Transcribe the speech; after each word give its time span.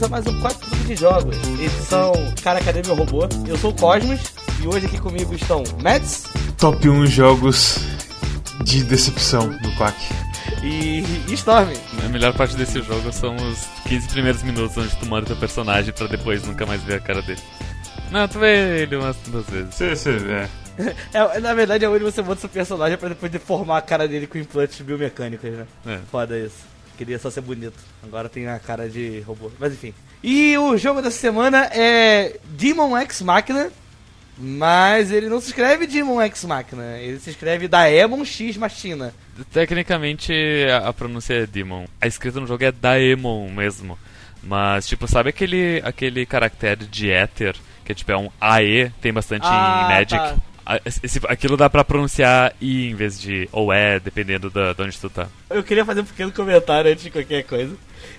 Bem-vindos 0.00 0.02
a 0.02 0.08
mais 0.08 0.26
um 0.26 0.40
4 0.40 0.66
Clube 0.66 0.84
de 0.84 0.96
Jogos, 0.96 1.36
edição 1.60 2.12
Cara 2.42 2.60
Cadê 2.62 2.80
Meu 2.86 2.94
Robô? 2.94 3.28
Eu 3.46 3.56
sou 3.58 3.70
o 3.70 3.74
Cosmos 3.74 4.32
e 4.62 4.66
hoje 4.66 4.86
aqui 4.86 4.98
comigo 4.98 5.34
estão 5.34 5.62
Mads 5.82 6.24
Top 6.56 6.88
1 6.88 7.06
jogos 7.06 7.78
de 8.64 8.82
decepção 8.82 9.50
do 9.50 9.70
Quack. 9.76 9.96
e, 10.62 11.04
e 11.28 11.34
Storm. 11.34 11.70
A 12.02 12.08
melhor 12.08 12.32
parte 12.32 12.56
desse 12.56 12.80
jogo 12.80 13.12
são 13.12 13.36
os 13.36 13.66
15 13.88 14.08
primeiros 14.08 14.42
minutos 14.42 14.76
onde 14.78 14.96
tu 14.96 15.04
manda 15.06 15.26
teu 15.26 15.36
personagem 15.36 15.92
pra 15.92 16.06
depois 16.06 16.46
nunca 16.46 16.64
mais 16.64 16.82
ver 16.82 16.94
a 16.94 17.00
cara 17.00 17.20
dele. 17.20 17.40
Não, 18.10 18.26
tu 18.26 18.38
vê 18.38 18.82
ele 18.82 18.96
umas 18.96 19.16
duas 19.26 19.46
vezes. 19.50 19.74
Você, 19.74 19.96
você, 19.96 20.10
é. 20.10 20.48
É, 21.12 21.40
na 21.40 21.52
verdade 21.52 21.84
é 21.84 21.88
onde 21.88 22.04
você 22.04 22.22
monta 22.22 22.40
seu 22.40 22.48
personagem 22.48 22.96
pra 22.96 23.10
depois 23.10 23.30
deformar 23.30 23.76
a 23.76 23.82
cara 23.82 24.08
dele 24.08 24.26
com 24.26 24.38
implantes 24.38 24.80
biomecânicos, 24.80 25.50
né? 25.50 25.66
É. 25.86 25.98
Foda 26.10 26.38
isso. 26.38 26.69
Queria 27.00 27.18
só 27.18 27.30
ser 27.30 27.40
bonito. 27.40 27.78
Agora 28.02 28.28
tem 28.28 28.46
a 28.46 28.58
cara 28.58 28.86
de 28.86 29.20
robô. 29.20 29.50
Mas 29.58 29.72
enfim. 29.72 29.94
E 30.22 30.58
o 30.58 30.76
jogo 30.76 31.00
dessa 31.00 31.16
semana 31.16 31.64
é 31.72 32.38
Demon 32.44 32.94
X 32.98 33.22
Machina. 33.22 33.70
Mas 34.36 35.10
ele 35.10 35.26
não 35.30 35.40
se 35.40 35.46
escreve 35.46 35.86
Demon 35.86 36.20
X 36.20 36.44
Machina. 36.44 36.98
Ele 36.98 37.18
se 37.18 37.30
escreve 37.30 37.66
Daemon 37.68 38.22
X 38.22 38.58
Machina. 38.58 39.14
Tecnicamente 39.50 40.30
a, 40.84 40.92
pronúncia 40.92 41.32
é 41.32 41.46
Demon. 41.46 41.86
A 41.98 42.06
escrita 42.06 42.38
no 42.38 42.46
jogo 42.46 42.64
é 42.64 42.70
Daemon 42.70 43.48
mesmo. 43.48 43.98
Mas, 44.42 44.86
tipo, 44.86 45.08
sabe 45.08 45.30
aquele, 45.30 45.80
aquele 45.82 46.26
caractere 46.26 46.84
de 46.84 47.10
éter, 47.10 47.56
que 47.82 47.92
é 47.92 47.94
tipo 47.94 48.12
é 48.12 48.16
um 48.18 48.28
AE, 48.38 48.90
tem 49.00 49.10
bastante 49.10 49.46
Ah, 49.46 49.84
em 49.86 49.94
Magic? 49.94 50.18
tá. 50.18 50.36
Esse- 51.02 51.20
aquilo 51.28 51.56
dá 51.56 51.68
pra 51.68 51.82
pronunciar 51.84 52.54
I 52.60 52.90
em 52.90 52.94
vez 52.94 53.20
de 53.20 53.48
ou 53.50 53.72
é, 53.72 53.98
dependendo 53.98 54.48
da, 54.50 54.72
de 54.72 54.82
onde 54.82 54.98
tu 54.98 55.10
tá. 55.10 55.26
Eu 55.48 55.62
queria 55.64 55.84
fazer 55.84 56.00
um 56.02 56.04
pequeno 56.04 56.30
comentário 56.32 56.90
antes 56.90 57.04
de 57.04 57.10
qualquer 57.10 57.42
coisa. 57.44 57.74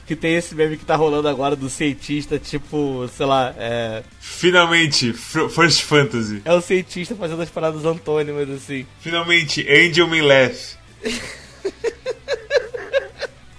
Que 0.06 0.16
tem 0.16 0.36
esse 0.36 0.54
meme 0.54 0.78
que 0.78 0.86
tá 0.86 0.96
rolando 0.96 1.28
agora 1.28 1.56
do 1.56 1.70
cientista, 1.70 2.38
tipo, 2.38 3.08
sei 3.16 3.26
lá, 3.26 3.54
é. 3.58 4.04
Finalmente, 4.20 5.14
First 5.14 5.84
Fantasy. 5.84 6.42
É 6.46 6.54
o 6.54 6.62
cientista 6.62 7.16
fazendo 7.16 7.42
as 7.42 7.50
paradas 7.50 7.86
antônimas, 7.86 8.50
assim. 8.50 8.86
Finalmente, 9.00 9.66
Angel 9.72 10.08
May 10.08 10.22
Laugh. 10.22 10.78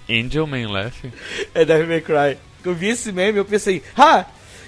Angel 0.09 0.45
Man 0.47 0.69
Laugh? 0.69 0.93
É 1.53 1.65
Devil 1.65 1.87
May 1.87 2.01
Cry. 2.01 2.37
Eu 2.63 2.73
vi 2.73 2.89
esse 2.89 3.11
meme 3.11 3.37
eu 3.37 3.45
pensei, 3.45 3.81
ah, 3.97 4.25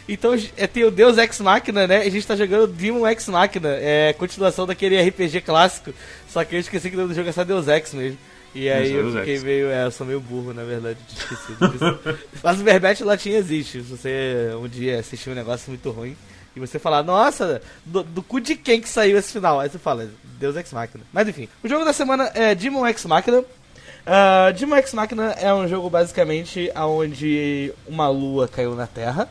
então 0.08 0.36
é, 0.56 0.67
tem 0.67 0.84
o 0.84 0.92
Deus 0.92 1.17
Ex 1.17 1.39
Machina, 1.39 1.88
né? 1.88 2.06
E 2.06 2.08
a 2.08 2.11
gente 2.11 2.28
tá 2.28 2.36
jogando 2.36 2.67
Demon 2.67 3.08
Ex 3.08 3.28
Machina. 3.28 3.70
É 3.70 4.14
continuação 4.14 4.67
daquele 4.67 5.02
RPG 5.02 5.42
clássico. 5.42 5.94
Só 6.30 6.44
que 6.44 6.56
eu 6.56 6.59
esqueci 6.59 6.89
que 6.89 6.95
o 6.95 7.00
nome 7.00 7.14
do 7.14 7.16
jogo 7.16 7.30
é 7.30 7.31
só 7.31 7.44
Deus 7.44 7.67
Ex 7.67 7.94
mesmo. 7.94 8.17
E 8.53 8.70
aí 8.70 8.86
Isso, 8.86 8.95
eu 8.95 9.03
Deus 9.03 9.16
fiquei 9.16 9.34
Ex. 9.34 9.44
meio. 9.44 9.70
É, 9.70 9.86
eu 9.86 9.92
sou 9.92 10.06
meio 10.06 10.20
burro, 10.20 10.53
na 10.53 10.64
verdade, 10.64 11.00
tinha 11.08 11.22
esquecido 11.22 11.70
disso. 11.70 12.20
Mas 12.44 12.59
o 12.59 12.64
verbete 12.64 13.03
latim 13.03 13.31
existe. 13.31 13.81
Se 13.84 13.89
você 13.89 14.52
um 14.56 14.67
dia 14.67 15.00
assistir 15.00 15.30
um 15.30 15.36
negócio 15.36 15.70
muito 15.70 15.89
ruim 15.89 16.16
e 16.56 16.59
você 16.59 16.80
falar, 16.80 17.03
nossa, 17.03 17.62
do, 17.84 18.03
do 18.03 18.24
cu 18.24 18.40
de 18.40 18.56
quem 18.56 18.80
que 18.80 18.88
saiu 18.88 19.18
esse 19.18 19.34
final? 19.34 19.59
Aí 19.59 19.69
você 19.69 19.78
fala, 19.78 20.09
Deus 20.40 20.56
Ex 20.56 20.72
Machina. 20.72 21.03
Mas 21.12 21.28
enfim, 21.28 21.50
o 21.63 21.68
jogo 21.68 21.84
da 21.84 21.91
semana 21.91 22.31
é 22.34 22.53
Demon 22.56 22.88
Ex 22.88 23.03
Machina. 23.06 23.40
Uh, 23.40 24.53
Demon 24.57 24.78
Ex 24.78 24.94
Machina 24.94 25.31
é 25.31 25.53
um 25.53 25.68
jogo 25.68 25.90
basicamente 25.90 26.72
onde 26.75 27.74
uma 27.88 28.07
lua 28.07 28.47
caiu 28.47 28.75
na 28.75 28.88
Terra. 28.88 29.28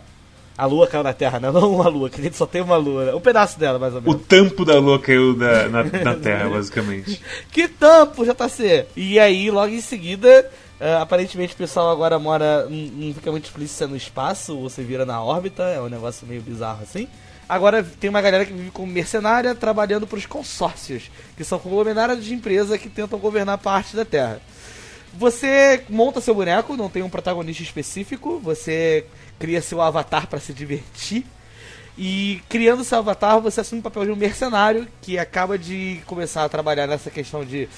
A 0.56 0.66
lua 0.66 0.86
caiu 0.86 1.02
na 1.02 1.12
Terra, 1.12 1.40
né? 1.40 1.50
não 1.50 1.74
uma 1.74 1.88
lua, 1.88 2.08
que 2.08 2.20
a 2.20 2.24
gente 2.24 2.36
só 2.36 2.46
tem 2.46 2.62
uma 2.62 2.76
lua, 2.76 3.06
né? 3.06 3.14
um 3.14 3.20
pedaço 3.20 3.58
dela 3.58 3.78
mais 3.78 3.92
ou 3.94 4.00
O 4.00 4.02
menos. 4.04 4.22
tampo 4.28 4.64
da 4.64 4.78
lua 4.78 4.98
caiu 5.00 5.34
da- 5.36 5.68
na, 5.68 5.82
na 5.84 6.14
Terra, 6.14 6.48
basicamente. 6.48 7.20
Que 7.50 7.66
tampo, 7.66 8.24
JC! 8.24 8.86
E 8.96 9.18
aí, 9.18 9.50
logo 9.50 9.72
em 9.74 9.80
seguida, 9.80 10.48
ah, 10.80 11.02
aparentemente 11.02 11.54
o 11.54 11.56
pessoal 11.56 11.90
agora 11.90 12.18
mora, 12.20 12.66
não 12.70 13.06
não 13.08 13.14
fica 13.14 13.30
muito 13.32 13.46
explícito 13.46 13.78
se 13.78 13.84
é 13.84 13.86
no 13.88 13.96
espaço 13.96 14.56
ou 14.56 14.70
se 14.70 14.80
vira 14.82 15.04
na 15.04 15.20
órbita, 15.22 15.64
é 15.64 15.80
um 15.80 15.88
negócio 15.88 16.24
meio 16.26 16.40
bizarro 16.40 16.82
assim. 16.84 17.08
Agora 17.48 17.82
tem 18.00 18.08
uma 18.08 18.22
galera 18.22 18.46
que 18.46 18.52
vive 18.54 18.70
como 18.70 18.90
mercenária 18.90 19.54
trabalhando 19.54 20.06
para 20.06 20.16
os 20.18 20.24
consórcios, 20.24 21.10
que 21.36 21.44
são 21.44 21.58
conglomerados 21.58 22.24
de 22.24 22.32
empresa 22.32 22.78
que 22.78 22.88
tentam 22.88 23.18
governar 23.18 23.58
parte 23.58 23.94
da 23.94 24.04
Terra. 24.04 24.40
Você 25.16 25.84
monta 25.88 26.20
seu 26.20 26.34
boneco, 26.34 26.76
não 26.76 26.88
tem 26.88 27.02
um 27.02 27.08
protagonista 27.08 27.62
específico, 27.62 28.40
você 28.40 29.06
cria 29.38 29.62
seu 29.62 29.80
avatar 29.80 30.26
para 30.26 30.40
se 30.40 30.52
divertir. 30.52 31.24
E 31.96 32.40
criando 32.48 32.82
seu 32.82 32.98
avatar, 32.98 33.40
você 33.40 33.60
assume 33.60 33.80
o 33.80 33.84
papel 33.84 34.06
de 34.06 34.10
um 34.10 34.16
mercenário 34.16 34.88
que 35.00 35.16
acaba 35.16 35.56
de 35.56 36.00
começar 36.06 36.44
a 36.44 36.48
trabalhar 36.48 36.88
nessa 36.88 37.08
questão 37.10 37.44
de 37.44 37.68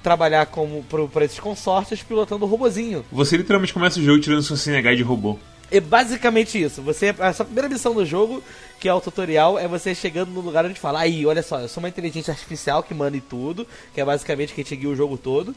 trabalhar 0.00 0.46
como 0.46 0.84
para 1.10 1.24
esses 1.24 1.40
consórcios 1.40 2.02
pilotando 2.02 2.44
o 2.44 2.48
robozinho. 2.48 3.04
Você 3.10 3.36
literalmente 3.36 3.72
começa 3.72 3.98
o 3.98 4.02
jogo 4.02 4.20
tirando 4.20 4.42
sua 4.42 4.56
CNH 4.56 4.94
de 4.94 5.02
robô. 5.02 5.38
É 5.74 5.80
basicamente 5.80 6.62
isso. 6.62 6.80
Você, 6.82 7.12
a 7.18 7.32
sua 7.32 7.44
primeira 7.44 7.68
missão 7.68 7.92
do 7.92 8.06
jogo, 8.06 8.40
que 8.78 8.88
é 8.88 8.94
o 8.94 9.00
tutorial, 9.00 9.58
é 9.58 9.66
você 9.66 9.92
chegando 9.92 10.30
no 10.30 10.40
lugar 10.40 10.64
onde 10.64 10.78
fala, 10.78 11.00
aí, 11.00 11.26
olha 11.26 11.42
só, 11.42 11.58
eu 11.58 11.66
sou 11.66 11.82
uma 11.82 11.88
inteligência 11.88 12.30
artificial 12.30 12.80
que 12.80 12.94
manda 12.94 13.16
em 13.16 13.20
tudo, 13.20 13.66
que 13.92 14.00
é 14.00 14.04
basicamente 14.04 14.54
quem 14.54 14.62
te 14.62 14.76
guia 14.76 14.88
o 14.88 14.94
jogo 14.94 15.18
todo. 15.18 15.52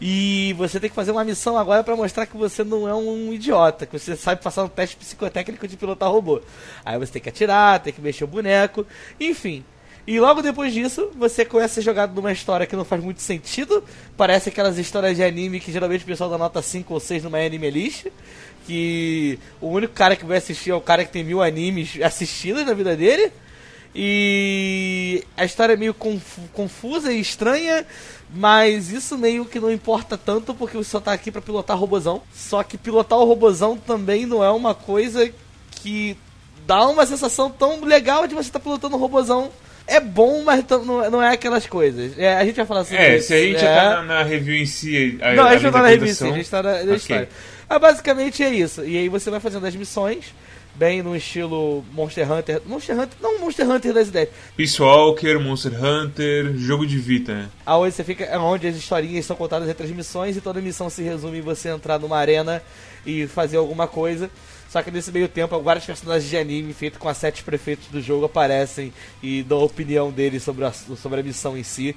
E 0.00 0.52
você 0.58 0.80
tem 0.80 0.90
que 0.90 0.96
fazer 0.96 1.12
uma 1.12 1.22
missão 1.22 1.56
agora 1.56 1.84
pra 1.84 1.94
mostrar 1.94 2.26
que 2.26 2.36
você 2.36 2.64
não 2.64 2.88
é 2.88 2.94
um 2.96 3.32
idiota, 3.32 3.86
que 3.86 3.96
você 3.96 4.16
sabe 4.16 4.42
passar 4.42 4.64
um 4.64 4.68
teste 4.68 4.96
psicotécnico 4.96 5.68
de 5.68 5.76
pilotar 5.76 6.10
robô. 6.10 6.42
Aí 6.84 6.98
você 6.98 7.12
tem 7.12 7.22
que 7.22 7.28
atirar, 7.28 7.78
tem 7.78 7.92
que 7.92 8.00
mexer 8.00 8.24
o 8.24 8.26
boneco, 8.26 8.84
enfim. 9.20 9.64
E 10.06 10.18
logo 10.18 10.42
depois 10.42 10.72
disso, 10.72 11.10
você 11.16 11.44
começa 11.44 11.72
a 11.72 11.74
ser 11.76 11.82
jogado 11.82 12.14
numa 12.14 12.32
história 12.32 12.66
que 12.66 12.74
não 12.74 12.84
faz 12.84 13.02
muito 13.02 13.20
sentido. 13.20 13.84
Parece 14.16 14.48
aquelas 14.48 14.78
histórias 14.78 15.16
de 15.16 15.22
anime 15.22 15.60
que 15.60 15.70
geralmente 15.70 16.02
o 16.02 16.06
pessoal 16.06 16.30
dá 16.30 16.38
nota 16.38 16.60
5 16.62 16.92
ou 16.92 16.98
6 16.98 17.24
numa 17.24 17.38
anime 17.38 17.70
list. 17.70 18.06
Que 18.66 19.38
o 19.60 19.68
único 19.68 19.92
cara 19.94 20.16
que 20.16 20.24
vai 20.24 20.38
assistir 20.38 20.70
é 20.70 20.74
o 20.74 20.80
cara 20.80 21.04
que 21.04 21.12
tem 21.12 21.22
mil 21.24 21.42
animes 21.42 22.00
assistidos 22.02 22.64
na 22.64 22.72
vida 22.74 22.96
dele. 22.96 23.32
E 23.94 25.24
a 25.36 25.44
história 25.44 25.72
é 25.72 25.76
meio 25.76 25.92
confu- 25.92 26.48
confusa 26.52 27.12
e 27.12 27.20
estranha, 27.20 27.84
mas 28.32 28.90
isso 28.90 29.18
meio 29.18 29.44
que 29.44 29.58
não 29.58 29.70
importa 29.70 30.16
tanto 30.16 30.54
porque 30.54 30.76
você 30.76 30.90
só 30.90 31.00
tá 31.00 31.12
aqui 31.12 31.30
pra 31.30 31.42
pilotar 31.42 31.76
robozão. 31.76 32.22
Só 32.34 32.62
que 32.62 32.78
pilotar 32.78 33.18
o 33.18 33.24
robozão 33.24 33.76
também 33.76 34.26
não 34.26 34.42
é 34.44 34.50
uma 34.50 34.74
coisa 34.74 35.30
que 35.72 36.16
dá 36.66 36.86
uma 36.86 37.04
sensação 37.04 37.50
tão 37.50 37.84
legal 37.84 38.26
de 38.26 38.34
você 38.34 38.48
estar 38.48 38.60
pilotando 38.60 38.96
um 38.96 39.00
robozão. 39.00 39.50
É 39.96 40.00
bom, 40.00 40.42
mas 40.44 40.64
não 40.86 41.04
é- 41.04 41.10
não 41.10 41.22
é 41.22 41.32
aquelas 41.32 41.66
coisas. 41.66 42.16
É, 42.18 42.36
a 42.36 42.44
gente 42.44 42.56
vai 42.56 42.66
falar 42.66 42.84
sobre 42.84 42.98
É, 43.02 43.16
isso. 43.16 43.28
se 43.28 43.34
a 43.34 43.38
gente 43.40 43.56
é... 43.56 43.58
já 43.60 43.74
tá 43.74 43.96
na, 43.96 44.02
na 44.02 44.22
review 44.22 44.54
em 44.54 44.66
si. 44.66 45.18
A, 45.20 45.34
Não, 45.34 45.44
a 45.44 45.52
gente 45.52 45.58
além 45.58 45.62
não 45.64 45.72
tá 45.72 45.82
na 45.82 45.88
revista, 45.88 46.24
a 46.24 46.28
apresentação- 46.28 46.36
gente 46.36 46.50
tá 46.50 46.62
na, 46.62 46.72
na 46.72 46.80
Ok. 46.82 46.94
história. 46.96 47.28
Mas 47.68 47.80
basicamente 47.80 48.42
é 48.42 48.50
isso. 48.50 48.84
E 48.84 48.96
aí 48.96 49.08
você 49.08 49.30
vai 49.30 49.40
fazendo 49.40 49.66
as 49.66 49.74
missões, 49.76 50.34
bem 50.74 51.02
no 51.02 51.14
estilo 51.16 51.84
Monster 51.92 52.30
Hunter. 52.30 52.62
Monster 52.66 52.96
Hunter, 52.98 53.16
não 53.20 53.38
Monster 53.40 53.68
Hunter 53.68 53.92
das 53.92 54.08
ideias. 54.08 54.28
Peace 54.56 54.80
Walker, 54.80 55.38
Monster 55.38 55.72
Hunter, 55.84 56.52
jogo 56.56 56.86
de 56.86 56.96
Vita, 56.98 57.32
né? 57.34 57.48
Aonde 57.66 57.94
você 57.94 58.04
fica, 58.04 58.24
é 58.24 58.38
onde 58.38 58.66
as 58.68 58.76
historinhas 58.76 59.24
são 59.26 59.36
contadas 59.36 59.68
entre 59.68 59.84
as 59.86 59.90
missões 59.92 60.36
e 60.36 60.40
toda 60.40 60.60
missão 60.60 60.88
se 60.88 61.02
resume 61.02 61.38
em 61.38 61.42
você 61.42 61.68
entrar 61.68 61.98
numa 61.98 62.16
arena 62.16 62.62
e 63.04 63.26
fazer 63.26 63.56
alguma 63.56 63.86
coisa. 63.86 64.30
Só 64.70 64.80
que 64.82 64.90
nesse 64.90 65.10
meio 65.10 65.28
tempo, 65.28 65.60
vários 65.60 65.84
personagens 65.84 66.30
de 66.30 66.36
anime 66.36 66.72
feitos 66.72 66.98
com 66.98 67.08
as 67.08 67.16
sete 67.16 67.42
prefeitos 67.42 67.88
do 67.88 68.00
jogo 68.00 68.26
aparecem 68.26 68.92
e 69.20 69.42
dão 69.42 69.58
a 69.58 69.64
opinião 69.64 70.12
deles 70.12 70.44
sobre 70.44 70.64
a, 70.64 70.72
sobre 70.72 71.20
a 71.20 71.22
missão 71.24 71.58
em 71.58 71.64
si. 71.64 71.94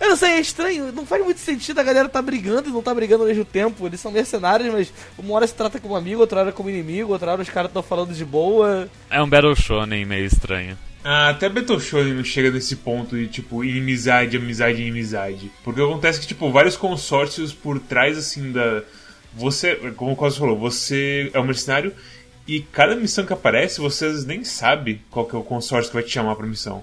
Eu 0.00 0.08
não 0.08 0.16
sei, 0.16 0.30
é 0.30 0.40
estranho, 0.40 0.92
não 0.92 1.04
faz 1.04 1.22
muito 1.22 1.38
sentido 1.38 1.78
a 1.78 1.82
galera 1.82 2.08
tá 2.08 2.20
brigando 2.22 2.68
e 2.68 2.72
não 2.72 2.82
tá 2.82 2.94
brigando 2.94 3.22
ao 3.22 3.28
mesmo 3.28 3.44
tempo. 3.44 3.86
Eles 3.86 4.00
são 4.00 4.10
mercenários, 4.10 4.72
mas 4.72 4.92
uma 5.18 5.34
hora 5.34 5.46
se 5.46 5.54
trata 5.54 5.80
como 5.80 5.96
amigo, 5.96 6.20
outra 6.20 6.40
hora 6.40 6.52
como 6.52 6.70
inimigo, 6.70 7.12
outra 7.12 7.32
hora 7.32 7.42
os 7.42 7.48
caras 7.48 7.70
estão 7.70 7.82
falando 7.82 8.14
de 8.14 8.24
boa. 8.24 8.88
É 9.10 9.20
um 9.20 9.28
Battle 9.28 9.54
Shonen 9.56 10.04
meio 10.04 10.24
estranho. 10.24 10.78
Ah, 11.04 11.30
até 11.30 11.48
Battle 11.48 11.80
Shonen 11.80 12.14
não 12.14 12.24
chega 12.24 12.52
nesse 12.52 12.76
ponto 12.76 13.16
de, 13.16 13.26
tipo, 13.26 13.64
inimizade, 13.64 14.36
amizade, 14.36 14.80
inimizade. 14.80 15.50
Porque 15.64 15.80
acontece 15.80 16.20
que, 16.20 16.26
tipo, 16.28 16.50
vários 16.52 16.76
consórcios 16.76 17.52
por 17.52 17.80
trás, 17.80 18.16
assim, 18.16 18.52
da... 18.52 18.82
Você, 19.34 19.76
como 19.96 20.12
o 20.12 20.16
Cosmo 20.16 20.40
falou, 20.40 20.58
você 20.58 21.30
é 21.32 21.40
um 21.40 21.44
mercenário 21.44 21.92
e 22.46 22.60
cada 22.60 22.96
missão 22.96 23.24
que 23.24 23.32
aparece, 23.32 23.80
vocês 23.80 24.24
nem 24.24 24.44
sabem 24.44 25.00
qual 25.10 25.26
que 25.26 25.34
é 25.34 25.38
o 25.38 25.44
consórcio 25.44 25.90
que 25.90 25.96
vai 25.96 26.02
te 26.02 26.10
chamar 26.10 26.34
pra 26.34 26.46
missão. 26.46 26.82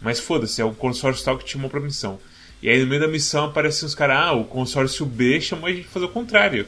Mas 0.00 0.20
foda-se, 0.20 0.60
é 0.60 0.64
o 0.64 0.74
consórcio 0.74 1.24
tal 1.24 1.38
que 1.38 1.44
te 1.44 1.52
chamou 1.52 1.70
pra 1.70 1.80
missão. 1.80 2.18
E 2.62 2.68
aí 2.68 2.80
no 2.80 2.86
meio 2.86 3.00
da 3.00 3.08
missão 3.08 3.46
aparecem 3.46 3.86
os 3.86 3.94
caras, 3.94 4.16
ah, 4.18 4.32
o 4.32 4.44
consórcio 4.44 5.06
B 5.06 5.40
chamou 5.40 5.66
a 5.66 5.72
gente 5.72 5.84
pra 5.84 5.92
fazer 5.92 6.06
o 6.06 6.10
contrário. 6.10 6.66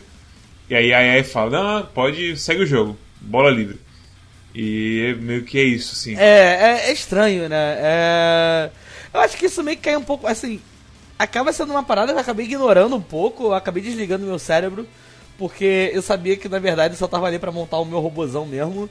E 0.69 0.75
aí 0.75 0.93
a 0.93 1.03
EA 1.03 1.25
fala, 1.25 1.51
não, 1.51 1.87
pode, 1.87 2.37
segue 2.37 2.63
o 2.63 2.67
jogo, 2.67 2.97
bola 3.21 3.51
livre. 3.51 3.79
E 4.55 5.17
meio 5.21 5.45
que 5.45 5.59
é 5.59 5.63
isso, 5.63 5.93
assim. 5.93 6.17
É, 6.17 6.23
é, 6.23 6.89
é 6.89 6.93
estranho, 6.93 7.49
né? 7.49 7.77
É... 7.79 8.71
Eu 9.13 9.21
acho 9.21 9.37
que 9.37 9.47
isso 9.47 9.63
meio 9.63 9.77
que 9.77 9.85
cai 9.85 9.97
um 9.97 10.03
pouco, 10.03 10.27
assim... 10.27 10.61
Acaba 11.19 11.53
sendo 11.53 11.73
uma 11.73 11.83
parada 11.83 12.13
que 12.13 12.17
eu 12.17 12.23
acabei 12.23 12.47
ignorando 12.47 12.97
um 12.97 13.03
pouco, 13.03 13.53
acabei 13.53 13.83
desligando 13.83 14.25
meu 14.25 14.39
cérebro, 14.39 14.89
porque 15.41 15.91
eu 15.95 16.03
sabia 16.03 16.37
que, 16.37 16.51
na 16.51 16.59
verdade, 16.59 16.93
eu 16.93 16.99
só 16.99 17.09
tava 17.09 17.27
ali 17.27 17.39
pra 17.39 17.51
montar 17.51 17.79
o 17.79 17.85
meu 17.87 17.99
robozão 17.99 18.45
mesmo, 18.45 18.91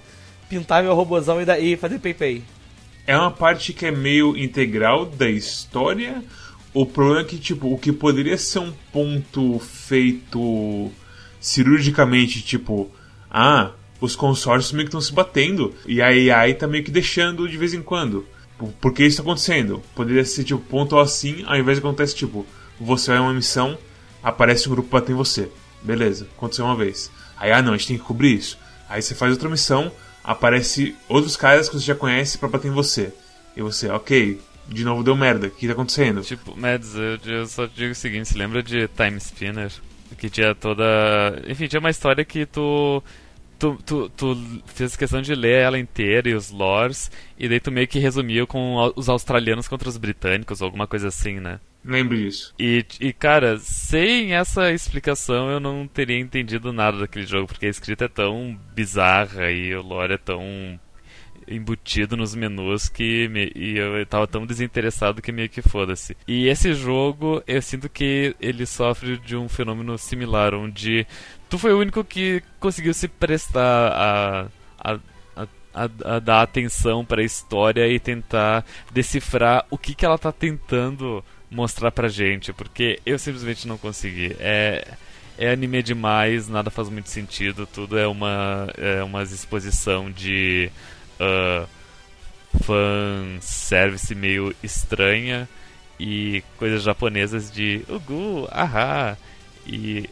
pintar 0.50 0.82
meu 0.82 0.96
robozão 0.96 1.40
e 1.40 1.46
daí 1.46 1.78
fazer 1.78 2.00
pay-pay. 2.00 2.42
é 3.06 3.16
uma 3.16 3.30
parte 3.30 3.72
que 3.72 3.86
é 3.86 3.92
meio 3.92 4.36
integral 4.36 5.06
da 5.06 5.30
história. 5.30 6.24
O 6.74 6.88
problema 6.88 7.22
é 7.22 7.24
que, 7.24 7.38
tipo, 7.38 7.72
o 7.72 7.78
que 7.78 7.92
poderia 7.92 8.36
ser 8.36 8.60
um 8.60 8.74
ponto 8.92 9.60
feito 9.60 10.92
cirurgicamente, 11.40 12.42
tipo, 12.42 12.90
Ah, 13.30 13.74
os 14.02 14.16
consórcios 14.16 14.72
meio 14.72 14.86
que 14.86 14.90
estão 14.90 15.02
se 15.02 15.14
batendo 15.14 15.72
e 15.86 16.02
a 16.02 16.08
AI 16.08 16.56
tá 16.56 16.68
meio 16.68 16.84
que 16.84 16.90
deixando 16.90 17.48
de 17.48 17.58
vez 17.58 17.76
em 17.76 17.82
quando. 17.84 18.26
Por 18.82 18.92
que 18.92 19.06
isso 19.06 19.18
tá 19.18 19.24
acontecendo? 19.24 19.84
Poderia 19.94 20.26
ser 20.26 20.44
tipo 20.44 20.60
pontual 20.62 21.02
assim, 21.04 21.44
ao 21.46 21.56
invés 21.58 21.78
de 21.78 21.86
acontecer 21.86 22.16
tipo, 22.16 22.44
você 22.80 23.12
vai 23.12 23.20
uma 23.20 23.34
missão, 23.34 23.78
aparece 24.24 24.68
um 24.68 24.72
grupo 24.72 24.90
batendo 24.90 25.12
em 25.12 25.18
você. 25.18 25.48
Beleza, 25.82 26.28
aconteceu 26.38 26.66
uma 26.66 26.76
vez. 26.76 27.12
Aí, 27.38 27.52
ah 27.52 27.62
não, 27.62 27.74
a 27.74 27.78
gente 27.78 27.88
tem 27.88 27.98
que 27.98 28.04
cobrir 28.04 28.36
isso. 28.36 28.58
Aí 28.88 29.02
você 29.02 29.16
faz 29.16 29.32
outra 29.32 29.50
missão, 29.50 29.92
aparece 30.24 30.96
outros 31.08 31.38
caras 31.38 31.70
que 31.70 31.76
você 31.76 31.86
já 31.86 31.96
conhece 31.96 32.38
para 32.38 32.50
bater 32.50 32.68
em 32.68 32.74
você. 32.74 33.14
E 33.56 33.62
você, 33.62 33.90
ok, 33.90 34.40
de 34.68 34.84
novo 34.84 35.04
deu 35.04 35.16
merda, 35.16 35.48
o 35.48 35.52
que 35.52 35.68
tá 35.68 35.74
acontecendo? 35.74 36.22
Tipo, 36.22 36.58
Mads, 36.58 36.96
eu, 36.96 37.34
eu 37.34 37.48
só 37.48 37.66
digo 37.66 37.92
o 37.92 37.96
seguinte, 37.96 38.30
se 38.30 38.38
lembra 38.38 38.62
de 38.62 38.88
Time 38.88 39.18
Spinner? 39.18 39.72
Que 40.18 40.30
tinha 40.30 40.56
toda. 40.56 40.84
Enfim, 41.48 41.68
tinha 41.68 41.80
uma 41.80 41.92
história 41.92 42.26
que 42.26 42.46
tu 42.46 43.04
tu, 43.60 43.78
tu, 43.86 44.10
tu 44.10 44.62
fez 44.66 44.96
questão 44.96 45.22
de 45.22 45.36
ler 45.36 45.62
ela 45.62 45.78
inteira 45.78 46.30
e 46.30 46.34
os 46.34 46.50
lores, 46.50 47.12
e 47.38 47.48
daí 47.48 47.60
tu 47.60 47.72
meio 47.72 47.88
que 47.88 48.00
resumiu 48.00 48.48
com 48.48 48.92
os 48.96 49.10
australianos 49.10 49.68
contra 49.68 49.90
os 49.90 49.98
britânicos, 49.98 50.62
alguma 50.62 50.88
coisa 50.88 51.10
assim, 51.10 51.40
né? 51.40 51.60
Lembro 51.84 52.18
disso. 52.18 52.54
E, 52.60 52.86
e, 53.00 53.14
cara, 53.14 53.58
sem 53.58 54.34
essa 54.34 54.72
explicação 54.72 55.50
eu 55.50 55.60
não 55.60 55.88
teria 55.88 56.20
entendido 56.20 56.74
nada 56.74 57.00
daquele 57.00 57.26
jogo, 57.26 57.48
porque 57.48 57.66
a 57.66 57.70
escrita 57.70 58.06
é 58.06 58.10
tão 58.10 58.60
bizarra 58.76 59.50
e 59.52 59.74
o 59.74 59.82
lore 59.82 60.14
é 60.14 60.18
tão 60.18 60.80
embutido 61.50 62.16
nos 62.16 62.36
menus 62.36 62.88
que 62.88 63.28
me, 63.30 63.52
e 63.56 63.78
eu 63.78 64.06
tava 64.06 64.28
tão 64.28 64.46
desinteressado 64.46 65.22
que 65.22 65.32
meio 65.32 65.50
que 65.50 65.62
foda-se. 65.62 66.16
E 66.28 66.48
esse 66.48 66.74
jogo, 66.74 67.42
eu 67.48 67.62
sinto 67.62 67.90
que 67.90 68.36
ele 68.40 68.66
sofre 68.66 69.18
de 69.18 69.36
um 69.36 69.50
fenômeno 69.50 69.98
similar, 69.98 70.54
onde 70.54 71.08
tu 71.50 71.58
foi 71.58 71.74
o 71.74 71.80
único 71.80 72.04
que 72.04 72.44
conseguiu 72.60 72.94
se 72.94 73.08
prestar 73.08 73.92
a, 73.92 74.48
a, 74.78 75.00
a, 75.74 75.90
a 76.06 76.20
dar 76.20 76.42
atenção 76.42 77.04
para 77.04 77.22
a 77.22 77.26
história 77.26 77.88
e 77.88 78.00
tentar 78.00 78.64
decifrar 78.92 79.66
o 79.72 79.78
que, 79.78 79.96
que 79.96 80.06
ela 80.06 80.18
tá 80.18 80.32
tentando 80.32 81.24
mostrar 81.50 81.92
pra 81.92 82.08
gente, 82.08 82.54
porque 82.54 83.00
eu 83.06 83.18
simplesmente 83.18 83.68
não 83.68 83.78
consegui. 83.78 84.36
É 84.40 84.88
é 85.38 85.52
anime 85.52 85.82
demais, 85.82 86.50
nada 86.50 86.70
faz 86.70 86.90
muito 86.90 87.10
sentido, 87.10 87.66
tudo 87.66 87.98
é 87.98 88.06
uma 88.06 88.68
é 88.78 89.02
uma 89.02 89.24
exposição 89.24 90.12
de 90.12 90.70
uh, 91.18 91.66
fan 92.62 93.38
service 93.40 94.14
meio 94.14 94.54
estranha 94.62 95.48
e 95.98 96.44
coisas 96.58 96.84
japonesas 96.84 97.50
de 97.50 97.84
ugu, 97.88 98.50
ahá 98.52 99.18
e 99.66 100.10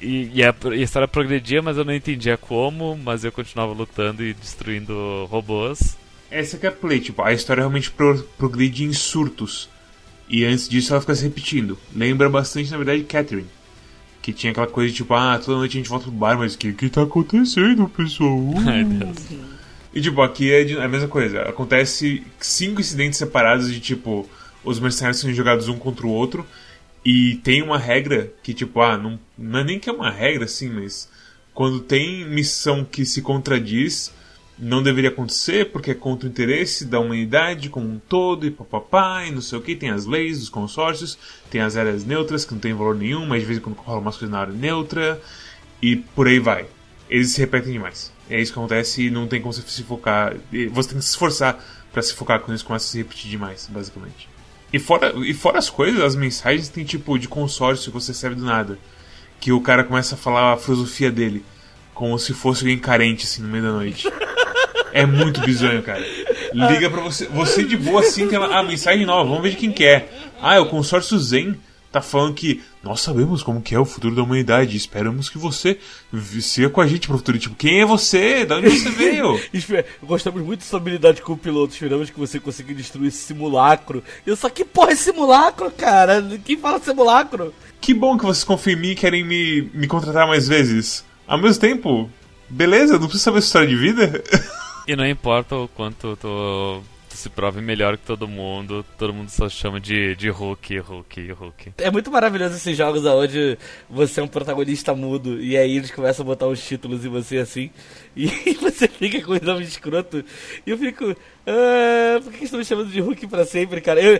e, 0.00 0.30
e, 0.34 0.44
a, 0.44 0.54
história 0.74 1.06
progredia, 1.06 1.62
mas 1.62 1.76
eu 1.76 1.84
não 1.84 1.94
entendia 1.94 2.36
como, 2.36 2.96
mas 2.96 3.24
eu 3.24 3.30
continuava 3.30 3.72
lutando 3.72 4.24
e 4.24 4.34
destruindo 4.34 5.26
robôs. 5.30 5.96
Essa 6.30 6.58
que 6.58 6.66
é 6.66 6.68
a 6.68 6.72
play, 6.72 7.00
tipo, 7.00 7.22
a 7.22 7.32
história 7.32 7.60
realmente 7.60 7.90
pro, 7.90 8.22
progride 8.36 8.84
em 8.84 8.92
surtos. 8.92 9.68
E 10.28 10.44
antes 10.44 10.68
disso 10.68 10.92
ela 10.92 11.00
fica 11.00 11.14
se 11.14 11.24
repetindo. 11.24 11.78
Lembra 11.94 12.28
bastante, 12.28 12.70
na 12.70 12.76
verdade, 12.76 13.02
Catherine. 13.04 13.48
Que 14.20 14.32
tinha 14.32 14.50
aquela 14.50 14.66
coisa 14.66 14.90
de 14.90 14.96
tipo, 14.96 15.14
ah, 15.14 15.40
toda 15.42 15.58
noite 15.58 15.72
a 15.72 15.80
gente 15.80 15.88
volta 15.88 16.04
pro 16.04 16.12
bar, 16.12 16.36
mas 16.36 16.54
o 16.54 16.58
que, 16.58 16.72
que 16.72 16.90
tá 16.90 17.02
acontecendo, 17.02 17.88
pessoal? 17.88 18.38
Ai, 18.66 18.84
Deus. 18.84 19.16
E 19.94 20.00
tipo, 20.00 20.20
aqui 20.20 20.52
é, 20.52 20.70
é 20.70 20.84
a 20.84 20.88
mesma 20.88 21.08
coisa. 21.08 21.42
Acontece 21.42 22.22
cinco 22.38 22.80
incidentes 22.80 23.18
separados 23.18 23.72
de 23.72 23.80
tipo, 23.80 24.28
os 24.62 24.78
mercenários 24.78 25.20
são 25.20 25.32
jogados 25.32 25.68
um 25.68 25.78
contra 25.78 26.06
o 26.06 26.10
outro. 26.10 26.46
E 27.04 27.36
tem 27.36 27.62
uma 27.62 27.78
regra 27.78 28.30
que, 28.42 28.52
tipo, 28.52 28.80
ah, 28.82 28.98
não, 28.98 29.18
não 29.36 29.60
é 29.60 29.64
nem 29.64 29.78
que 29.78 29.88
é 29.88 29.92
uma 29.92 30.10
regra 30.10 30.44
assim, 30.44 30.68
mas 30.68 31.08
quando 31.54 31.80
tem 31.80 32.28
missão 32.28 32.84
que 32.84 33.06
se 33.06 33.22
contradiz, 33.22 34.12
não 34.58 34.82
deveria 34.82 35.10
acontecer 35.10 35.70
porque 35.70 35.92
é 35.92 35.94
contra 35.94 36.26
o 36.26 36.30
interesse 36.30 36.84
da 36.84 36.98
humanidade 36.98 37.68
como 37.68 37.88
um 37.88 37.98
todo 37.98 38.46
e 38.46 38.50
papapá 38.50 39.24
e 39.24 39.30
não 39.30 39.40
sei 39.40 39.58
o 39.58 39.62
que. 39.62 39.76
Tem 39.76 39.90
as 39.90 40.04
leis 40.04 40.40
dos 40.40 40.48
consórcios, 40.48 41.16
tem 41.50 41.60
as 41.60 41.76
áreas 41.76 42.04
neutras 42.04 42.44
que 42.44 42.52
não 42.52 42.60
tem 42.60 42.74
valor 42.74 42.96
nenhum, 42.96 43.24
mas 43.24 43.40
de 43.40 43.46
vez 43.46 43.58
em 43.58 43.62
quando 43.62 43.76
rola 43.76 44.00
umas 44.00 44.16
coisas 44.16 44.30
na 44.30 44.40
área 44.40 44.52
neutra 44.52 45.20
e 45.80 45.96
por 45.96 46.26
aí 46.26 46.38
vai. 46.38 46.66
Eles 47.08 47.30
se 47.30 47.40
repetem 47.40 47.72
demais. 47.72 48.12
É 48.28 48.40
isso 48.40 48.52
que 48.52 48.58
acontece 48.58 49.06
e 49.06 49.10
não 49.10 49.26
tem 49.26 49.40
como 49.40 49.52
você 49.52 49.62
se 49.62 49.82
focar. 49.82 50.34
Você 50.72 50.88
tem 50.88 50.98
que 50.98 51.04
se 51.04 51.10
esforçar 51.10 51.64
para 51.92 52.02
se 52.02 52.12
focar 52.12 52.40
quando 52.40 52.56
isso 52.56 52.64
começa 52.64 52.86
a 52.86 52.88
se 52.88 52.98
repetir 52.98 53.30
demais, 53.30 53.68
basicamente. 53.70 54.28
E 54.72 54.78
fora, 54.78 55.14
e 55.24 55.32
fora 55.32 55.58
as 55.58 55.70
coisas, 55.70 56.02
as 56.02 56.14
mensagens 56.14 56.68
tem 56.68 56.84
tipo 56.84 57.18
de 57.18 57.26
consórcio 57.26 57.90
que 57.90 57.98
você 57.98 58.12
recebe 58.12 58.34
do 58.34 58.44
nada. 58.44 58.78
Que 59.40 59.52
o 59.52 59.60
cara 59.60 59.84
começa 59.84 60.14
a 60.14 60.18
falar 60.18 60.52
a 60.52 60.56
filosofia 60.58 61.10
dele. 61.10 61.42
Como 61.94 62.18
se 62.18 62.34
fosse 62.34 62.62
alguém 62.62 62.78
carente, 62.78 63.24
assim, 63.24 63.40
no 63.40 63.48
meio 63.48 63.64
da 63.64 63.72
noite. 63.72 64.06
É 64.98 65.06
muito 65.06 65.40
bizonho, 65.40 65.82
cara. 65.82 66.04
Liga 66.52 66.90
pra 66.90 67.00
você. 67.00 67.26
Você 67.26 67.64
de 67.64 67.76
boa 67.76 68.00
assim 68.00 68.26
tem 68.26 68.38
a 68.38 68.58
ah, 68.58 68.62
mensagem 68.62 69.06
nova, 69.06 69.28
vamos 69.28 69.42
ver 69.42 69.50
de 69.50 69.56
quem 69.56 69.72
quer. 69.72 70.00
É. 70.00 70.08
Ah, 70.40 70.54
é 70.56 70.60
o 70.60 70.66
consórcio 70.66 71.18
Zen 71.18 71.56
tá 71.90 72.02
falando 72.02 72.34
que 72.34 72.62
nós 72.82 73.00
sabemos 73.00 73.42
como 73.42 73.62
que 73.62 73.74
é 73.74 73.78
o 73.78 73.84
futuro 73.84 74.14
da 74.14 74.22
humanidade. 74.22 74.76
Esperamos 74.76 75.28
que 75.28 75.38
você 75.38 75.78
siga 76.40 76.68
com 76.70 76.80
a 76.80 76.86
gente 76.86 77.08
pro 77.08 77.16
futuro. 77.16 77.38
Tipo, 77.38 77.54
quem 77.54 77.80
é 77.80 77.86
você? 77.86 78.44
Da 78.44 78.56
onde 78.56 78.70
você 78.70 78.90
veio? 78.90 79.40
Gostamos 80.02 80.42
muito 80.42 80.60
da 80.60 80.66
sua 80.66 80.78
habilidade 80.78 81.22
com 81.22 81.32
o 81.32 81.36
piloto. 81.36 81.72
Esperamos 81.72 82.10
que 82.10 82.18
você 82.18 82.38
consiga 82.38 82.74
destruir 82.74 83.08
esse 83.08 83.18
simulacro. 83.18 84.02
Eu 84.26 84.36
só, 84.36 84.48
que 84.48 84.64
porra 84.64 84.92
é 84.92 84.96
simulacro, 84.96 85.70
cara? 85.70 86.22
Quem 86.44 86.56
fala 86.58 86.78
simulacro? 86.78 87.54
Que 87.80 87.94
bom 87.94 88.18
que 88.18 88.24
vocês 88.24 88.44
confiam 88.44 88.76
em 88.76 88.80
mim 88.80 88.90
e 88.90 88.94
querem 88.94 89.24
me, 89.24 89.70
me 89.72 89.86
contratar 89.86 90.26
mais 90.26 90.46
vezes. 90.46 91.04
Ao 91.26 91.38
mesmo 91.38 91.60
tempo, 91.60 92.10
beleza, 92.48 92.98
não 92.98 93.06
precisa 93.06 93.24
saber 93.24 93.40
sua 93.40 93.46
história 93.46 93.68
de 93.68 93.76
vida. 93.76 94.22
E 94.88 94.96
não 94.96 95.06
importa 95.06 95.54
o 95.54 95.68
quanto 95.68 96.16
tu 96.16 96.82
se 97.10 97.28
prove 97.28 97.60
melhor 97.60 97.98
que 97.98 98.06
todo 98.06 98.26
mundo. 98.26 98.82
Todo 98.96 99.12
mundo 99.12 99.28
só 99.28 99.46
chama 99.46 99.78
de, 99.78 100.16
de 100.16 100.30
Hulk, 100.30 100.78
Hulk, 100.78 101.32
Hulk. 101.32 101.72
É 101.76 101.90
muito 101.90 102.10
maravilhoso 102.10 102.56
esses 102.56 102.74
jogos 102.74 103.04
onde 103.04 103.58
você 103.90 104.20
é 104.20 104.22
um 104.22 104.28
protagonista 104.28 104.94
mudo 104.94 105.42
e 105.42 105.58
aí 105.58 105.76
eles 105.76 105.90
começam 105.90 106.24
a 106.24 106.26
botar 106.26 106.46
os 106.46 106.66
títulos 106.66 107.04
em 107.04 107.10
você 107.10 107.36
assim. 107.36 107.70
E 108.16 108.54
você 108.54 108.88
fica 108.88 109.20
com 109.20 109.32
o 109.32 109.44
nome 109.44 109.62
escroto. 109.62 110.24
E 110.66 110.70
eu 110.70 110.78
fico. 110.78 111.14
Ah, 111.46 112.18
por 112.24 112.32
que 112.32 112.44
estão 112.44 112.58
me 112.58 112.64
chamando 112.64 112.90
de 112.90 112.98
Hulk 112.98 113.26
pra 113.26 113.44
sempre, 113.44 113.82
cara? 113.82 114.00
Eu... 114.00 114.18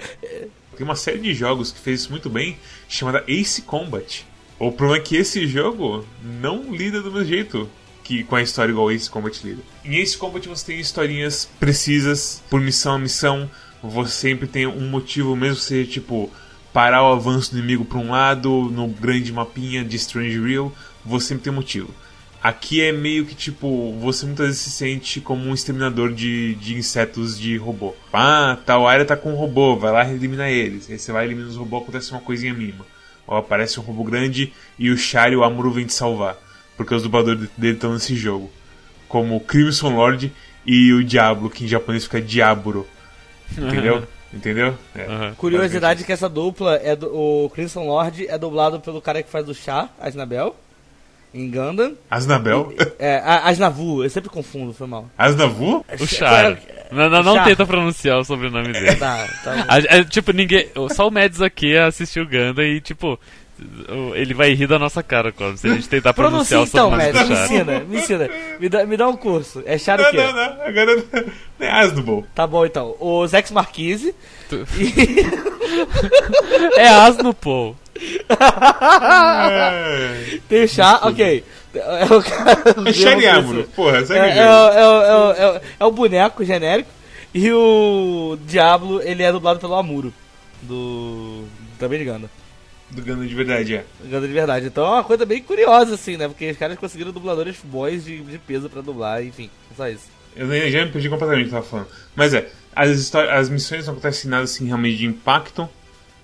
Tem 0.76 0.84
uma 0.84 0.96
série 0.96 1.18
de 1.18 1.32
jogos 1.32 1.72
que 1.72 1.80
fez 1.80 2.02
isso 2.02 2.10
muito 2.10 2.28
bem, 2.28 2.58
chamada 2.86 3.24
Ace 3.26 3.62
Combat. 3.62 4.26
O 4.58 4.70
problema 4.70 5.02
é 5.02 5.06
que 5.06 5.16
esse 5.16 5.46
jogo 5.46 6.04
não 6.22 6.74
lida 6.76 7.00
do 7.00 7.10
mesmo 7.10 7.24
jeito 7.24 7.70
que, 8.08 8.24
com 8.24 8.36
a 8.36 8.42
história 8.42 8.72
igual 8.72 8.90
Ace 8.90 9.10
Combat 9.10 9.38
lida. 9.44 9.60
Em 9.84 9.98
Ace 9.98 10.16
Combat 10.16 10.48
você 10.48 10.64
tem 10.64 10.80
historinhas 10.80 11.46
precisas, 11.60 12.42
por 12.48 12.58
missão 12.58 12.94
a 12.94 12.98
missão, 12.98 13.50
você 13.82 14.10
sempre 14.10 14.46
tem 14.46 14.66
um 14.66 14.88
motivo, 14.88 15.36
mesmo 15.36 15.56
que 15.56 15.62
seja 15.62 15.90
tipo 15.90 16.30
parar 16.72 17.02
o 17.02 17.12
avanço 17.12 17.52
do 17.52 17.58
inimigo 17.58 17.84
para 17.84 17.98
um 17.98 18.10
lado, 18.10 18.70
no 18.70 18.88
grande 18.88 19.30
mapinha 19.30 19.84
de 19.84 19.96
Strange 19.96 20.40
Real, 20.40 20.72
você 21.04 21.28
sempre 21.28 21.44
tem 21.44 21.52
um 21.52 21.56
motivo. 21.56 21.94
Aqui 22.42 22.80
é 22.80 22.92
meio 22.92 23.26
que 23.26 23.34
tipo, 23.34 23.92
você 24.00 24.24
muitas 24.24 24.46
vezes 24.46 24.62
se 24.62 24.70
sente 24.70 25.20
como 25.20 25.44
um 25.44 25.52
exterminador 25.52 26.10
de, 26.10 26.54
de 26.54 26.76
insetos 26.76 27.38
de 27.38 27.58
robô. 27.58 27.94
Ah, 28.10 28.56
tal 28.64 28.88
área 28.88 29.04
tá 29.04 29.16
com 29.16 29.32
um 29.32 29.36
robô, 29.36 29.76
vai 29.76 29.92
lá 29.92 30.10
eliminar 30.10 30.48
eles. 30.48 30.88
Aí 30.88 30.98
você 30.98 31.12
vai 31.12 31.26
eliminando 31.26 31.50
os 31.50 31.58
robôs, 31.58 31.82
acontece 31.82 32.12
uma 32.12 32.20
coisinha 32.20 32.54
mínima. 32.54 32.86
Ou 33.26 33.36
aparece 33.36 33.78
um 33.78 33.82
robô 33.82 34.02
grande 34.02 34.54
e 34.78 34.88
o 34.88 34.96
Char 34.96 35.30
e 35.30 35.36
o 35.36 35.44
Amuro 35.44 35.70
vêm 35.70 35.84
te 35.84 35.92
salvar 35.92 36.47
porque 36.78 36.94
os 36.94 37.02
dubladores 37.02 37.50
dele 37.58 37.74
estão 37.74 37.92
nesse 37.92 38.16
jogo. 38.16 38.50
Como 39.08 39.36
o 39.36 39.40
Crimson 39.40 39.96
Lord 39.96 40.32
e 40.64 40.92
o 40.92 41.04
Diablo, 41.04 41.50
que 41.50 41.64
em 41.64 41.68
japonês 41.68 42.04
fica 42.04 42.22
Diablo. 42.22 42.86
Entendeu? 43.50 44.04
Entendeu? 44.32 44.74
É, 44.94 45.08
uhum. 45.08 45.34
Curiosidade 45.34 46.04
que 46.04 46.12
essa 46.12 46.28
dupla 46.28 46.76
é 46.76 46.94
do, 46.94 47.08
o 47.08 47.50
Crimson 47.50 47.84
Lord 47.84 48.26
é 48.28 48.38
dublado 48.38 48.78
pelo 48.78 49.00
cara 49.00 49.22
que 49.22 49.30
faz 49.30 49.48
o 49.48 49.54
chá, 49.54 49.88
Asnabel, 49.98 50.54
em 51.32 51.50
Gundam. 51.50 51.94
Asnabel? 52.10 52.72
E, 52.78 52.92
é, 52.98 53.22
Asnavu, 53.24 54.04
eu 54.04 54.10
sempre 54.10 54.30
confundo, 54.30 54.72
foi 54.72 54.86
mal. 54.86 55.10
Asnavu? 55.16 55.84
O 55.98 56.06
chá. 56.06 56.56
Não, 56.92 57.08
não, 57.10 57.22
não 57.22 57.44
tenta 57.44 57.66
pronunciar 57.66 58.18
o 58.18 58.24
sobrenome 58.24 58.72
dele. 58.72 58.96
Tá, 58.96 59.26
tá 59.42 59.66
a, 59.68 60.04
tipo, 60.04 60.32
ninguém. 60.32 60.68
Só 60.94 61.08
o 61.08 61.10
Mads 61.10 61.40
aqui 61.42 61.76
assistiu 61.76 62.24
Gundam 62.24 62.64
e, 62.64 62.80
tipo, 62.80 63.18
ele 64.14 64.34
vai 64.34 64.52
rir 64.52 64.66
da 64.66 64.78
nossa 64.78 65.02
cara 65.02 65.32
quando 65.32 65.56
se 65.56 65.66
a 65.66 65.74
gente 65.74 65.88
tentar 65.88 66.14
pronunciar 66.14 66.60
Pronuncia, 66.60 66.84
o 66.84 66.90
sobrenome 66.90 67.10
então, 67.10 67.28
do 67.28 67.34
Charo. 67.34 67.48
Me 67.48 67.56
ensina, 67.56 67.80
me 67.80 67.96
ensina. 67.98 68.30
Me 68.60 68.68
dá, 68.68 68.86
me 68.86 68.96
dá 68.96 69.08
um 69.08 69.16
curso. 69.16 69.62
É 69.66 69.76
Charo 69.76 70.02
o 70.02 70.10
quê? 70.10 70.16
Não, 70.16 70.32
não, 70.32 70.62
agora 70.62 70.96
não 70.96 71.04
é. 71.66 72.22
Tá 72.34 72.46
bom, 72.46 72.64
então. 72.64 72.94
O 73.00 73.26
Zex 73.26 73.50
Marquise. 73.50 74.14
Tu... 74.48 74.64
E... 74.78 75.26
é 76.78 76.88
Asnupol. 76.88 77.76
Tem 80.48 80.64
o 80.64 80.68
chá, 80.68 81.00
ok. 81.02 81.44
É 81.74 82.04
o 82.04 82.22
cara. 82.22 82.52
É 82.52 83.62
porra, 83.74 84.06
segue 84.06 84.20
é, 84.20 84.38
é, 84.38 84.42
é, 84.42 85.56
é, 85.56 85.60
é, 85.80 85.84
o 85.84 85.90
boneco 85.90 86.44
genérico. 86.44 86.90
E 87.34 87.52
o 87.52 88.38
Diablo, 88.46 89.02
ele 89.02 89.22
é 89.22 89.30
dublado 89.30 89.60
pelo 89.60 89.74
Amuro. 89.74 90.12
Do. 90.62 91.44
Também 91.78 91.98
de 91.98 92.04
Ganda. 92.04 92.30
Do 92.90 93.02
Gundam 93.02 93.26
de 93.26 93.34
verdade, 93.34 93.74
é. 93.76 93.84
Gundam 94.02 94.26
de 94.26 94.32
verdade. 94.32 94.66
Então 94.66 94.84
é 94.86 94.90
uma 94.90 95.04
coisa 95.04 95.26
bem 95.26 95.42
curiosa, 95.42 95.94
assim, 95.94 96.16
né? 96.16 96.26
Porque 96.26 96.50
os 96.50 96.56
caras 96.56 96.78
conseguiram 96.78 97.12
dubladores 97.12 97.56
bons 97.62 98.04
de, 98.04 98.20
de 98.22 98.38
peso 98.38 98.68
pra 98.70 98.80
dublar, 98.80 99.22
enfim, 99.22 99.50
só 99.76 99.88
isso. 99.88 100.06
Eu 100.34 100.46
nem- 100.46 100.70
já 100.70 100.84
me 100.84 100.90
perdi 100.90 101.08
completamente 101.10 101.46
o 101.46 101.48
que 101.50 101.54
eu 101.54 101.58
tava 101.60 101.70
falando. 101.70 101.88
Mas 102.16 102.32
é, 102.32 102.48
as, 102.74 103.14
as 103.14 103.48
missões 103.50 103.86
não 103.86 103.92
acontecem 103.92 104.30
nada 104.30 104.44
assim 104.44 104.66
realmente 104.66 104.96
de 104.98 105.06
impacto. 105.06 105.68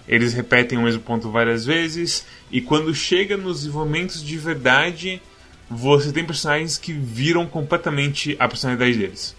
Eles 0.09 0.33
repetem 0.35 0.79
o 0.79 0.83
mesmo 0.83 1.03
ponto 1.03 1.31
várias 1.31 1.65
vezes. 1.67 2.25
E 2.51 2.61
quando 2.61 2.95
chega 2.95 3.37
nos 3.37 3.59
desenvolvimentos 3.61 4.23
de 4.25 4.37
verdade, 4.39 5.21
você 5.69 6.13
tem 6.13 6.25
personagens 6.25 6.79
que 6.79 6.93
viram 6.93 7.47
completamente 7.47 8.37
a 8.39 8.47
personalidade 8.49 8.97
deles. 8.99 9.35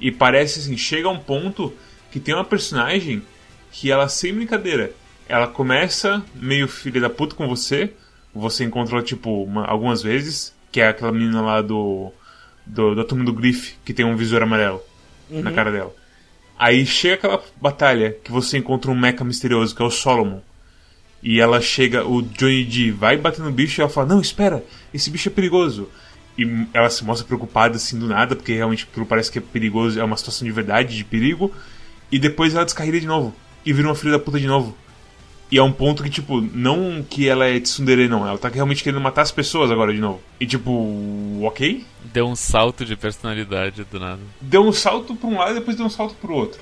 E 0.00 0.10
parece 0.12 0.60
assim, 0.60 0.76
chega 0.76 1.08
a 1.08 1.10
um 1.10 1.18
ponto 1.18 1.72
que 2.10 2.18
tem 2.20 2.34
uma 2.34 2.44
personagem 2.44 3.22
que 3.72 3.90
ela, 3.90 4.08
sem 4.08 4.34
brincadeira, 4.34 4.92
ela 5.30 5.46
começa 5.46 6.22
meio 6.34 6.66
filha 6.68 7.00
da 7.00 7.08
puta 7.10 7.34
com 7.34 7.48
você. 7.48 7.92
Você 8.34 8.64
encontrou, 8.64 9.02
tipo, 9.02 9.44
uma- 9.44 9.64
algumas 9.66 10.02
vezes, 10.02 10.54
que 10.70 10.80
é 10.80 10.88
aquela 10.88 11.10
menina 11.12 11.40
lá 11.40 11.62
do, 11.62 12.12
do 12.66 12.94
da 12.94 13.04
turma 13.04 13.24
do 13.24 13.32
Griff, 13.32 13.74
que 13.84 13.92
tem 13.94 14.04
um 14.04 14.16
visor 14.16 14.42
amarelo 14.42 14.80
na 15.30 15.50
cara 15.52 15.70
dela. 15.72 15.94
Aí 16.58 16.84
chega 16.84 17.14
aquela 17.14 17.42
batalha 17.60 18.16
que 18.22 18.30
você 18.30 18.58
encontra 18.58 18.90
um 18.90 18.94
mecha 18.98 19.24
misterioso, 19.24 19.74
que 19.74 19.82
é 19.82 19.84
o 19.84 19.90
Solomon. 19.90 20.40
E 21.22 21.40
ela 21.40 21.60
chega, 21.60 22.06
o 22.06 22.22
Johnny 22.22 22.64
D 22.64 22.90
vai 22.92 23.16
bater 23.16 23.42
no 23.42 23.50
bicho 23.52 23.80
e 23.80 23.82
ela 23.82 23.90
fala: 23.90 24.08
Não, 24.08 24.20
espera, 24.20 24.64
esse 24.92 25.10
bicho 25.10 25.28
é 25.28 25.32
perigoso. 25.32 25.88
E 26.38 26.66
ela 26.72 26.88
se 26.88 27.04
mostra 27.04 27.26
preocupada 27.26 27.76
assim 27.76 27.98
do 27.98 28.06
nada, 28.06 28.34
porque 28.36 28.54
realmente 28.54 28.86
aquilo 28.90 29.04
parece 29.06 29.30
que 29.30 29.38
é 29.38 29.42
perigoso, 29.42 30.00
é 30.00 30.04
uma 30.04 30.16
situação 30.16 30.46
de 30.46 30.52
verdade, 30.52 30.96
de 30.96 31.04
perigo. 31.04 31.52
E 32.10 32.18
depois 32.18 32.54
ela 32.54 32.64
descarrega 32.64 32.98
de 33.00 33.06
novo. 33.06 33.34
E 33.64 33.72
vira 33.72 33.88
uma 33.88 33.94
filha 33.94 34.12
da 34.12 34.18
puta 34.18 34.38
de 34.40 34.46
novo. 34.46 34.76
E 35.50 35.58
é 35.58 35.62
um 35.62 35.72
ponto 35.72 36.02
que, 36.02 36.10
tipo, 36.10 36.40
não 36.40 37.02
que 37.02 37.28
ela 37.28 37.46
é 37.46 37.58
tsundere, 37.58 38.08
não. 38.08 38.26
Ela 38.26 38.38
tá 38.38 38.48
realmente 38.48 38.84
querendo 38.84 39.00
matar 39.00 39.22
as 39.22 39.32
pessoas 39.32 39.70
agora 39.70 39.92
de 39.92 39.98
novo. 39.98 40.22
E, 40.38 40.46
tipo, 40.46 41.40
ok? 41.42 41.84
Deu 42.04 42.28
um 42.28 42.36
salto 42.36 42.84
de 42.84 42.96
personalidade 42.96 43.84
do 43.84 43.98
nada. 43.98 44.20
Deu 44.40 44.62
um 44.62 44.72
salto 44.72 45.16
pra 45.16 45.28
um 45.28 45.38
lado 45.38 45.52
e 45.52 45.54
depois 45.54 45.76
deu 45.76 45.86
um 45.86 45.90
salto 45.90 46.14
pro 46.14 46.34
outro. 46.34 46.60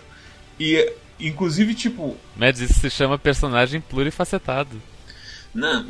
E, 0.58 0.90
inclusive, 1.20 1.74
tipo, 1.74 2.16
Mads, 2.34 2.62
isso 2.62 2.80
se 2.80 2.88
chama 2.88 3.18
personagem 3.18 3.80
plurifacetado. 3.80 4.80
Não. 5.54 5.86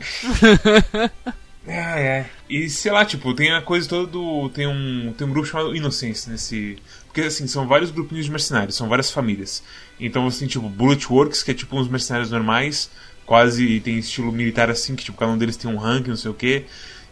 Ai, 1.66 2.08
ai. 2.18 2.26
E 2.50 2.68
sei 2.68 2.90
lá, 2.90 3.04
tipo, 3.04 3.32
tem 3.34 3.52
a 3.52 3.62
coisa 3.62 3.88
toda 3.88 4.06
do. 4.10 4.48
Tem 4.48 4.66
um, 4.66 5.14
tem 5.16 5.26
um 5.26 5.30
grupo 5.30 5.46
chamado 5.46 5.76
Innocence 5.76 6.28
nesse. 6.28 6.78
Porque 7.18 7.26
assim, 7.26 7.48
são 7.48 7.66
vários 7.66 7.90
grupinhos 7.90 8.26
de 8.26 8.30
mercenários, 8.30 8.76
são 8.76 8.88
várias 8.88 9.10
famílias. 9.10 9.60
Então 9.98 10.30
você 10.30 10.38
tem 10.38 10.46
tipo 10.46 10.68
Bullet 10.68 11.04
Works, 11.12 11.42
que 11.42 11.50
é 11.50 11.54
tipo 11.54 11.76
uns 11.76 11.88
mercenários 11.88 12.30
normais, 12.30 12.88
quase 13.26 13.80
tem 13.80 13.98
estilo 13.98 14.30
militar 14.30 14.70
assim, 14.70 14.94
que 14.94 15.02
tipo, 15.02 15.18
cada 15.18 15.32
um 15.32 15.36
deles 15.36 15.56
tem 15.56 15.68
um 15.68 15.78
rank, 15.78 16.06
não 16.06 16.16
sei 16.16 16.30
o 16.30 16.34
que. 16.34 16.64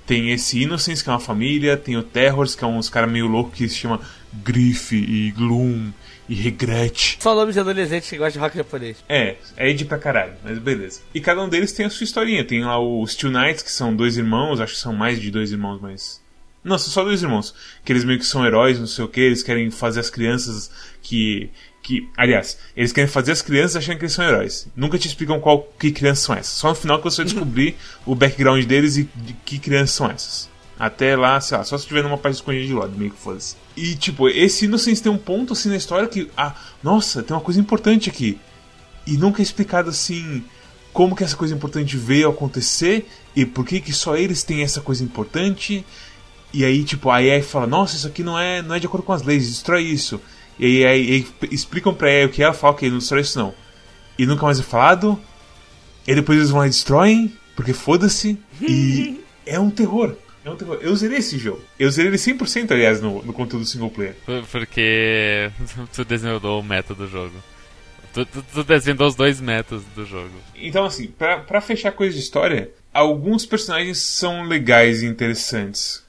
Tem 0.07 0.31
esse 0.31 0.63
Innocence, 0.63 1.03
que 1.03 1.11
é 1.11 1.13
uma 1.13 1.19
família, 1.19 1.77
tem 1.77 1.97
o 1.97 2.05
Terrors, 2.05 2.55
que 2.55 2.63
é 2.63 2.67
uns 2.69 2.89
caras 2.89 3.11
meio 3.11 3.27
loucos 3.27 3.59
que 3.59 3.69
se 3.69 3.75
chama 3.75 4.01
Griff 4.33 4.95
e 4.95 5.33
Gloom 5.33 5.91
e 6.29 6.37
Regret. 6.37 7.19
Só 7.19 7.35
nome 7.35 7.53
de 7.53 7.59
adolescente 7.59 8.09
que 8.09 8.17
gosta 8.17 8.31
de 8.31 8.39
rock 8.39 8.57
japonês. 8.57 8.99
É, 9.09 9.35
é 9.57 9.71
Ed 9.71 9.85
pra 9.87 9.99
caralho, 9.99 10.35
mas 10.45 10.57
beleza. 10.61 11.01
E 11.13 11.21
cada 11.21 11.43
um 11.43 11.49
deles 11.49 11.73
tem 11.73 11.85
a 11.85 11.91
sua 11.91 12.05
historinha. 12.05 12.45
Tem 12.45 12.65
lá 12.65 12.79
os 12.79 13.15
Steel 13.15 13.33
Knights, 13.33 13.65
que 13.65 13.73
são 13.73 13.93
dois 13.93 14.17
irmãos, 14.17 14.61
acho 14.61 14.75
que 14.75 14.79
são 14.79 14.93
mais 14.93 15.21
de 15.21 15.33
dois 15.33 15.51
irmãos, 15.51 15.81
mas. 15.81 16.25
Não, 16.67 16.77
são 16.77 16.93
só 16.93 17.05
dois 17.05 17.23
irmãos. 17.23 17.55
Que 17.85 17.93
eles 17.93 18.05
meio 18.05 18.19
que 18.19 18.27
são 18.27 18.45
heróis, 18.45 18.79
não 18.79 18.89
sei 18.89 19.05
o 19.05 19.09
que, 19.09 19.21
eles 19.21 19.43
querem 19.43 19.71
fazer 19.71 20.01
as 20.01 20.11
crianças 20.11 20.69
que. 21.01 21.49
que 21.81 22.09
aliás, 22.17 22.59
eles 22.77 22.91
querem 22.91 23.09
fazer 23.09 23.31
as 23.31 23.41
crianças 23.41 23.77
achando 23.77 23.99
que 23.99 24.05
eles 24.05 24.13
são 24.13 24.25
heróis. 24.25 24.67
Nunca 24.75 24.99
te 24.99 25.07
explicam 25.07 25.39
qual 25.39 25.63
que 25.79 25.93
crianças 25.93 26.25
são 26.25 26.35
essas. 26.35 26.55
Só 26.55 26.71
no 26.71 26.75
final 26.75 26.99
que 26.99 27.05
você 27.05 27.19
vai 27.19 27.27
descobrir 27.27 27.77
o 28.05 28.17
background 28.17 28.65
deles 28.65 28.97
e 28.97 29.05
de 29.05 29.33
que 29.45 29.61
crianças 29.61 29.95
são 29.95 30.11
essas. 30.11 30.51
Até 30.77 31.17
lá, 31.17 31.41
sei 31.41 31.57
lá, 31.57 31.65
só 31.65 31.79
se 31.79 31.87
tiver 31.87 32.03
numa 32.03 32.19
página 32.19 32.41
escondida 32.41 32.67
de 32.67 32.75
lado, 32.75 32.99
meio 32.99 33.13
que 33.13 33.17
foda-se. 33.17 33.57
E, 33.77 33.95
tipo, 33.95 34.29
esse 34.29 34.65
Innocence 34.65 35.03
tem 35.03 35.11
um 35.11 35.17
ponto 35.17 35.53
assim 35.53 35.69
na 35.69 35.77
história 35.77 36.09
que. 36.09 36.29
Ah, 36.37 36.55
nossa, 36.83 37.23
tem 37.23 37.35
uma 37.35 37.43
coisa 37.43 37.61
importante 37.61 38.11
aqui. 38.11 38.39
E 39.07 39.17
nunca 39.17 39.41
é 39.41 39.45
explicado 39.45 39.89
assim 39.89 40.45
como 40.93 41.15
que 41.15 41.23
essa 41.23 41.37
coisa 41.37 41.55
importante 41.55 41.97
veio 41.97 42.29
acontecer 42.29 43.07
e 43.37 43.45
por 43.45 43.67
que 43.67 43.83
que 43.83 43.93
só 43.93 44.17
eles 44.17 44.43
têm 44.43 44.63
essa 44.63 44.81
coisa 44.81 45.05
importante. 45.05 45.85
E 46.53 46.65
aí, 46.65 46.85
tipo, 46.85 47.11
a 47.11 47.23
EA 47.23 47.43
fala, 47.43 47.67
nossa, 47.67 47.97
isso 47.97 48.07
aqui 48.07 48.23
não 48.23 48.39
é, 48.39 48.63
não 48.63 48.75
é 48.75 48.79
de 48.79 48.87
acordo 48.87 49.05
com 49.05 49.13
as 49.13 49.23
leis, 49.23 49.47
destrói 49.49 49.83
isso. 49.83 50.21
E 50.59 50.65
aí, 50.65 50.85
aí, 50.87 51.11
aí 51.43 51.49
explicam 51.51 51.93
pra 51.93 52.11
EA 52.11 52.27
o 52.27 52.31
que 52.31 52.43
ela 52.43 52.55
fala, 52.55 52.73
ok, 52.73 52.89
não 52.89 52.99
destrói 52.99 53.21
isso 53.23 53.39
não. 53.39 53.53
E 54.19 54.25
nunca 54.25 54.45
mais 54.47 54.59
é 54.59 54.63
falado. 54.63 55.21
E 56.07 56.15
depois 56.15 56.39
eles 56.39 56.51
vão 56.51 56.61
lá 56.61 56.67
e 56.67 56.71
destroem, 56.71 57.33
porque 57.55 57.73
foda-se. 57.73 58.39
E 58.63 59.21
é 59.45 59.59
um 59.61 59.69
terror. 59.71 60.17
É 60.45 60.51
um 60.51 60.57
terror. 60.57 60.79
Eu 60.81 60.95
zerei 60.97 61.19
esse 61.19 61.37
jogo. 61.37 61.61
Eu 61.79 61.91
zerei 61.91 62.11
ele 62.11 62.17
100%, 62.17 62.71
aliás, 62.71 63.01
no, 63.03 63.23
no 63.23 63.33
conteúdo 63.33 63.67
single 63.67 63.91
player. 63.91 64.15
Por- 64.25 64.45
Porque 64.47 65.51
tu 65.93 66.05
desvendou 66.05 66.61
o 66.61 66.63
meta 66.65 66.95
do 66.95 67.07
jogo. 67.09 67.35
Tu, 68.15 68.25
tu, 68.25 68.43
tu 68.55 68.65
desvendou 68.65 69.07
os 69.09 69.15
dois 69.15 69.41
metas 69.41 69.83
do 69.95 70.07
jogo. 70.07 70.31
Então, 70.55 70.85
assim, 70.87 71.09
pra, 71.09 71.39
pra 71.41 71.61
fechar 71.61 71.93
coisa 71.93 72.15
de 72.15 72.23
história, 72.23 72.71
alguns 72.95 73.45
personagens 73.45 73.99
são 73.99 74.45
legais 74.45 75.03
e 75.03 75.07
interessantes. 75.07 76.03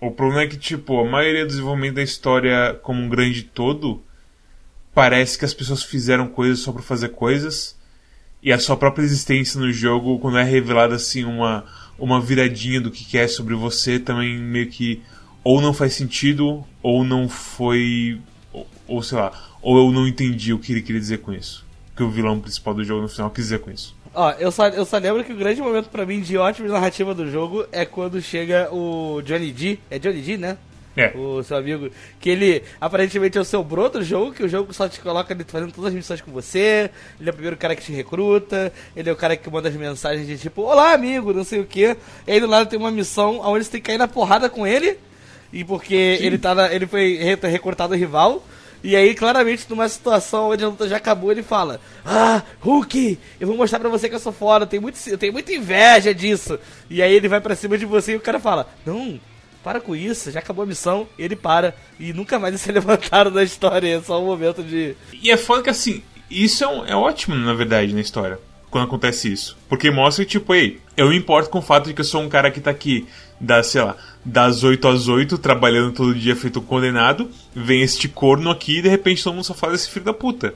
O 0.00 0.10
problema 0.10 0.42
é 0.42 0.46
que, 0.46 0.56
tipo, 0.56 1.00
a 1.00 1.04
maioria 1.04 1.44
do 1.44 1.48
desenvolvimento 1.48 1.96
da 1.96 2.02
história 2.02 2.78
como 2.82 3.02
um 3.02 3.08
grande 3.08 3.42
todo 3.42 4.02
parece 4.94 5.38
que 5.38 5.44
as 5.44 5.54
pessoas 5.54 5.82
fizeram 5.82 6.28
coisas 6.28 6.60
só 6.60 6.72
pra 6.72 6.82
fazer 6.82 7.10
coisas 7.10 7.76
e 8.42 8.52
a 8.52 8.58
sua 8.58 8.76
própria 8.76 9.02
existência 9.04 9.60
no 9.60 9.72
jogo, 9.72 10.18
quando 10.18 10.38
é 10.38 10.44
revelada 10.44 10.94
assim 10.94 11.24
uma, 11.24 11.64
uma 11.98 12.20
viradinha 12.20 12.80
do 12.80 12.90
que 12.90 13.04
que 13.04 13.18
é 13.18 13.26
sobre 13.26 13.54
você, 13.54 13.98
também 13.98 14.38
meio 14.38 14.68
que 14.68 15.02
ou 15.42 15.60
não 15.60 15.72
faz 15.72 15.94
sentido 15.94 16.64
ou 16.82 17.04
não 17.04 17.28
foi 17.28 18.20
ou, 18.52 18.66
ou 18.86 19.02
sei 19.02 19.18
lá, 19.18 19.32
ou 19.60 19.76
eu 19.78 19.92
não 19.92 20.06
entendi 20.06 20.52
o 20.52 20.58
que 20.58 20.72
ele 20.72 20.82
queria 20.82 21.00
dizer 21.00 21.18
com 21.18 21.32
isso. 21.32 21.66
O 21.92 21.96
que 21.96 22.02
o 22.02 22.10
vilão 22.10 22.38
principal 22.38 22.74
do 22.74 22.84
jogo 22.84 23.02
no 23.02 23.08
final 23.08 23.30
quis 23.30 23.44
dizer 23.44 23.58
com 23.58 23.70
isso. 23.70 23.96
Ó, 24.14 24.30
eu 24.38 24.50
só, 24.50 24.68
eu 24.68 24.84
só 24.84 24.98
lembro 24.98 25.22
que 25.22 25.32
o 25.32 25.36
grande 25.36 25.60
momento 25.60 25.88
pra 25.90 26.04
mim 26.06 26.20
de 26.20 26.36
ótima 26.36 26.68
narrativa 26.68 27.14
do 27.14 27.30
jogo 27.30 27.66
é 27.70 27.84
quando 27.84 28.20
chega 28.20 28.68
o 28.72 29.20
Johnny 29.22 29.52
D. 29.52 29.78
É 29.90 29.98
Johnny 29.98 30.20
D, 30.20 30.36
né? 30.36 30.56
É. 30.96 31.12
O 31.16 31.42
seu 31.44 31.56
amigo. 31.56 31.90
Que 32.18 32.30
ele 32.30 32.62
aparentemente 32.80 33.38
é 33.38 33.40
o 33.40 33.44
seu 33.44 33.62
bro 33.62 33.88
do 33.88 34.02
jogo, 34.02 34.32
que 34.32 34.42
o 34.42 34.48
jogo 34.48 34.72
só 34.74 34.88
te 34.88 34.98
coloca 34.98 35.32
ele 35.32 35.44
fazendo 35.46 35.70
todas 35.72 35.90
as 35.90 35.94
missões 35.94 36.20
com 36.20 36.32
você. 36.32 36.90
Ele 37.20 37.28
é 37.28 37.30
o 37.30 37.34
primeiro 37.34 37.56
cara 37.56 37.76
que 37.76 37.82
te 37.84 37.92
recruta. 37.92 38.72
Ele 38.96 39.08
é 39.08 39.12
o 39.12 39.16
cara 39.16 39.36
que 39.36 39.48
manda 39.48 39.68
as 39.68 39.74
mensagens 39.76 40.26
de 40.26 40.36
tipo, 40.36 40.62
olá 40.62 40.92
amigo, 40.92 41.32
não 41.32 41.44
sei 41.44 41.60
o 41.60 41.64
que. 41.66 41.96
E 42.26 42.32
aí 42.32 42.40
do 42.40 42.48
lado 42.48 42.68
tem 42.68 42.78
uma 42.78 42.90
missão 42.90 43.40
onde 43.44 43.64
você 43.64 43.70
tem 43.70 43.80
que 43.80 43.86
cair 43.88 43.98
na 43.98 44.08
porrada 44.08 44.48
com 44.48 44.66
ele. 44.66 44.98
E 45.52 45.62
porque 45.64 45.94
ele 46.20 46.36
tá 46.36 46.54
na, 46.54 46.72
ele 46.74 46.86
foi 46.86 47.16
re- 47.16 47.48
recrutado 47.48 47.94
rival. 47.94 48.44
E 48.82 48.94
aí, 48.94 49.14
claramente, 49.14 49.66
numa 49.68 49.88
situação 49.88 50.50
onde 50.50 50.64
a 50.64 50.68
luta 50.68 50.88
já 50.88 50.96
acabou, 50.96 51.32
ele 51.32 51.42
fala: 51.42 51.80
Ah, 52.04 52.42
Hulk, 52.60 53.18
eu 53.40 53.46
vou 53.48 53.56
mostrar 53.56 53.80
pra 53.80 53.88
você 53.88 54.08
que 54.08 54.14
eu 54.14 54.20
sou 54.20 54.32
foda, 54.32 54.64
eu 54.64 54.68
tenho, 54.68 54.82
muito, 54.82 54.98
eu 55.08 55.18
tenho 55.18 55.32
muita 55.32 55.52
inveja 55.52 56.14
disso. 56.14 56.58
E 56.88 57.02
aí 57.02 57.12
ele 57.12 57.28
vai 57.28 57.40
pra 57.40 57.56
cima 57.56 57.76
de 57.76 57.84
você 57.84 58.12
e 58.12 58.16
o 58.16 58.20
cara 58.20 58.38
fala: 58.38 58.68
Não, 58.86 59.18
para 59.64 59.80
com 59.80 59.96
isso, 59.96 60.30
já 60.30 60.38
acabou 60.38 60.62
a 60.62 60.66
missão. 60.66 61.08
Ele 61.18 61.34
para. 61.34 61.74
E 61.98 62.12
nunca 62.12 62.38
mais 62.38 62.58
se 62.60 62.70
levantaram 62.70 63.32
da 63.32 63.42
história, 63.42 63.96
é 63.98 64.00
só 64.00 64.22
um 64.22 64.26
momento 64.26 64.62
de. 64.62 64.94
E 65.22 65.30
é 65.30 65.36
foda 65.36 65.62
que 65.64 65.70
assim, 65.70 66.02
isso 66.30 66.62
é, 66.62 66.68
um- 66.68 66.84
é 66.86 66.94
ótimo, 66.94 67.34
na 67.34 67.54
verdade, 67.54 67.92
na 67.92 68.00
história. 68.00 68.38
Quando 68.70 68.84
acontece 68.84 69.32
isso. 69.32 69.56
Porque 69.66 69.90
mostra 69.90 70.24
que, 70.26 70.30
tipo, 70.32 70.54
ei, 70.54 70.78
eu 70.94 71.08
me 71.08 71.16
importo 71.16 71.48
com 71.48 71.58
o 71.58 71.62
fato 71.62 71.86
de 71.86 71.94
que 71.94 72.02
eu 72.02 72.04
sou 72.04 72.20
um 72.20 72.28
cara 72.28 72.50
que 72.50 72.60
tá 72.60 72.70
aqui 72.70 73.08
das, 73.40 73.68
sei 73.68 73.80
lá, 73.80 73.96
das 74.28 74.62
8 74.62 74.86
às 74.88 75.08
8, 75.08 75.38
trabalhando 75.38 75.92
todo 75.92 76.14
dia 76.14 76.36
feito 76.36 76.60
condenado. 76.60 77.30
Vem 77.54 77.82
este 77.82 78.08
corno 78.08 78.50
aqui 78.50 78.78
e 78.78 78.82
de 78.82 78.88
repente 78.88 79.22
todo 79.24 79.34
mundo 79.34 79.44
só 79.44 79.54
fala 79.54 79.74
esse 79.74 79.88
filho 79.90 80.04
da 80.04 80.12
puta. 80.12 80.54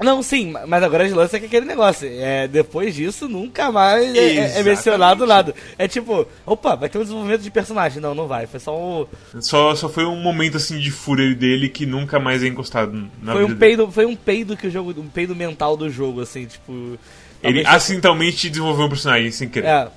Não, 0.00 0.20
sim, 0.20 0.52
mas 0.66 0.82
agora 0.82 1.06
de 1.06 1.14
lance 1.14 1.36
é 1.36 1.38
que 1.38 1.46
aquele 1.46 1.64
negócio. 1.64 2.08
É, 2.10 2.48
depois 2.48 2.92
disso, 2.92 3.28
nunca 3.28 3.70
mais 3.70 4.12
é, 4.16 4.34
é- 4.36 4.58
é 4.58 4.62
mencionado 4.64 5.24
nada. 5.24 5.54
É 5.78 5.86
tipo, 5.86 6.26
opa, 6.44 6.74
vai 6.74 6.88
ter 6.88 6.98
um 6.98 7.02
desenvolvimento 7.02 7.42
de 7.42 7.50
personagem. 7.52 8.02
Não, 8.02 8.12
não 8.12 8.26
vai. 8.26 8.48
Foi 8.48 8.58
só 8.58 8.76
um. 8.76 9.06
Só, 9.40 9.76
só 9.76 9.88
foi 9.88 10.04
um 10.04 10.16
momento 10.16 10.56
assim 10.56 10.80
de 10.80 10.90
fúria 10.90 11.32
dele 11.36 11.68
que 11.68 11.86
nunca 11.86 12.18
mais 12.18 12.42
é 12.42 12.48
encostado 12.48 13.08
na 13.22 13.32
Foi 13.32 13.42
vida 13.42 13.44
um 13.44 13.46
dele. 13.46 13.58
peido, 13.60 13.92
foi 13.92 14.06
um 14.06 14.16
peido 14.16 14.56
que 14.56 14.66
o 14.66 14.70
jogo. 14.72 14.92
Um 14.98 15.06
peido 15.08 15.36
mental 15.36 15.76
do 15.76 15.88
jogo, 15.88 16.20
assim, 16.22 16.46
tipo. 16.46 16.98
Ele 17.40 17.64
acidentalmente 17.64 18.48
desenvolveu 18.50 18.86
um 18.86 18.88
personagem 18.88 19.30
sem 19.30 19.48
querer. 19.48 19.66
É, 19.68 19.88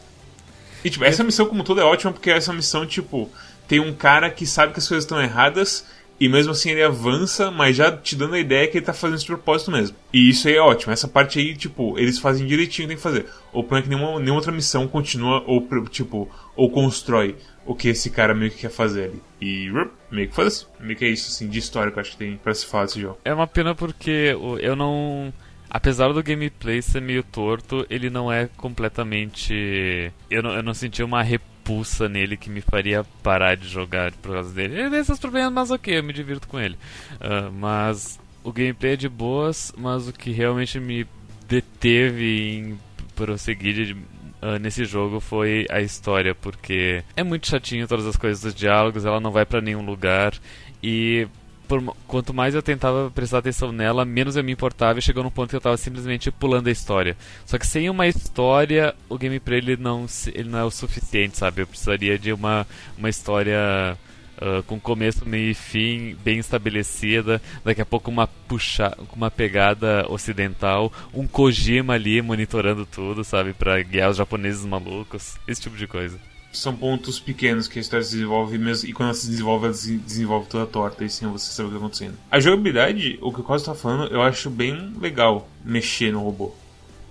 E, 0.86 0.89
tipo, 0.92 1.04
essa 1.04 1.24
missão 1.24 1.48
como 1.48 1.63
toda 1.63 1.82
é 1.82 1.84
ótima 1.84 2.13
porque 2.13 2.30
essa 2.30 2.54
missão, 2.54 2.86
tipo, 2.86 3.27
tem 3.68 3.80
um 3.80 3.92
cara 3.92 4.30
que 4.30 4.46
sabe 4.46 4.72
que 4.72 4.77
as 4.77 4.88
coisas 4.88 5.04
estão 5.04 5.20
erradas 5.20 5.84
e 6.20 6.30
mesmo 6.30 6.51
assim 6.51 6.70
ele 6.70 6.84
avança, 6.84 7.50
mas 7.50 7.75
já 7.75 7.92
te 7.92 8.15
dando 8.15 8.36
a 8.36 8.39
ideia 8.39 8.68
que 8.68 8.77
ele 8.77 8.86
tá 8.86 8.94
fazendo 8.94 9.15
esse 9.18 9.25
propósito 9.25 9.72
mesmo. 9.72 9.98
E 10.13 10.30
isso 10.30 10.48
aí 10.48 10.56
é 10.56 10.62
ótimo. 10.62 10.94
Essa 10.94 11.08
parte 11.08 11.39
aí, 11.39 11.56
tipo, 11.56 11.98
eles 11.98 12.20
fazem 12.20 12.46
direitinho, 12.46 12.88
tem 12.88 12.98
que 12.98 13.01
fazer. 13.01 13.25
O 13.51 13.63
problema 13.63 13.80
é 13.80 13.82
que 13.82 13.89
nenhuma, 13.89 14.20
nenhuma 14.20 14.36
outra 14.36 14.51
missão 14.51 14.88
continua 14.88 15.44
ou, 15.48 15.68
tipo, 15.89 16.30
ou 16.56 16.70
constrói 16.70 17.36
o 17.65 17.74
que 17.74 17.89
esse 17.89 18.12
cara 18.12 18.36
meio 18.36 18.51
que 18.51 18.60
quer 18.60 18.70
fazer 18.70 19.06
ali. 19.06 19.22
E 19.42 19.72
meio 20.12 20.30
que 20.30 20.36
foda-se. 20.36 20.68
Meio 20.80 20.98
que 20.98 21.04
é 21.04 21.10
isso, 21.10 21.32
assim, 21.32 21.50
de 21.50 21.58
história 21.58 21.92
que 21.92 21.98
eu 21.98 22.01
acho 22.01 22.12
que 22.12 22.18
tem 22.18 22.38
pra 22.38 22.54
se 22.54 22.68
falar 22.68 22.86
desse 22.86 23.01
jogo. 23.01 23.18
É 23.25 23.34
uma 23.34 23.48
pena 23.48 23.74
porque 23.74 24.38
eu 24.62 24.75
não. 24.75 25.34
Apesar 25.75 26.13
do 26.13 26.24
gameplay 26.24 26.82
ser 26.82 27.01
meio 27.01 27.22
torto, 27.22 27.86
ele 27.89 28.10
não 28.10 28.32
é 28.32 28.48
completamente. 28.55 30.10
Eu 30.32 30.41
não, 30.41 30.53
eu 30.53 30.63
não 30.63 30.74
senti 30.74 31.03
uma 31.03 31.22
repulsa 31.22 32.08
nele 32.08 32.38
que 32.38 32.50
me 32.50 32.62
faria 32.62 33.03
parar 33.22 33.58
de 33.58 33.67
jogar 33.67 34.13
por 34.13 34.32
causa 34.32 34.53
dele. 34.53 34.79
Ele 34.79 34.89
tem 34.89 35.00
esses 35.00 35.20
problemas, 35.20 35.51
mas 35.51 35.72
ok, 35.72 35.98
eu 35.98 36.01
me 36.01 36.13
divirto 36.13 36.48
com 36.48 36.58
ele. 36.58 36.77
Uh, 37.15 37.51
mas 37.51 38.17
o 38.41 38.53
gameplay 38.53 38.94
é 38.94 38.96
de 38.96 39.10
boas, 39.10 39.74
mas 39.77 40.08
o 40.08 40.13
que 40.13 40.32
realmente 40.32 40.79
me 40.79 41.05
deteve 41.46 42.58
em 42.58 42.79
prosseguir 43.13 43.98
uh, 44.41 44.58
nesse 44.58 44.86
jogo 44.86 45.20
foi 45.20 45.65
a 45.70 45.82
história, 45.82 46.34
porque 46.34 47.03
é 47.17 47.24
muito 47.24 47.50
chatinho 47.50 47.86
todas 47.86 48.05
as 48.05 48.15
coisas 48.15 48.41
dos 48.41 48.55
diálogos, 48.55 49.03
ela 49.03 49.20
não 49.20 49.32
vai 49.32 49.46
para 49.46 49.60
nenhum 49.60 49.86
lugar 49.86 50.34
e 50.82 51.27
por, 51.65 51.81
quanto 52.07 52.34
mais 52.34 52.55
eu 52.55 52.62
tentava 52.62 53.12
prestar 53.12 53.39
atenção 53.39 53.72
nela, 53.72 54.05
menos 54.05 54.36
eu 54.36 54.43
me 54.43 54.51
importava 54.51 55.00
e 55.00 55.01
chegou 55.01 55.24
num 55.24 55.29
ponto 55.29 55.50
que 55.50 55.55
eu 55.55 55.60
estava 55.60 55.77
simplesmente 55.77 56.31
pulando 56.31 56.67
a 56.67 56.72
história. 56.72 57.17
Só 57.45 57.57
que 57.57 57.67
sem 57.67 57.89
uma 57.89 58.07
história, 58.07 58.95
o 59.10 59.17
gameplay 59.17 59.60
ele 59.60 59.77
não, 59.77 60.05
ele 60.34 60.50
não 60.50 60.60
é 60.60 60.63
o 60.63 60.72
suficiente, 60.72 61.38
sabe? 61.38 61.62
Eu 61.62 61.67
precisaria 61.67 62.17
de 62.17 62.31
uma, 62.31 62.65
uma 62.98 63.10
história 63.10 63.98
Uh, 64.36 64.62
com 64.63 64.77
começo, 64.77 65.25
meio 65.25 65.51
e 65.51 65.53
fim 65.53 66.13
bem 66.22 66.39
estabelecida, 66.39 67.41
daqui 67.63 67.79
a 67.79 67.86
pouco 67.86 68.12
uma 68.12 68.27
puxa, 68.27 68.93
uma 69.15 69.31
pegada 69.31 70.05
ocidental, 70.10 70.91
um 71.13 71.25
Kojima 71.25 71.93
ali 71.93 72.22
monitorando 72.22 72.86
tudo, 72.86 73.24
sabe, 73.24 73.53
para 73.53 73.81
guiar 73.81 74.10
os 74.10 74.17
japoneses 74.17 74.65
malucos, 74.65 75.38
esse 75.48 75.62
tipo 75.62 75.77
de 75.77 75.88
coisa. 75.88 76.19
São 76.55 76.75
pontos 76.75 77.19
pequenos 77.19 77.67
que 77.67 77.77
a 77.77 77.81
história 77.81 78.03
se 78.03 78.13
desenvolve 78.13 78.57
mesmo, 78.57 78.89
e 78.89 78.93
quando 78.93 79.09
ela 79.09 79.17
se 79.17 79.27
desenvolve, 79.27 79.65
ela 79.65 79.74
se 79.74 79.97
desenvolve 79.97 80.47
toda 80.47 80.65
torta, 80.65 81.03
e 81.03 81.09
sim 81.09 81.27
você 81.27 81.51
sabe 81.51 81.67
o 81.67 81.71
que 81.71 81.75
está 81.75 81.85
acontecendo. 81.85 82.17
A 82.31 82.39
jogabilidade, 82.39 83.19
o 83.21 83.31
que 83.31 83.41
o 83.41 83.43
Costa 83.43 83.71
está 83.71 83.81
falando, 83.81 84.12
eu 84.13 84.21
acho 84.21 84.50
bem 84.50 84.93
legal 85.00 85.50
mexer 85.63 86.12
no 86.12 86.21
robô, 86.21 86.53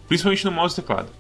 principalmente 0.09 0.45
no 0.45 0.53
mouse 0.53 0.73
e 0.73 0.77
teclado, 0.83 1.11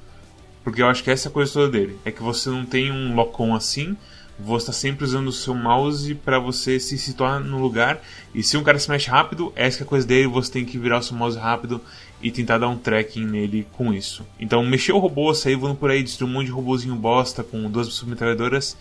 porque 0.62 0.80
eu 0.80 0.86
acho 0.86 1.04
que 1.04 1.10
essa 1.10 1.28
é 1.28 1.30
a 1.30 1.32
coisa 1.32 1.52
toda 1.52 1.70
dele, 1.70 1.98
é 2.04 2.10
que 2.10 2.22
você 2.22 2.48
não 2.48 2.64
tem 2.64 2.90
um 2.90 3.14
lock-on 3.14 3.54
assim 3.54 3.96
você 4.38 4.64
está 4.64 4.72
sempre 4.72 5.04
usando 5.04 5.28
o 5.28 5.32
seu 5.32 5.54
mouse 5.54 6.14
para 6.14 6.38
você 6.38 6.80
se 6.80 6.98
situar 6.98 7.38
no 7.38 7.58
lugar. 7.58 8.02
E 8.34 8.42
se 8.42 8.56
um 8.56 8.64
cara 8.64 8.78
se 8.78 8.90
mexe 8.90 9.08
rápido, 9.08 9.52
essa 9.54 9.82
é 9.82 9.84
a 9.84 9.86
coisa 9.86 10.06
dele, 10.06 10.26
você 10.26 10.50
tem 10.50 10.64
que 10.64 10.76
virar 10.76 10.98
o 10.98 11.02
seu 11.02 11.16
mouse 11.16 11.38
rápido 11.38 11.80
e 12.24 12.30
tentar 12.30 12.56
dar 12.56 12.70
um 12.70 12.78
tracking 12.78 13.26
nele 13.26 13.66
com 13.74 13.92
isso. 13.92 14.26
Então, 14.40 14.64
mexer 14.64 14.92
o 14.92 14.98
robô, 14.98 15.34
sair 15.34 15.56
voando 15.56 15.76
por 15.76 15.90
aí, 15.90 16.02
destruir 16.02 16.26
um 16.26 16.32
monte 16.32 16.46
de 16.46 16.52
robôzinho 16.52 16.96
bosta 16.96 17.44
com 17.44 17.70
duas 17.70 17.88
submetralhadoras, 17.88 18.78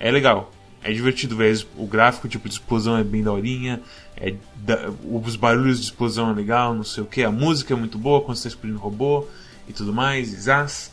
é 0.00 0.10
legal. 0.10 0.50
É 0.82 0.90
divertido 0.90 1.36
ver 1.36 1.66
o 1.76 1.86
gráfico, 1.86 2.26
tipo 2.28 2.48
de 2.48 2.54
explosão 2.54 2.96
é 2.96 3.04
bem 3.04 3.22
daorinha, 3.22 3.82
é 4.16 4.34
da, 4.56 4.90
os 5.04 5.36
barulhos 5.36 5.78
de 5.78 5.84
explosão 5.84 6.30
é 6.30 6.32
legal, 6.32 6.74
não 6.74 6.82
sei 6.82 7.02
o 7.02 7.06
que, 7.06 7.22
a 7.22 7.30
música 7.30 7.74
é 7.74 7.76
muito 7.76 7.98
boa 7.98 8.22
quando 8.22 8.38
você 8.38 8.48
está 8.48 8.56
explodindo 8.56 8.80
robô 8.80 9.26
e 9.68 9.72
tudo 9.74 9.92
mais, 9.92 10.32
e 10.32 10.40
zaz. 10.40 10.90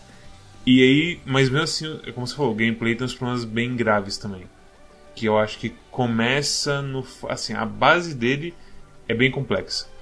E 0.65 0.81
aí, 0.81 1.19
mas 1.25 1.49
mesmo 1.49 1.63
assim, 1.63 1.99
é 2.05 2.11
como 2.11 2.27
você 2.27 2.35
falou, 2.35 2.51
o 2.51 2.55
gameplay 2.55 2.93
tem 2.93 3.05
uns 3.05 3.15
problemas 3.15 3.45
bem 3.45 3.73
graves 3.73 4.17
também. 4.17 4.43
Que 5.15 5.27
eu 5.27 5.37
acho 5.37 5.57
que 5.59 5.73
começa 5.89 6.81
no. 6.81 7.07
Assim, 7.29 7.53
a 7.53 7.65
base 7.65 8.13
dele 8.13 8.53
é 9.07 9.13
bem 9.13 9.31
complexa. 9.31 9.95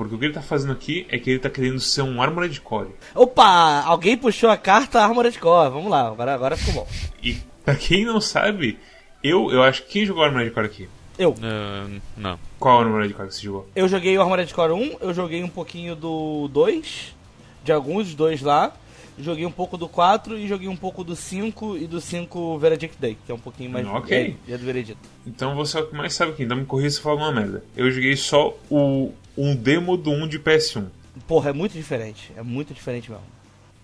Porque 0.00 0.14
o 0.14 0.18
que 0.18 0.24
ele 0.24 0.32
tá 0.32 0.40
fazendo 0.40 0.72
aqui 0.72 1.06
é 1.10 1.18
que 1.18 1.28
ele 1.28 1.38
tá 1.38 1.50
querendo 1.50 1.78
ser 1.78 2.00
um 2.00 2.22
Armored 2.22 2.58
Core. 2.62 2.88
Opa! 3.14 3.82
Alguém 3.82 4.16
puxou 4.16 4.48
a 4.48 4.56
carta 4.56 4.98
Armored 4.98 5.38
Core. 5.38 5.70
Vamos 5.70 5.90
lá, 5.90 6.08
agora, 6.08 6.32
agora 6.32 6.56
ficou 6.56 6.72
bom. 6.72 6.88
E 7.22 7.36
pra 7.62 7.74
quem 7.74 8.06
não 8.06 8.18
sabe, 8.18 8.78
eu, 9.22 9.50
eu 9.50 9.62
acho 9.62 9.82
que 9.82 9.90
quem 9.90 10.06
jogou 10.06 10.24
Armored 10.24 10.52
Core 10.52 10.64
aqui? 10.64 10.88
Eu. 11.18 11.32
Uh, 11.32 12.00
não. 12.16 12.38
Qual 12.58 12.80
Armored 12.80 13.12
Core 13.12 13.28
que 13.28 13.34
você 13.34 13.42
jogou? 13.42 13.68
Eu 13.76 13.86
joguei 13.88 14.16
o 14.16 14.22
Armored 14.22 14.54
Core 14.54 14.72
1, 14.72 14.96
eu 15.02 15.12
joguei 15.12 15.44
um 15.44 15.50
pouquinho 15.50 15.94
do 15.94 16.48
2, 16.48 17.14
de 17.62 17.70
alguns 17.70 18.14
dois 18.14 18.40
lá 18.40 18.72
joguei 19.22 19.46
um 19.46 19.50
pouco 19.52 19.76
do 19.76 19.88
4 19.88 20.38
e 20.38 20.48
joguei 20.48 20.68
um 20.68 20.76
pouco 20.76 21.04
do 21.04 21.14
5 21.14 21.76
e 21.76 21.86
do 21.86 22.00
5 22.00 22.58
Veredict 22.58 22.96
Day, 23.00 23.16
que 23.24 23.30
é 23.32 23.34
um 23.34 23.38
pouquinho 23.38 23.70
mais 23.70 23.86
ok 23.86 24.36
é, 24.48 24.52
é 24.52 24.58
do 24.58 24.64
Veredito. 24.64 25.00
Então 25.26 25.54
você 25.54 25.78
é 25.78 25.80
o 25.80 25.86
que 25.86 25.94
mais 25.94 26.14
sabe 26.14 26.32
aqui, 26.32 26.44
então 26.44 26.56
me 26.56 26.64
corrija 26.64 26.90
se 26.90 27.00
falar 27.00 27.22
alguma 27.22 27.40
merda. 27.40 27.64
Eu 27.76 27.90
joguei 27.90 28.16
só 28.16 28.56
o 28.68 29.12
um 29.36 29.54
demo 29.54 29.96
do 29.96 30.10
1 30.10 30.28
de 30.28 30.38
PS1. 30.38 30.86
Porra, 31.26 31.50
é 31.50 31.52
muito 31.52 31.72
diferente, 31.72 32.32
é 32.36 32.42
muito 32.42 32.74
diferente 32.74 33.10
mesmo. 33.10 33.24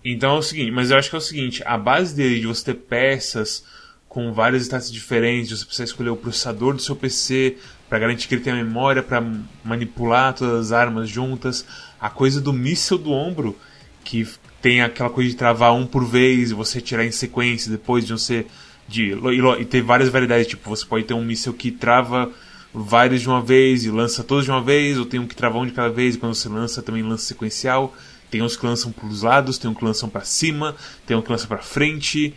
Então 0.03 0.35
é 0.35 0.39
o 0.39 0.41
seguinte, 0.41 0.71
mas 0.71 0.91
eu 0.91 0.97
acho 0.97 1.09
que 1.09 1.15
é 1.15 1.19
o 1.19 1.21
seguinte, 1.21 1.63
a 1.65 1.77
base 1.77 2.15
dele 2.15 2.39
de 2.39 2.47
você 2.47 2.65
ter 2.65 2.75
peças 2.75 3.63
com 4.07 4.31
vários 4.31 4.63
status 4.63 4.91
diferentes, 4.91 5.59
você 5.59 5.65
precisa 5.65 5.83
escolher 5.83 6.09
o 6.09 6.15
processador 6.15 6.73
do 6.73 6.81
seu 6.81 6.95
PC 6.95 7.57
para 7.89 7.99
garantir 7.99 8.27
que 8.27 8.35
ele 8.35 8.43
tenha 8.43 8.55
memória 8.55 9.03
para 9.03 9.23
manipular 9.63 10.33
todas 10.33 10.67
as 10.67 10.71
armas 10.71 11.09
juntas, 11.09 11.65
a 11.99 12.09
coisa 12.09 12.39
do 12.39 12.53
míssil 12.53 12.97
do 12.97 13.11
ombro 13.11 13.57
que 14.03 14.27
tem 14.61 14.81
aquela 14.81 15.09
coisa 15.09 15.29
de 15.29 15.35
travar 15.35 15.73
um 15.73 15.85
por 15.85 16.05
vez 16.05 16.51
e 16.51 16.53
você 16.53 16.81
tirar 16.81 17.05
em 17.05 17.11
sequência 17.11 17.71
depois 17.71 18.05
de 18.05 18.13
você 18.13 18.45
de 18.87 19.13
e, 19.59 19.65
ter 19.65 19.81
várias 19.81 20.09
variedades 20.09 20.47
tipo 20.47 20.69
você 20.69 20.85
pode 20.85 21.05
ter 21.05 21.13
um 21.13 21.23
míssil 21.23 21.53
que 21.53 21.71
trava 21.71 22.31
vários 22.73 23.21
de 23.21 23.27
uma 23.27 23.41
vez 23.41 23.85
e 23.85 23.91
lança 23.91 24.23
todos 24.23 24.45
de 24.45 24.51
uma 24.51 24.61
vez 24.61 24.97
ou 24.97 25.05
tem 25.05 25.19
um 25.19 25.27
que 25.27 25.35
trava 25.35 25.57
um 25.57 25.65
de 25.65 25.71
cada 25.71 25.89
vez 25.89 26.15
e 26.15 26.17
quando 26.17 26.35
você 26.35 26.49
lança 26.49 26.81
também 26.81 27.03
lança 27.03 27.25
sequencial. 27.25 27.93
Tem 28.29 28.41
uns 28.41 28.57
que 28.57 28.65
lançam 28.65 28.91
para 28.91 29.07
os 29.07 29.21
lados 29.21 29.57
tem 29.57 29.69
um 29.69 29.73
que 29.73 29.85
lançam 29.85 30.09
para 30.09 30.21
cima 30.21 30.75
tem 31.05 31.15
um 31.15 31.21
que 31.21 31.31
lança 31.31 31.47
para 31.47 31.59
frente 31.59 32.33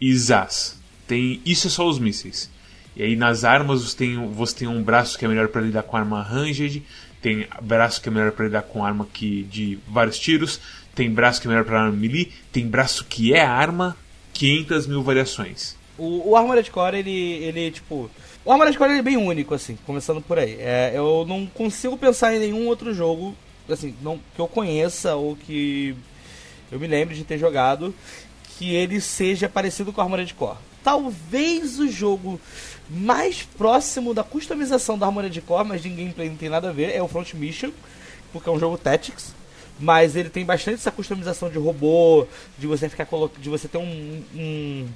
e 0.00 0.16
zaz. 0.16 0.78
Tem 1.06 1.40
isso 1.44 1.66
é 1.66 1.70
só 1.70 1.88
os 1.88 1.98
mísseis. 1.98 2.50
E 2.96 3.02
aí 3.02 3.16
nas 3.16 3.44
armas 3.44 3.82
você 3.82 3.96
tem, 3.96 4.32
você 4.32 4.54
tem 4.54 4.68
um 4.68 4.82
braço 4.82 5.18
que 5.18 5.24
é 5.24 5.28
melhor 5.28 5.48
para 5.48 5.60
lidar 5.60 5.82
com 5.82 5.96
arma 5.96 6.22
ranged 6.22 6.82
tem 7.20 7.46
braço 7.62 8.00
que 8.00 8.08
é 8.08 8.12
melhor 8.12 8.32
para 8.32 8.46
lidar 8.46 8.62
com 8.62 8.84
arma 8.84 9.06
que 9.12 9.42
de 9.44 9.78
vários 9.86 10.18
tiros 10.18 10.60
tem 11.00 11.10
braço 11.10 11.40
que 11.40 11.46
é 11.46 11.50
melhor 11.50 11.66
arma 11.72 11.92
melee, 11.92 12.30
tem 12.52 12.66
braço 12.66 13.06
que 13.06 13.32
é 13.32 13.40
arma, 13.40 13.96
500 14.34 14.86
mil 14.86 15.02
variações. 15.02 15.74
O, 15.96 16.32
o 16.32 16.36
Armored 16.36 16.70
Core, 16.70 16.98
ele, 16.98 17.10
ele, 17.10 17.70
tipo... 17.70 18.10
O 18.44 18.52
Armored 18.52 18.76
Core 18.76 18.98
é 18.98 19.02
bem 19.02 19.16
único, 19.16 19.54
assim, 19.54 19.78
começando 19.86 20.20
por 20.20 20.38
aí. 20.38 20.58
É, 20.60 20.92
eu 20.94 21.24
não 21.26 21.46
consigo 21.46 21.96
pensar 21.96 22.34
em 22.34 22.38
nenhum 22.38 22.66
outro 22.66 22.92
jogo, 22.92 23.34
assim, 23.66 23.94
não, 24.02 24.20
que 24.34 24.40
eu 24.42 24.46
conheça 24.46 25.14
ou 25.16 25.36
que 25.36 25.96
eu 26.70 26.78
me 26.78 26.86
lembre 26.86 27.14
de 27.14 27.24
ter 27.24 27.38
jogado, 27.38 27.94
que 28.58 28.74
ele 28.74 29.00
seja 29.00 29.48
parecido 29.48 29.94
com 29.94 30.02
o 30.02 30.04
Armored 30.04 30.34
Core. 30.34 30.58
Talvez 30.84 31.78
o 31.78 31.88
jogo 31.88 32.38
mais 32.90 33.42
próximo 33.56 34.12
da 34.12 34.22
customização 34.22 34.98
do 34.98 35.04
Armored 35.06 35.40
Core, 35.40 35.66
mas 35.66 35.82
de 35.82 35.88
gameplay 35.88 36.28
não 36.28 36.36
tem 36.36 36.50
nada 36.50 36.68
a 36.68 36.72
ver, 36.72 36.94
é 36.94 37.02
o 37.02 37.08
Front 37.08 37.32
Mission, 37.32 37.70
porque 38.34 38.50
é 38.50 38.52
um 38.52 38.58
jogo 38.58 38.76
Tactics 38.76 39.39
mas 39.80 40.14
ele 40.14 40.28
tem 40.28 40.44
bastante 40.44 40.76
essa 40.76 40.90
customização 40.90 41.48
de 41.48 41.58
robô, 41.58 42.26
de 42.58 42.66
você 42.66 42.88
ficar 42.88 43.08
de 43.38 43.48
você 43.48 43.66
ter 43.66 43.78
um, 43.78 44.22
um, 44.34 44.88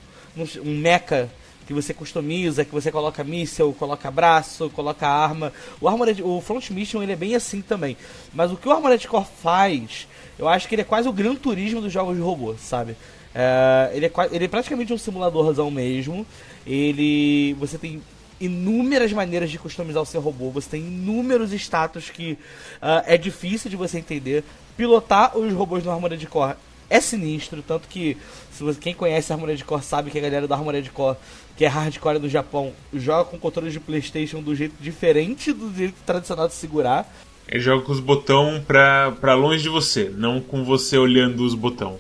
um 0.64 0.79
mecha 0.79 1.31
que 1.66 1.73
você 1.73 1.94
customiza, 1.94 2.64
que 2.64 2.73
você 2.73 2.92
coloca 2.92 3.25
míssel, 3.25 3.73
coloca 3.73 4.11
braço, 4.11 4.68
coloca 4.70 5.09
arma. 5.09 5.53
O 5.81 5.88
Armored, 5.88 6.23
o 6.23 6.40
Front 6.40 6.70
Mission 6.70 7.03
ele 7.03 7.12
é 7.12 7.16
bem 7.16 7.35
assim 7.35 7.62
também. 7.62 7.97
Mas 8.33 8.53
o 8.53 8.57
que 8.57 8.68
o 8.68 8.73
Armored 8.73 9.09
Core 9.09 9.27
faz, 9.42 10.07
eu 10.38 10.47
acho 10.47 10.68
que 10.68 10.75
ele 10.75 10.83
é 10.83 10.85
quase 10.85 11.09
o 11.09 11.12
Gran 11.12 11.35
Turismo 11.35 11.81
dos 11.81 11.92
jogos 11.92 12.16
de 12.16 12.23
robô, 12.23 12.55
sabe? 12.59 12.97
É, 13.35 13.90
ele, 13.94 14.07
é, 14.07 14.12
ele 14.31 14.44
é 14.44 14.49
praticamente 14.49 14.92
um 14.92 14.99
simuladorzão 14.99 15.70
mesmo. 15.70 16.27
Ele, 16.66 17.55
você 17.59 17.79
tem 17.79 18.03
inúmeras 18.40 19.12
maneiras 19.12 19.51
de 19.51 19.59
customizar 19.59 20.03
o 20.03 20.07
seu 20.07 20.20
robô, 20.20 20.51
você 20.51 20.70
tem 20.70 20.81
inúmeros 20.81 21.53
status 21.53 22.11
que 22.11 22.33
uh, 22.33 23.03
é 23.07 23.16
difícil 23.16 23.70
de 23.70 23.77
você 23.77 23.99
entender 23.99 24.44
pilotar 24.76 25.37
os 25.37 25.52
robôs 25.52 25.82
do 25.82 25.90
Armored 25.90 26.26
Core 26.26 26.56
é 26.90 27.00
sinistro, 27.00 27.62
tanto 27.66 27.88
que 27.88 28.16
se 28.52 28.62
você, 28.62 28.78
quem 28.78 28.94
conhece 28.94 29.32
Armored 29.32 29.64
Core 29.64 29.82
sabe 29.82 30.10
que 30.10 30.18
a 30.18 30.20
galera 30.20 30.46
do 30.46 30.54
Armored 30.54 30.88
Core, 30.90 31.16
que 31.56 31.64
é 31.64 31.68
hardcore 31.68 32.18
do 32.18 32.28
Japão, 32.28 32.72
joga 32.92 33.24
com 33.24 33.38
controles 33.38 33.72
de 33.72 33.80
PlayStation 33.80 34.40
do 34.42 34.54
jeito 34.54 34.74
diferente 34.80 35.52
do 35.52 35.74
jeito 35.74 35.96
tradicional 36.06 36.46
de 36.46 36.54
segurar. 36.54 37.12
Ele 37.48 37.60
joga 37.60 37.84
com 37.84 37.92
os 37.92 38.00
botões 38.00 38.62
pra, 38.64 39.12
pra 39.20 39.34
longe 39.34 39.62
de 39.62 39.68
você, 39.68 40.10
não 40.16 40.40
com 40.40 40.64
você 40.64 40.96
olhando 40.96 41.44
os 41.44 41.54
botões. 41.54 41.98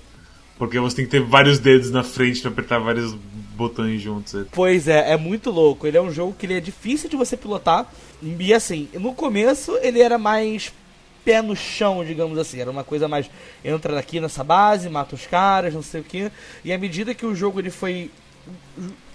Porque 0.56 0.78
você 0.78 0.96
tem 0.96 1.04
que 1.04 1.10
ter 1.10 1.20
vários 1.20 1.58
dedos 1.58 1.90
na 1.90 2.02
frente 2.02 2.40
para 2.40 2.50
apertar 2.50 2.78
vários 2.78 3.14
botões 3.56 4.00
juntos. 4.00 4.46
Pois 4.52 4.88
é, 4.88 5.12
é 5.12 5.16
muito 5.16 5.50
louco. 5.50 5.86
Ele 5.86 5.96
é 5.96 6.02
um 6.02 6.12
jogo 6.12 6.34
que 6.38 6.46
ele 6.46 6.54
é 6.54 6.60
difícil 6.60 7.08
de 7.08 7.16
você 7.16 7.36
pilotar. 7.36 7.92
E 8.22 8.54
assim, 8.54 8.88
no 8.94 9.12
começo 9.12 9.76
ele 9.82 10.00
era 10.00 10.16
mais 10.16 10.72
pé 11.24 11.42
no 11.42 11.56
chão, 11.56 12.04
digamos 12.04 12.38
assim. 12.38 12.60
Era 12.60 12.70
uma 12.70 12.84
coisa 12.84 13.08
mais 13.08 13.30
entra 13.64 13.98
aqui 13.98 14.20
nessa 14.20 14.44
base, 14.44 14.88
mata 14.88 15.14
os 15.14 15.26
caras, 15.26 15.74
não 15.74 15.82
sei 15.82 16.00
o 16.00 16.04
que. 16.04 16.30
E 16.64 16.72
à 16.72 16.78
medida 16.78 17.14
que 17.14 17.26
o 17.26 17.34
jogo 17.34 17.60
ele 17.60 17.70
foi 17.70 18.10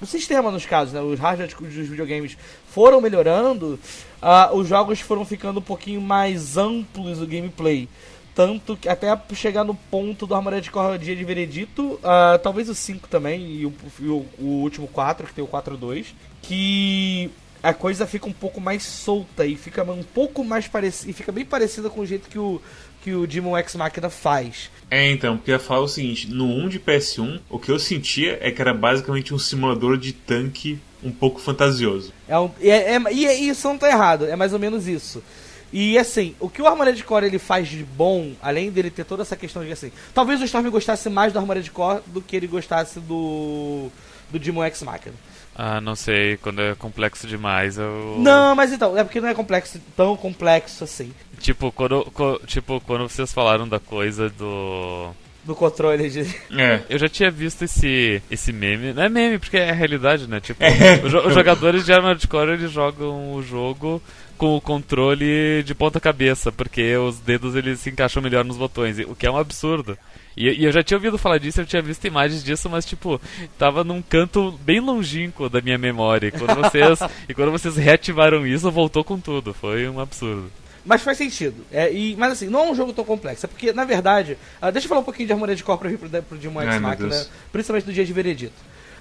o 0.02 0.06
sistema 0.06 0.50
nos 0.50 0.65
casos, 0.65 0.93
né, 0.93 1.02
os 1.02 1.19
hardware 1.19 1.56
dos 1.56 1.88
videogames 1.88 2.38
foram 2.67 3.00
melhorando, 3.02 3.80
uh, 4.22 4.56
os 4.56 4.67
jogos 4.67 5.00
foram 5.02 5.24
ficando 5.24 5.60
um 5.60 5.63
pouquinho 5.63 6.02
mais 6.02 6.58
amplos 6.58 7.22
o 7.22 7.28
gameplay. 7.28 7.88
Tanto 8.34 8.78
que 8.78 8.88
até 8.88 9.08
chegar 9.34 9.65
no 9.65 9.76
ponto 9.76 10.26
do 10.26 10.34
Armored 10.34 10.72
Core 10.72 10.98
Dia 10.98 11.15
de 11.15 11.26
Veredito, 11.26 11.95
uh, 11.95 12.39
talvez 12.41 12.69
o 12.69 12.76
5 12.76 13.08
também, 13.10 13.45
e 13.45 13.65
o, 13.65 13.74
e 14.00 14.08
o, 14.08 14.26
o 14.39 14.45
último 14.62 14.88
4, 14.88 15.28
que 15.28 15.34
tem 15.34 15.43
o 15.43 15.48
4.2, 15.48 16.08
que 16.41 17.30
a 17.62 17.74
coisa 17.74 18.08
fica 18.08 18.28
um 18.28 18.34
pouco 18.34 18.62
mais 18.62 18.84
solta 18.84 19.45
e 19.45 19.56
fica 19.56 19.84
um 19.84 20.04
pouco 20.04 20.43
mais 20.43 20.67
parecida 20.67 21.12
e 21.12 21.13
fica 21.13 21.32
bem 21.32 21.45
parecida 21.45 21.89
com 21.89 22.02
o 22.02 22.06
jeito 22.06 22.30
que 22.30 22.39
o 22.39 22.62
que 23.02 23.13
o 23.13 23.26
Demon 23.26 23.58
X 23.58 23.76
Machina 23.76 24.10
faz. 24.10 24.69
É, 24.91 25.10
então, 25.10 25.38
porque 25.38 25.52
eu 25.52 25.56
ia 25.56 25.60
falar 25.60 25.82
o 25.82 25.88
seguinte, 25.88 26.30
no 26.30 26.45
1 26.45 26.69
de 26.69 26.80
PS1, 26.80 27.39
o 27.50 27.58
que 27.58 27.72
eu 27.72 27.80
sentia 27.80 28.38
é 28.41 28.52
que 28.52 28.62
era 28.62 28.74
basicamente 28.74 29.34
um 29.34 29.39
simulador 29.39 29.98
de 29.98 30.12
tanque 30.12 30.80
um 31.02 31.12
pouco 31.12 31.39
fantasioso. 31.39 32.12
É 32.28 32.38
um, 32.38 32.52
é, 32.62 32.95
é, 32.95 33.02
e, 33.12 33.26
e 33.26 33.50
isso 33.50 33.67
não 33.67 33.78
tá 33.78 33.88
errado, 33.88 34.26
é 34.26 34.36
mais 34.36 34.52
ou 34.52 34.60
menos 34.60 34.88
isso. 34.88 35.24
E 35.72 35.98
assim, 35.98 36.36
o 36.39 36.50
que 36.50 36.62
o 36.62 36.67
Armored 36.67 37.02
Core 37.04 37.28
ele 37.28 37.39
faz 37.39 37.67
de 37.67 37.84
bom, 37.84 38.34
além 38.41 38.72
dele 38.72 38.89
ter 38.89 39.06
toda 39.06 39.22
essa 39.22 39.36
questão 39.36 39.63
de 39.63 39.72
assim, 39.72 39.91
talvez 40.13 40.41
o 40.41 40.43
Storm 40.45 40.69
gostasse 40.69 41.10
mais 41.10 41.32
do 41.32 41.39
Armored 41.39 41.69
Core 41.72 42.02
do 42.08 42.22
que 42.22 42.36
ele 42.36 42.48
gostasse 42.48 43.00
do 43.00 43.89
do 44.32 44.39
Demon 44.39 44.63
X 44.63 44.84
Machina. 44.84 45.15
Ah, 45.62 45.82
não 45.82 45.93
sei, 45.93 46.38
quando 46.38 46.62
é 46.62 46.74
complexo 46.74 47.28
demais 47.28 47.78
eu. 47.78 48.15
Não, 48.17 48.56
mas 48.56 48.72
então, 48.72 48.98
é 48.98 49.04
porque 49.04 49.19
não 49.19 49.28
é 49.28 49.34
complexo, 49.34 49.78
tão 49.93 50.15
complexo 50.15 50.86
assim. 50.86 51.12
Tipo, 51.38 51.69
quando, 51.69 52.06
co, 52.13 52.39
tipo, 52.45 52.80
quando 52.80 53.10
vocês 53.10 53.34
falaram 53.34 53.67
da 53.67 53.78
coisa 53.78 54.30
do. 54.30 55.10
Do 55.43 55.54
controle 55.56 56.10
de. 56.10 56.22
É. 56.58 56.82
Eu 56.89 56.98
já 56.98 57.10
tinha 57.10 57.30
visto 57.30 57.63
esse, 57.63 58.22
esse 58.32 58.54
meme. 58.54 58.93
Não 58.93 59.04
é 59.04 59.10
meme, 59.10 59.38
porque 59.38 59.58
é 59.58 59.69
realidade, 59.74 60.28
né? 60.30 60.39
Tipo, 60.39 60.63
É. 60.63 61.02
os, 61.04 61.12
jo- 61.12 61.28
os 61.28 61.34
jogadores 61.34 61.86
de 61.86 61.91
Armored 61.91 62.26
Core 62.28 62.52
eles 62.52 62.72
jogam 62.72 63.34
o 63.34 63.43
jogo 63.43 64.02
com 64.38 64.56
o 64.56 64.62
controle 64.62 65.62
de 65.63 65.76
ponta 65.76 66.00
cabeça, 66.00 66.54
porque 66.54 66.95
os 66.95 67.19
dedos 67.19 67.54
eles 67.56 67.82
se 67.82 67.89
encaixam 67.89 68.24
melhor 68.24 68.45
nos 68.45 68.56
botões, 68.56 68.98
o 69.00 69.13
que 69.13 69.26
é 69.28 69.32
um 69.32 69.38
absurdo. 69.38 69.98
E, 70.39 70.62
e 70.62 70.63
eu 70.63 70.71
já 70.71 70.82
tinha 70.82 70.97
ouvido 70.97 71.17
falar 71.17 71.38
disso, 71.38 71.60
eu 71.60 71.65
tinha 71.65 71.82
visto 71.82 72.08
imagens 72.08 72.41
disso, 72.43 72.69
mas 72.69 72.86
tipo, 72.86 73.19
tava 73.58 73.84
num 73.84 74.02
canto 74.02 74.54
bem 74.62 74.80
longínquo 74.80 75.49
da 75.49 75.60
minha 75.62 75.78
memória. 75.78 76.28
E 76.28 76.32
quando 76.32 76.56
vocês, 76.56 76.99
e 77.28 77.34
quando 77.34 77.52
vocês 77.52 77.75
reativaram 77.75 78.47
isso, 78.47 78.71
voltou 78.71 79.04
com 79.04 79.19
tudo. 79.19 79.54
Foi 79.54 79.88
um 79.89 79.99
absurdo. 79.99 80.49
Mas 80.86 81.02
faz 81.02 81.17
sentido. 81.17 81.65
É, 81.71 81.91
e, 81.91 82.15
mas 82.15 82.32
assim, 82.32 82.47
não 82.47 82.62
é 82.67 82.71
um 82.71 82.73
jogo 82.75 82.93
tão 82.93 83.04
complexo. 83.04 83.45
É 83.45 83.49
porque, 83.49 83.73
na 83.73 83.84
verdade. 83.84 84.38
ah, 84.62 84.71
deixa 84.71 84.86
eu 84.86 84.89
falar 84.89 85.02
um 85.02 85.04
pouquinho 85.04 85.28
de 85.28 85.34
Armored 85.34 85.62
Core 85.62 85.78
pra 85.78 85.89
vir 85.89 85.97
pro, 85.99 86.10
pro 86.23 86.38
Demon 86.38 86.62
X 86.62 86.80
Machina, 86.82 87.10
Deus. 87.10 87.30
principalmente 87.52 87.84
do 87.86 87.93
Dia 87.93 88.06
de 88.06 88.13
Veredito. 88.13 88.54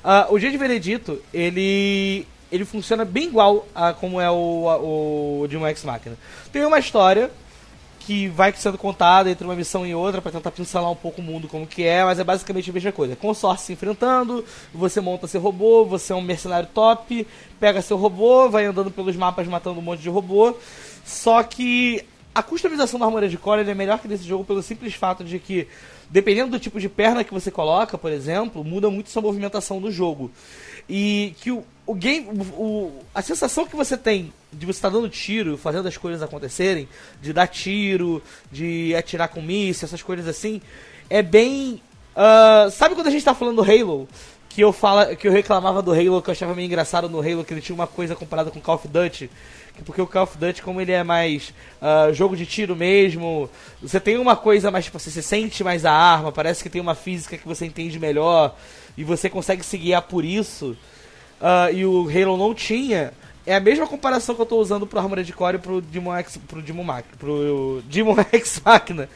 Ah, 0.02 0.26
o 0.28 0.38
Dia 0.40 0.50
de 0.50 0.58
Veredito, 0.58 1.22
ele. 1.32 2.26
ele 2.50 2.64
funciona 2.64 3.04
bem 3.04 3.28
igual 3.28 3.66
a 3.74 3.92
como 3.92 4.20
é 4.20 4.28
o, 4.30 4.68
a- 4.68 4.76
o 4.78 5.46
Demon 5.48 5.68
X 5.68 5.84
Machina. 5.84 6.16
Tem 6.52 6.64
uma 6.66 6.80
história 6.80 7.30
que 8.08 8.26
vai 8.26 8.50
sendo 8.54 8.78
contada 8.78 9.30
entre 9.30 9.44
uma 9.44 9.54
missão 9.54 9.86
e 9.86 9.94
outra 9.94 10.22
pra 10.22 10.32
tentar 10.32 10.50
pincelar 10.50 10.90
um 10.90 10.96
pouco 10.96 11.20
o 11.20 11.22
mundo 11.22 11.46
como 11.46 11.66
que 11.66 11.84
é, 11.84 12.02
mas 12.02 12.18
é 12.18 12.24
basicamente 12.24 12.70
a 12.70 12.72
mesma 12.72 12.90
coisa. 12.90 13.14
Consórcio 13.14 13.66
se 13.66 13.72
enfrentando, 13.74 14.42
você 14.72 14.98
monta 14.98 15.26
seu 15.26 15.42
robô, 15.42 15.84
você 15.84 16.14
é 16.14 16.16
um 16.16 16.22
mercenário 16.22 16.70
top, 16.72 17.26
pega 17.60 17.82
seu 17.82 17.98
robô, 17.98 18.48
vai 18.48 18.64
andando 18.64 18.90
pelos 18.90 19.14
mapas 19.14 19.46
matando 19.46 19.80
um 19.80 19.82
monte 19.82 20.00
de 20.00 20.08
robô. 20.08 20.56
Só 21.04 21.42
que 21.42 22.02
a 22.34 22.42
customização 22.42 22.98
da 22.98 23.04
Armored 23.04 23.36
Core 23.36 23.60
ele 23.60 23.72
é 23.72 23.74
melhor 23.74 23.98
que 23.98 24.08
nesse 24.08 24.24
jogo 24.24 24.42
pelo 24.42 24.62
simples 24.62 24.94
fato 24.94 25.22
de 25.22 25.38
que, 25.38 25.68
dependendo 26.08 26.52
do 26.52 26.58
tipo 26.58 26.80
de 26.80 26.88
perna 26.88 27.22
que 27.22 27.34
você 27.34 27.50
coloca, 27.50 27.98
por 27.98 28.10
exemplo, 28.10 28.64
muda 28.64 28.88
muito 28.88 29.10
sua 29.10 29.20
movimentação 29.20 29.82
do 29.82 29.92
jogo. 29.92 30.30
E 30.88 31.34
que 31.42 31.50
o, 31.50 31.62
o 31.88 31.94
game. 31.94 32.28
O, 32.52 32.92
a 33.14 33.22
sensação 33.22 33.66
que 33.66 33.74
você 33.74 33.96
tem 33.96 34.30
de 34.52 34.66
você 34.66 34.78
estar 34.78 34.90
dando 34.90 35.08
tiro, 35.08 35.56
fazendo 35.56 35.88
as 35.88 35.96
coisas 35.96 36.22
acontecerem, 36.22 36.86
de 37.20 37.32
dar 37.32 37.46
tiro, 37.46 38.22
de 38.52 38.94
atirar 38.94 39.28
com 39.28 39.40
míssil, 39.40 39.86
essas 39.86 40.02
coisas 40.02 40.28
assim, 40.28 40.60
é 41.08 41.22
bem. 41.22 41.82
ah, 42.14 42.68
sabe 42.70 42.94
quando 42.94 43.06
a 43.06 43.10
gente 43.10 43.24
tá 43.24 43.34
falando 43.34 43.56
do 43.56 43.62
Halo? 43.62 44.06
Que 44.50 44.62
eu, 44.62 44.72
fala, 44.72 45.14
que 45.14 45.26
eu 45.26 45.32
reclamava 45.32 45.80
do 45.80 45.92
Halo, 45.92 46.20
que 46.20 46.28
eu 46.28 46.32
achava 46.32 46.54
meio 46.54 46.66
engraçado 46.66 47.08
no 47.08 47.20
Halo, 47.20 47.44
que 47.44 47.54
ele 47.54 47.60
tinha 47.60 47.74
uma 47.74 47.86
coisa 47.86 48.14
comparada 48.14 48.50
com 48.50 48.60
Call 48.60 48.74
of 48.74 48.88
Duty. 48.88 49.30
que 49.74 49.82
Porque 49.82 50.02
o 50.02 50.06
Call 50.06 50.24
of 50.24 50.36
Duty, 50.36 50.62
como 50.62 50.80
ele 50.82 50.92
é 50.92 51.02
mais 51.02 51.54
ah, 51.80 52.10
jogo 52.12 52.36
de 52.36 52.44
tiro 52.44 52.76
mesmo, 52.76 53.48
você 53.80 53.98
tem 53.98 54.18
uma 54.18 54.36
coisa 54.36 54.70
mais, 54.70 54.84
tipo, 54.84 54.98
você 54.98 55.10
se 55.10 55.22
sente 55.22 55.64
mais 55.64 55.86
a 55.86 55.92
arma, 55.92 56.32
parece 56.32 56.62
que 56.62 56.68
tem 56.68 56.82
uma 56.82 56.94
física 56.94 57.38
que 57.38 57.46
você 57.46 57.64
entende 57.64 57.98
melhor, 57.98 58.54
e 58.96 59.04
você 59.04 59.30
consegue 59.30 59.64
se 59.64 59.78
guiar 59.78 60.02
por 60.02 60.22
isso 60.22 60.76
ah, 61.40 61.70
e 61.70 61.84
o 61.84 62.08
Halo 62.08 62.36
não 62.36 62.54
tinha, 62.54 63.12
é 63.48 63.54
a 63.54 63.60
mesma 63.60 63.86
comparação 63.86 64.34
que 64.34 64.42
eu 64.42 64.46
tô 64.46 64.58
usando 64.58 64.86
pro 64.86 64.98
Armored 64.98 65.32
Core 65.32 65.56
e 65.56 65.58
pro 65.58 65.80
Demon 65.80 66.14
X, 66.16 66.36
pro 66.36 66.60
Demon, 66.60 66.84
Mach, 66.84 67.04
pro 67.18 67.82
Demon 67.88 68.16
X 68.30 68.60
Machina. 68.62 69.08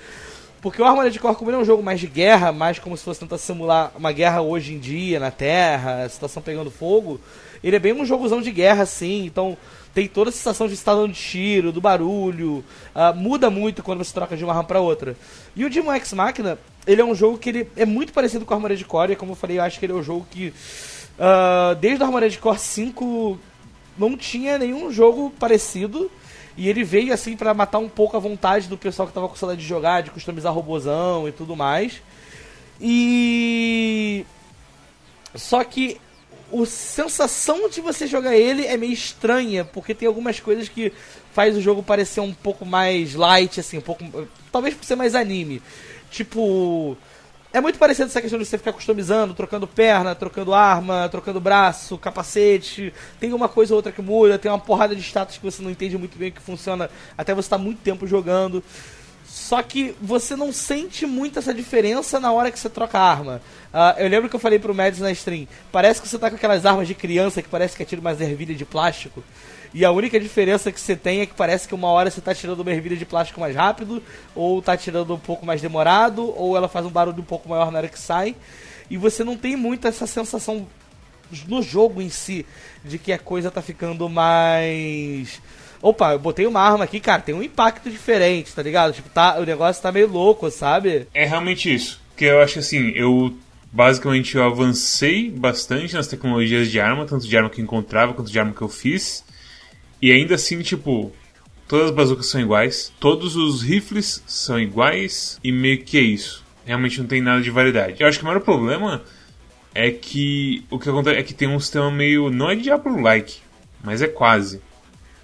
Porque 0.63 0.81
o 0.81 0.85
Armored 0.87 1.19
Core, 1.19 1.37
como 1.37 1.51
ele 1.51 1.59
é 1.59 1.61
um 1.61 1.65
jogo 1.65 1.83
mais 1.83 2.01
de 2.01 2.07
guerra, 2.07 2.51
mais 2.51 2.79
como 2.79 2.97
se 2.97 3.05
fosse 3.05 3.21
tentar 3.21 3.37
simular 3.37 3.93
uma 3.95 4.11
guerra 4.11 4.41
hoje 4.41 4.73
em 4.73 4.79
dia 4.79 5.21
na 5.21 5.31
Terra, 5.31 6.05
a 6.05 6.09
situação 6.09 6.41
pegando 6.41 6.71
fogo, 6.71 7.21
ele 7.63 7.77
é 7.77 7.79
bem 7.79 7.93
um 7.93 8.07
jogozão 8.07 8.41
de 8.41 8.51
guerra, 8.51 8.85
assim, 8.85 9.27
então 9.27 9.55
tem 9.93 10.09
toda 10.09 10.31
a 10.31 10.33
sensação 10.33 10.67
de 10.67 10.75
estar 10.75 10.95
dando 10.95 11.13
tiro, 11.13 11.71
do 11.71 11.81
barulho, 11.81 12.65
ah, 12.95 13.13
muda 13.13 13.51
muito 13.51 13.83
quando 13.83 14.03
você 14.03 14.15
troca 14.15 14.35
de 14.35 14.45
uma 14.45 14.55
RAM 14.55 14.65
pra 14.65 14.81
outra. 14.81 15.15
E 15.55 15.65
o 15.65 15.69
Demon 15.69 15.93
X 15.93 16.13
Machina, 16.15 16.59
ele 16.87 17.03
é 17.03 17.05
um 17.05 17.15
jogo 17.15 17.37
que 17.37 17.51
ele 17.51 17.69
é 17.77 17.85
muito 17.85 18.13
parecido 18.13 18.47
com 18.47 18.55
o 18.55 18.57
Armored 18.57 18.85
Core, 18.87 19.13
e 19.13 19.17
como 19.17 19.33
eu 19.33 19.37
falei, 19.37 19.59
eu 19.59 19.63
acho 19.63 19.79
que 19.79 19.85
ele 19.85 19.93
é 19.93 19.97
um 19.97 20.03
jogo 20.03 20.27
que 20.31 20.55
ah, 21.25 21.77
desde 21.81 22.03
o 22.03 22.07
Armored 22.07 22.37
Core 22.39 22.59
5 22.59 23.39
não 23.97 24.17
tinha 24.17 24.59
nenhum 24.59 24.91
jogo 24.91 25.33
parecido. 25.39 26.11
E 26.57 26.69
ele 26.69 26.83
veio 26.83 27.15
assim 27.15 27.37
pra 27.37 27.55
matar 27.55 27.79
um 27.79 27.89
pouco 27.89 28.17
a 28.17 28.21
vontade 28.21 28.69
do 28.69 28.77
pessoal 28.77 29.07
que 29.07 29.15
tava 29.15 29.29
com 29.29 29.37
saudade 29.37 29.61
de 29.61 29.67
jogar, 29.67 30.03
de 30.03 30.11
customizar 30.11 30.53
robozão 30.53 31.29
e 31.29 31.33
tudo 31.33 31.55
mais. 31.55 32.03
E 32.81 34.27
só 35.35 35.63
que 35.63 35.99
a 36.53 36.67
sensação 36.67 37.71
de 37.71 37.81
você 37.81 38.07
jogar 38.07 38.37
ele 38.37 38.67
é 38.67 38.77
meio 38.77 38.93
estranha, 38.93 39.65
porque 39.65 39.95
tem 39.95 40.09
algumas 40.09 40.41
coisas 40.41 40.69
que 40.69 40.93
faz 41.33 41.57
o 41.57 41.61
jogo 41.63 41.85
parecer 41.85 42.21
um 42.21 42.35
pouco 42.35 42.67
mais 42.67 43.15
light, 43.15 43.61
assim, 43.61 43.79
um 43.79 43.83
pouco. 43.83 44.05
Talvez 44.51 44.75
por 44.75 44.85
ser 44.85 44.97
mais 44.97 45.15
anime. 45.15 45.63
Tipo. 46.11 46.97
É 47.55 47.61
muito 47.61 47.79
parecido 47.79 48.09
essa 48.09 48.21
questão 48.23 48.39
de 48.39 48.47
você 48.47 48.57
ficar 48.57 48.73
customizando, 48.73 49.35
trocando 49.35 49.67
perna, 49.67 50.15
trocando 50.15 50.55
arma, 50.55 51.07
trocando 51.11 51.39
braço, 51.39 51.99
capacete. 51.99 52.95
Tem 53.21 53.35
uma 53.35 53.47
coisa 53.47 53.75
ou 53.75 53.77
outra 53.77 53.93
que 53.93 54.01
muda, 54.01 54.39
tem 54.39 54.51
uma 54.51 54.59
porrada 54.59 54.97
de 54.97 55.03
status 55.03 55.37
que 55.37 55.45
você 55.45 55.63
não 55.63 55.71
entende 55.71 55.99
muito 55.99 56.17
bem 56.17 56.33
que 56.33 56.41
funciona 56.41 56.89
até 57.17 57.35
você 57.35 57.47
estar 57.47 57.59
muito 57.59 57.81
tempo 57.83 58.07
jogando. 58.07 58.65
Só 59.27 59.63
que 59.63 59.95
você 60.01 60.35
não 60.35 60.51
sente 60.51 61.05
muito 61.05 61.39
essa 61.39 61.53
diferença 61.53 62.19
na 62.19 62.33
hora 62.33 62.51
que 62.51 62.59
você 62.59 62.71
troca 62.71 62.99
a 62.99 63.11
arma. 63.11 63.43
Ah, 63.73 63.97
eu 63.99 64.09
lembro 64.09 64.31
que 64.31 64.37
eu 64.37 64.41
falei 64.41 64.59
pro 64.59 64.75
Mads 64.75 65.01
na 65.01 65.11
stream, 65.11 65.47
parece 65.71 66.01
que 66.01 66.09
você 66.09 66.19
tá 66.19 66.31
com 66.31 66.37
aquelas 66.37 66.65
armas 66.65 66.89
de 66.89 66.95
criança 66.95 67.43
que 67.43 67.49
parece 67.49 67.77
que 67.77 67.83
atira 67.83 68.01
umas 68.01 68.21
ervilhas 68.21 68.57
de 68.57 68.65
plástico. 68.65 69.23
E 69.75 69.85
a 69.85 69.91
única 69.91 70.21
diferença 70.21 70.71
que 70.71 70.81
você 70.81 70.95
tem 70.95 71.21
é 71.21 71.27
que 71.27 71.35
parece 71.35 71.67
que 71.67 71.75
uma 71.75 71.89
hora 71.89 72.11
você 72.11 72.21
tá 72.21 72.35
tirando 72.35 72.61
uma 72.61 72.71
ervilha 72.71 72.97
de 72.97 73.07
plástico 73.07 73.41
mais 73.41 73.57
rápido, 73.57 74.03
ou 74.35 74.61
tá 74.61 74.77
tirando 74.77 75.15
um 75.15 75.19
pouco 75.19 75.47
mais 75.47 75.63
demorado, 75.63 76.35
ou 76.37 76.57
ela 76.57 76.69
faz 76.69 76.85
um 76.85 76.91
barulho 76.91 77.21
um 77.21 77.25
pouco 77.25 77.49
maior 77.49 77.71
na 77.73 77.79
hora 77.79 77.89
que 77.89 77.99
sai. 77.99 78.37
E 78.91 78.97
você 78.97 79.25
não 79.25 79.37
tem 79.37 79.57
muito 79.57 79.89
essa 79.89 80.07
sensação 80.07 80.67
no 81.49 81.63
jogo 81.63 82.03
em 82.03 82.11
si 82.11 82.45
de 82.85 82.99
que 82.99 83.13
a 83.13 83.19
coisa 83.19 83.51
tá 83.51 83.63
ficando 83.63 84.09
mais. 84.09 85.41
Opa, 85.81 86.13
eu 86.13 86.19
botei 86.19 86.47
uma 86.47 86.61
arma 86.61 86.85
aqui, 86.85 87.01
cara, 87.01 87.23
tem 87.23 87.35
um 87.35 87.43
impacto 87.43 87.91
diferente, 87.91 88.55
tá 88.55 88.63
ligado? 88.63 88.93
Tipo, 88.93 89.09
tá, 89.09 89.39
o 89.39 89.45
negócio 89.45 89.83
tá 89.83 89.91
meio 89.91 90.07
louco, 90.07 90.51
sabe? 90.51 91.09
É 91.15 91.25
realmente 91.25 91.73
isso. 91.73 92.01
Porque 92.11 92.27
eu 92.27 92.41
acho 92.41 92.59
assim, 92.59 92.91
eu 92.95 93.35
basicamente 93.73 94.37
eu 94.37 94.45
avancei 94.45 95.31
bastante 95.31 95.95
nas 95.95 96.07
tecnologias 96.07 96.71
de 96.71 96.79
arma, 96.79 97.07
tanto 97.07 97.27
de 97.27 97.37
arma 97.37 97.49
que 97.49 97.61
eu 97.61 97.65
encontrava 97.65 98.13
quanto 98.13 98.31
de 98.31 98.39
arma 98.39 98.53
que 98.53 98.63
eu 98.63 98.69
fiz. 98.69 99.25
E 100.03 100.11
ainda 100.11 100.35
assim, 100.35 100.61
tipo, 100.63 101.13
todas 101.69 101.87
as 101.87 101.95
bazucas 101.95 102.27
são 102.27 102.41
iguais, 102.41 102.93
todos 102.99 103.37
os 103.37 103.63
rifles 103.63 104.23
são 104.27 104.59
iguais 104.59 105.39
e 105.45 105.53
meio 105.53 105.79
que 105.79 105.97
é 105.97 106.01
isso. 106.01 106.45
Realmente 106.67 107.01
não 107.01 107.07
tem 107.07 107.23
nada 107.23 107.41
de 107.41 107.51
variedade. 107.51 108.03
Eu 108.03 108.09
acho 108.09 108.19
que 108.19 108.25
o 108.25 108.27
maior 108.27 108.41
problema 108.41 109.03
é 109.73 109.93
que 109.93 110.65
o 110.69 110.79
que 110.79 110.89
acontece 110.89 111.19
é 111.19 111.23
que 111.23 111.33
tem 111.33 111.49
um 111.49 111.61
sistema 111.61 111.91
meio 111.91 112.31
não 112.31 112.51
é 112.51 112.57
Diablo-like, 112.57 113.39
mas 113.83 114.03
é 114.03 114.09
quase 114.09 114.61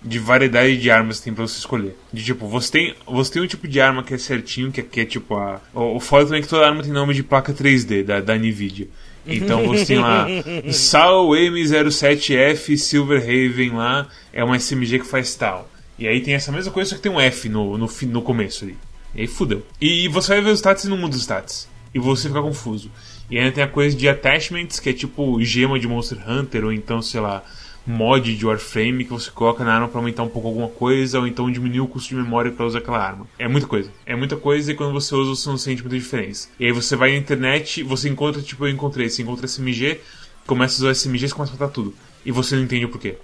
de 0.03 0.19
variedade 0.19 0.79
de 0.79 0.91
armas 0.91 1.19
que 1.19 1.25
tem 1.25 1.35
pra 1.35 1.47
você 1.47 1.59
escolher. 1.59 1.97
De 2.13 2.25
tipo, 2.25 2.47
você 2.47 2.71
tem, 2.71 2.95
você 3.05 3.33
tem 3.33 3.43
um 3.43 3.47
tipo 3.47 3.67
de 3.67 3.81
arma 3.81 4.03
que 4.05 4.15
é 4.15 4.19
certinho, 4.19 4.71
que 4.71 4.81
é, 4.81 5.03
é 5.03 5.05
tipo 5.05 5.35
a. 5.35 5.61
O, 5.75 5.97
o 5.97 6.01
foda 6.01 6.27
também 6.27 6.39
é 6.39 6.43
que 6.43 6.49
toda 6.49 6.67
arma 6.67 6.83
tem 6.83 6.93
nome 6.93 7.15
de 7.15 7.23
placa 7.23 7.53
3D 7.53 8.05
da, 8.05 8.21
da 8.21 8.37
Nvidia. 8.37 8.89
Então 9.27 9.67
você 9.67 9.85
tem 9.85 9.99
lá 9.99 10.27
Sal 10.73 11.29
M07F 11.29 12.77
Silverhaven 12.77 13.71
lá, 13.73 14.09
é 14.33 14.43
uma 14.43 14.57
SMG 14.59 15.01
que 15.01 15.07
faz 15.07 15.35
tal. 15.35 15.69
E 15.99 16.07
aí 16.07 16.21
tem 16.21 16.35
essa 16.35 16.53
mesma 16.53 16.73
coisa, 16.73 16.91
só 16.91 16.97
que 16.97 17.03
tem 17.03 17.11
um 17.11 17.21
F 17.21 17.49
no, 17.49 17.77
no, 17.77 17.89
no 18.03 18.23
começo 18.23 18.65
ali. 18.65 18.77
E 19.15 19.23
aí 19.23 19.27
fudeu. 19.27 19.67
E 19.81 20.09
você 20.09 20.35
vai 20.35 20.43
ver 20.43 20.51
os 20.51 20.61
stats 20.61 20.85
e 20.85 20.89
não 20.89 20.97
muda 20.97 21.15
os 21.17 21.23
stats. 21.23 21.69
E 21.95 21.99
você 21.99 22.29
fica 22.29 22.41
confuso. 22.41 22.91
E 23.31 23.39
ainda 23.39 23.53
tem 23.53 23.65
a 23.65 23.69
coisa 23.69 23.97
de 23.97 24.09
attachments, 24.09 24.79
que 24.79 24.91
é 24.91 24.93
tipo 24.93 25.43
gema 25.43 25.79
de 25.79 25.89
Monster 25.89 26.19
Hunter, 26.29 26.65
ou 26.65 26.73
então, 26.73 27.03
sei 27.03 27.21
lá, 27.21 27.43
mod 27.89 28.37
de 28.37 28.45
Warframe 28.45 29.05
que 29.05 29.11
você 29.11 29.31
coloca 29.31 29.65
na 29.65 29.75
arma 29.75 29.89
pra 29.89 29.99
aumentar 29.99 30.23
um 30.23 30.29
pouco 30.29 30.49
alguma 30.49 30.69
coisa, 30.69 31.19
ou 31.19 31.27
então 31.27 31.51
diminuir 31.51 31.81
o 31.81 31.89
custo 31.89 32.11
de 32.11 32.17
memória 32.17 32.53
pra 32.53 32.67
usar 32.67 32.81
aquela 32.81 33.03
arma. 33.03 33.27
É 33.39 33.49
muita 33.49 33.67
coisa. 33.67 33.91
É 34.05 34.15
muita 34.15 34.37
coisa 34.37 34.71
e 34.71 34.75
quando 34.75 34.93
você 34.93 35.15
usa 35.15 35.35
você 35.35 35.49
não 35.49 35.57
sente 35.57 35.83
muita 35.83 35.99
diferença. 35.99 36.49
E 36.61 36.67
aí 36.67 36.73
você 36.73 36.95
vai 36.95 37.13
na 37.13 37.17
internet, 37.17 37.83
você 37.83 38.09
encontra, 38.09 38.43
tipo, 38.43 38.67
eu 38.67 38.71
encontrei, 38.71 39.09
você 39.09 39.23
encontra 39.23 39.47
SMG, 39.47 40.01
começa 40.47 40.75
a 40.75 40.79
usar 40.85 40.95
SMGs 40.95 41.33
começa 41.33 41.53
a 41.53 41.57
matar 41.57 41.73
tudo. 41.73 41.95
E 42.27 42.31
você 42.31 42.57
não 42.57 42.63
entende 42.63 42.85
o 42.85 42.91
porquê. 42.91 43.17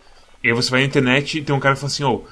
E 0.43 0.49
aí 0.49 0.55
você 0.55 0.71
vai 0.71 0.81
na 0.81 0.87
internet 0.87 1.39
e 1.39 1.43
tem 1.43 1.55
um 1.55 1.61
cara 1.61 1.75
que 1.75 1.81
fala 1.81 1.93
assim, 1.93 2.05
ô, 2.05 2.25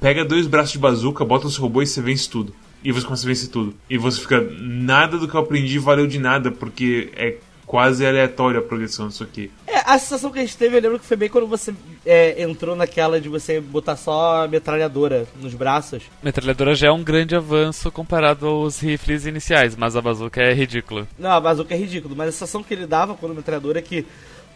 pega 0.00 0.24
dois 0.24 0.46
braços 0.46 0.72
de 0.72 0.78
bazuca, 0.78 1.24
bota 1.24 1.44
no 1.44 1.50
seu 1.50 1.62
robô 1.62 1.82
e 1.82 1.86
você 1.86 2.00
vence 2.00 2.30
tudo. 2.30 2.54
E 2.82 2.92
você 2.92 3.04
começa 3.04 3.26
a 3.26 3.28
vencer 3.28 3.48
tudo. 3.50 3.74
E 3.88 3.98
você 3.98 4.20
fica, 4.20 4.40
nada 4.58 5.18
do 5.18 5.28
que 5.28 5.34
eu 5.34 5.40
aprendi 5.40 5.78
valeu 5.78 6.06
de 6.06 6.18
nada, 6.18 6.50
porque 6.50 7.10
é 7.14 7.36
quase 7.70 8.04
aleatória 8.04 8.58
a 8.58 8.62
progressão 8.62 9.06
disso 9.06 9.22
aqui. 9.22 9.48
É, 9.64 9.76
a 9.86 9.96
sensação 9.96 10.32
que 10.32 10.40
a 10.40 10.42
gente 10.42 10.56
teve, 10.56 10.76
eu 10.76 10.82
lembro 10.82 10.98
que 10.98 11.04
foi 11.04 11.16
bem 11.16 11.28
quando 11.28 11.46
você 11.46 11.72
é, 12.04 12.42
entrou 12.42 12.74
naquela 12.74 13.20
de 13.20 13.28
você 13.28 13.60
botar 13.60 13.94
só 13.94 14.42
a 14.42 14.48
metralhadora 14.48 15.24
nos 15.40 15.54
braços. 15.54 16.02
Metralhadora 16.20 16.74
já 16.74 16.88
é 16.88 16.90
um 16.90 17.04
grande 17.04 17.36
avanço 17.36 17.88
comparado 17.92 18.44
aos 18.44 18.80
rifles 18.80 19.24
iniciais, 19.24 19.76
mas 19.76 19.94
a 19.94 20.02
bazuca 20.02 20.42
é 20.42 20.52
ridícula. 20.52 21.06
Não, 21.16 21.30
a 21.30 21.40
bazuca 21.40 21.72
é 21.72 21.78
ridículo, 21.78 22.16
mas 22.16 22.30
a 22.30 22.32
sensação 22.32 22.60
que 22.60 22.74
ele 22.74 22.88
dava 22.88 23.14
quando 23.14 23.30
a 23.30 23.34
metralhadora 23.36 23.78
é 23.78 23.82
que 23.82 24.04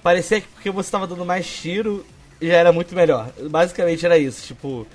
parecia 0.02 0.40
que 0.40 0.48
porque 0.48 0.70
você 0.72 0.88
estava 0.88 1.06
dando 1.06 1.24
mais 1.24 1.46
tiro 1.46 2.04
já 2.42 2.54
era 2.54 2.72
muito 2.72 2.96
melhor. 2.96 3.30
Basicamente 3.48 4.04
era 4.04 4.18
isso, 4.18 4.44
tipo. 4.44 4.88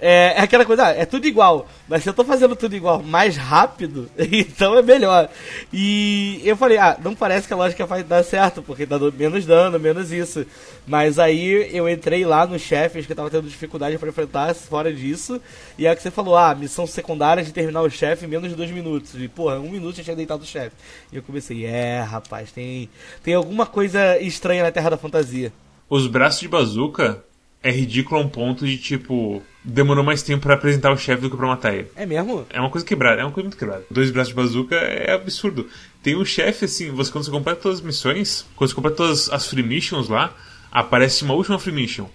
É, 0.00 0.34
é, 0.36 0.40
aquela 0.40 0.64
coisa, 0.64 0.86
ah, 0.86 0.90
é 0.90 1.06
tudo 1.06 1.26
igual, 1.26 1.68
mas 1.88 2.02
se 2.02 2.08
eu 2.08 2.12
tô 2.12 2.24
fazendo 2.24 2.56
tudo 2.56 2.74
igual 2.74 3.02
mais 3.02 3.36
rápido, 3.36 4.10
então 4.18 4.76
é 4.76 4.82
melhor. 4.82 5.30
E 5.72 6.42
eu 6.44 6.56
falei, 6.56 6.78
ah, 6.78 6.98
não 7.02 7.14
parece 7.14 7.46
que 7.46 7.54
a 7.54 7.56
lógica 7.56 7.86
vai 7.86 8.02
dar 8.02 8.22
certo, 8.24 8.62
porque 8.62 8.86
tá 8.86 8.98
dando 8.98 9.16
menos 9.16 9.46
dano, 9.46 9.78
menos 9.78 10.12
isso. 10.12 10.44
Mas 10.86 11.18
aí 11.18 11.70
eu 11.74 11.88
entrei 11.88 12.24
lá 12.24 12.46
nos 12.46 12.60
chefes 12.60 13.06
que 13.06 13.12
eu 13.12 13.16
tava 13.16 13.30
tendo 13.30 13.48
dificuldade 13.48 13.96
para 13.96 14.08
enfrentar 14.08 14.54
fora 14.54 14.92
disso, 14.92 15.40
e 15.78 15.86
é 15.86 15.94
que 15.94 16.02
você 16.02 16.10
falou, 16.10 16.36
ah, 16.36 16.54
missão 16.54 16.86
secundária 16.86 17.42
de 17.42 17.52
terminar 17.52 17.82
o 17.82 17.90
chefe 17.90 18.26
em 18.26 18.28
menos 18.28 18.50
de 18.50 18.56
dois 18.56 18.70
minutos. 18.70 19.14
E, 19.14 19.28
porra, 19.28 19.58
um 19.58 19.70
minuto 19.70 20.00
eu 20.00 20.04
tinha 20.04 20.16
deitado 20.16 20.42
o 20.42 20.46
chefe. 20.46 20.76
E 21.12 21.16
eu 21.16 21.22
comecei, 21.22 21.64
é, 21.64 22.00
rapaz, 22.00 22.50
tem, 22.50 22.90
tem 23.22 23.34
alguma 23.34 23.64
coisa 23.64 24.18
estranha 24.20 24.64
na 24.64 24.72
Terra 24.72 24.90
da 24.90 24.96
Fantasia. 24.96 25.52
Os 25.88 26.06
braços 26.06 26.40
de 26.40 26.48
bazuca 26.48 27.22
é 27.62 27.70
ridículo 27.70 28.20
a 28.20 28.24
um 28.24 28.28
ponto 28.28 28.66
de 28.66 28.76
tipo. 28.76 29.42
Demorou 29.64 30.04
mais 30.04 30.22
tempo 30.22 30.42
para 30.42 30.54
apresentar 30.54 30.92
o 30.92 30.96
chefe 30.98 31.22
do 31.22 31.30
que 31.30 31.36
pra 31.36 31.46
matar 31.46 31.74
ele. 31.74 31.88
É 31.96 32.04
mesmo? 32.04 32.46
É 32.50 32.60
uma 32.60 32.68
coisa 32.68 32.86
quebrada, 32.86 33.22
é 33.22 33.24
uma 33.24 33.32
coisa 33.32 33.48
muito 33.48 33.58
quebrada. 33.58 33.84
Dois 33.90 34.10
braços 34.10 34.28
de 34.28 34.34
bazuca 34.34 34.76
é 34.76 35.14
absurdo. 35.14 35.66
Tem 36.02 36.14
um 36.14 36.24
chefe, 36.24 36.66
assim, 36.66 36.90
você 36.90 37.10
quando 37.10 37.24
você 37.24 37.30
completa 37.30 37.62
todas 37.62 37.78
as 37.78 37.84
missões, 37.84 38.44
quando 38.54 38.68
você 38.68 38.74
completa 38.74 38.96
todas 38.96 39.30
as 39.30 39.46
free 39.46 39.62
missions 39.62 40.08
lá, 40.08 40.36
aparece 40.70 41.24
uma 41.24 41.32
última 41.32 41.58
free 41.58 41.72
mission, 41.72 42.06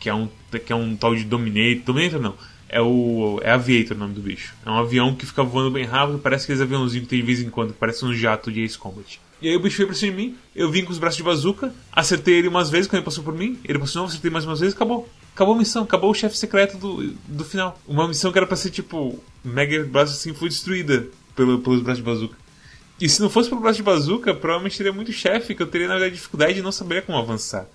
que 0.00 0.08
é 0.08 0.14
um, 0.14 0.30
que 0.64 0.72
é 0.72 0.76
um 0.76 0.96
tal 0.96 1.14
de 1.14 1.24
Dominator. 1.24 1.84
Dominator 1.84 2.20
não. 2.20 2.34
É 2.70 2.80
o. 2.80 3.38
É 3.42 3.50
Aviator 3.50 3.96
o 3.96 4.00
nome 4.00 4.14
do 4.14 4.22
bicho. 4.22 4.54
É 4.64 4.70
um 4.70 4.78
avião 4.78 5.14
que 5.14 5.26
fica 5.26 5.42
voando 5.42 5.70
bem 5.70 5.84
rápido, 5.84 6.18
parece 6.18 6.44
aqueles 6.44 6.62
aviãozinhos 6.62 7.04
que 7.04 7.10
tem 7.10 7.20
de 7.20 7.26
vez 7.26 7.40
em 7.40 7.50
quando, 7.50 7.72
que 7.72 7.78
parece 7.78 8.04
um 8.04 8.14
jato 8.14 8.50
de 8.50 8.62
Ace 8.62 8.78
Combat. 8.78 9.20
E 9.42 9.48
aí 9.48 9.54
o 9.54 9.60
bicho 9.60 9.76
veio 9.76 9.88
pra 9.88 9.96
cima 9.96 10.12
de 10.12 10.16
mim, 10.16 10.36
eu 10.56 10.70
vim 10.70 10.84
com 10.84 10.90
os 10.90 10.98
braços 10.98 11.18
de 11.18 11.22
bazuca, 11.22 11.72
acertei 11.92 12.36
ele 12.36 12.48
umas 12.48 12.70
vezes 12.70 12.86
quando 12.86 13.00
ele 13.00 13.04
passou 13.04 13.22
por 13.22 13.34
mim, 13.34 13.58
ele 13.62 13.78
passou 13.78 13.92
de 13.92 13.98
novo, 13.98 14.08
acertei 14.08 14.30
mais 14.30 14.46
umas 14.46 14.60
vezes 14.60 14.74
acabou. 14.74 15.06
Acabou 15.34 15.54
a 15.54 15.58
missão, 15.58 15.82
acabou 15.82 16.10
o 16.10 16.14
chefe 16.14 16.38
secreto 16.38 16.78
do, 16.78 17.12
do 17.26 17.44
final. 17.44 17.78
Uma 17.86 18.06
missão 18.06 18.30
que 18.30 18.38
era 18.38 18.46
pra 18.46 18.56
ser 18.56 18.70
tipo, 18.70 19.18
Mega 19.44 19.82
Blast 19.84 20.14
assim 20.14 20.32
foi 20.32 20.48
destruída 20.48 21.08
pelo, 21.34 21.58
pelos 21.58 21.82
braços 21.82 21.98
de 21.98 22.08
bazuca. 22.08 22.36
E 23.00 23.08
se 23.08 23.20
não 23.20 23.28
fosse 23.28 23.48
pelo 23.48 23.60
braço 23.60 23.78
de 23.78 23.82
bazuca, 23.82 24.32
provavelmente 24.32 24.76
teria 24.76 24.92
muito 24.92 25.12
chefe 25.12 25.54
que 25.54 25.62
eu 25.62 25.66
teria 25.66 25.88
na 25.88 25.94
verdade 25.94 26.14
dificuldade 26.14 26.54
de 26.54 26.62
não 26.62 26.70
saber 26.70 27.02
como 27.02 27.18
avançar. 27.18 27.66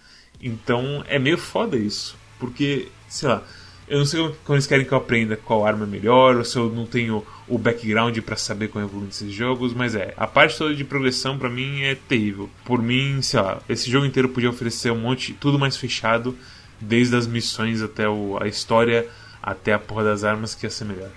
Então 0.42 1.04
é 1.08 1.20
meio 1.20 1.38
foda 1.38 1.76
isso. 1.76 2.18
Porque, 2.40 2.88
sei 3.10 3.28
lá, 3.28 3.44
eu 3.90 4.00
não 4.00 4.06
sei 4.06 4.20
como 4.46 4.56
eles 4.56 4.66
querem 4.66 4.86
que 4.86 4.92
eu 4.94 4.98
aprenda 4.98 5.36
qual 5.36 5.66
arma 5.66 5.84
é 5.84 5.88
melhor, 5.88 6.38
ou 6.38 6.46
se 6.46 6.56
eu 6.56 6.70
não 6.70 6.86
tenho 6.86 7.26
o 7.48 7.58
background 7.58 8.18
para 8.20 8.38
saber 8.38 8.70
como 8.70 8.86
evoluir 8.86 9.08
nesses 9.08 9.34
jogos, 9.34 9.74
mas 9.74 9.96
é, 9.96 10.14
a 10.16 10.28
parte 10.28 10.58
toda 10.58 10.74
de 10.74 10.84
progressão 10.86 11.38
para 11.38 11.50
mim 11.50 11.82
é 11.82 11.96
terrível. 11.96 12.50
Por 12.64 12.82
mim, 12.82 13.22
sei 13.22 13.42
lá, 13.42 13.60
esse 13.68 13.92
jogo 13.92 14.06
inteiro 14.06 14.30
podia 14.30 14.50
oferecer 14.50 14.92
um 14.92 15.00
monte, 15.00 15.34
tudo 15.34 15.60
mais 15.60 15.76
fechado, 15.76 16.38
desde 16.80 17.16
as 17.16 17.28
missões 17.28 17.82
até 17.82 18.08
o, 18.08 18.38
a 18.42 18.48
história, 18.48 19.08
até 19.42 19.74
a 19.74 19.80
porra 19.80 20.04
das 20.04 20.24
armas, 20.24 20.56
que 20.56 20.66
ia 20.66 20.70
ser 20.70 20.86
melhor. 20.86 21.10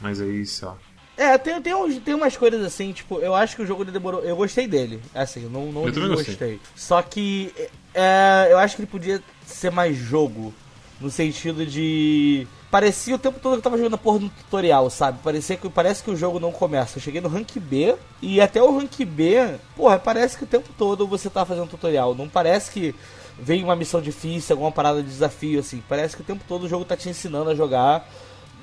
Mas 0.00 0.20
aí, 0.20 0.44
sei 0.46 0.68
lá. 0.68 0.76
É, 1.16 1.36
tem, 1.36 1.60
tem, 1.60 2.00
tem 2.00 2.14
umas 2.14 2.36
coisas 2.36 2.64
assim, 2.64 2.92
tipo, 2.92 3.18
eu 3.18 3.34
acho 3.34 3.56
que 3.56 3.62
o 3.62 3.66
jogo 3.66 3.84
demorou. 3.84 4.22
Eu 4.22 4.36
gostei 4.36 4.68
dele, 4.68 5.00
assim, 5.12 5.48
não, 5.48 5.72
não 5.72 5.84
eu 5.84 5.92
também 5.92 6.10
gostei. 6.10 6.34
gostei. 6.34 6.60
Só 6.76 7.02
que 7.02 7.52
é, 7.92 8.46
eu 8.50 8.58
acho 8.58 8.76
que 8.76 8.82
ele 8.82 8.90
podia 8.90 9.20
ser 9.44 9.70
mais 9.70 9.96
jogo. 9.96 10.54
No 11.00 11.10
sentido 11.10 11.64
de. 11.64 12.44
Parecia 12.72 13.14
o 13.14 13.18
tempo 13.18 13.38
todo 13.38 13.52
que 13.52 13.58
eu 13.58 13.62
tava 13.62 13.76
jogando 13.76 13.94
a 13.94 13.98
porra 13.98 14.18
no 14.18 14.28
tutorial, 14.28 14.90
sabe? 14.90 15.20
Parecia 15.22 15.56
que, 15.56 15.70
parece 15.70 16.02
que 16.02 16.10
o 16.10 16.16
jogo 16.16 16.40
não 16.40 16.50
começa. 16.50 16.98
Eu 16.98 17.02
cheguei 17.02 17.20
no 17.20 17.28
rank 17.28 17.56
B 17.56 17.94
e 18.20 18.40
até 18.40 18.60
o 18.60 18.76
rank 18.76 19.04
B, 19.04 19.54
porra, 19.76 19.96
parece 19.96 20.36
que 20.36 20.42
o 20.42 20.46
tempo 20.46 20.68
todo 20.76 21.06
você 21.06 21.30
tá 21.30 21.46
fazendo 21.46 21.68
tutorial. 21.68 22.16
Não 22.16 22.28
parece 22.28 22.72
que 22.72 22.96
vem 23.38 23.62
uma 23.62 23.76
missão 23.76 24.00
difícil, 24.00 24.54
alguma 24.54 24.72
parada 24.72 25.02
de 25.02 25.08
desafio, 25.08 25.60
assim. 25.60 25.82
Parece 25.88 26.16
que 26.16 26.22
o 26.22 26.24
tempo 26.24 26.44
todo 26.46 26.64
o 26.64 26.68
jogo 26.68 26.84
tá 26.84 26.96
te 26.96 27.08
ensinando 27.08 27.50
a 27.50 27.54
jogar. 27.54 28.08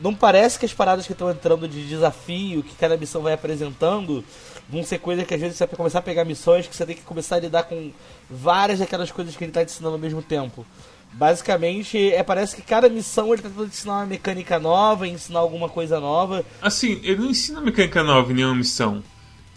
Não 0.02 0.14
parece 0.14 0.60
que 0.60 0.66
as 0.66 0.74
paradas 0.74 1.08
que 1.08 1.14
estão 1.14 1.32
entrando 1.32 1.68
de 1.68 1.88
desafio, 1.88 2.62
que 2.62 2.76
cada 2.76 2.98
missão 2.98 3.22
vai 3.22 3.34
apresentando, 3.34 4.24
vão 4.70 4.84
ser 4.84 5.00
coisas 5.00 5.26
que 5.26 5.34
às 5.34 5.40
vezes 5.40 5.58
você 5.58 5.66
vai 5.66 5.76
começar 5.76 6.00
a 6.00 6.02
pegar 6.02 6.26
missões 6.26 6.68
que 6.68 6.76
você 6.76 6.86
tem 6.86 6.96
que 6.96 7.04
começar 7.04 7.38
a 7.38 7.40
lidar 7.40 7.64
com 7.64 7.92
várias 8.30 8.80
daquelas 8.80 9.10
coisas 9.10 9.36
que 9.36 9.44
ele 9.44 9.54
tá 9.54 9.64
te 9.64 9.72
ensinando 9.72 9.96
ao 9.96 10.02
mesmo 10.02 10.22
tempo. 10.22 10.66
Basicamente, 11.14 12.12
é, 12.12 12.22
parece 12.24 12.58
que 12.58 12.62
cada 12.62 12.90
missão 12.90 13.32
ele 13.32 13.42
tá 13.42 13.48
tentando 13.48 13.68
ensinar 13.68 13.94
uma 14.00 14.06
mecânica 14.06 14.60
nova, 14.60 15.08
ensinar 15.08 15.40
alguma 15.40 15.70
coisa 15.70 15.98
nova. 15.98 16.44
Assim, 16.62 17.00
ele 17.04 17.22
não 17.22 17.30
ensina 17.30 17.62
mecânica 17.62 18.04
nova 18.04 18.32
em 18.32 18.36
nenhuma 18.36 18.56
missão. 18.56 19.02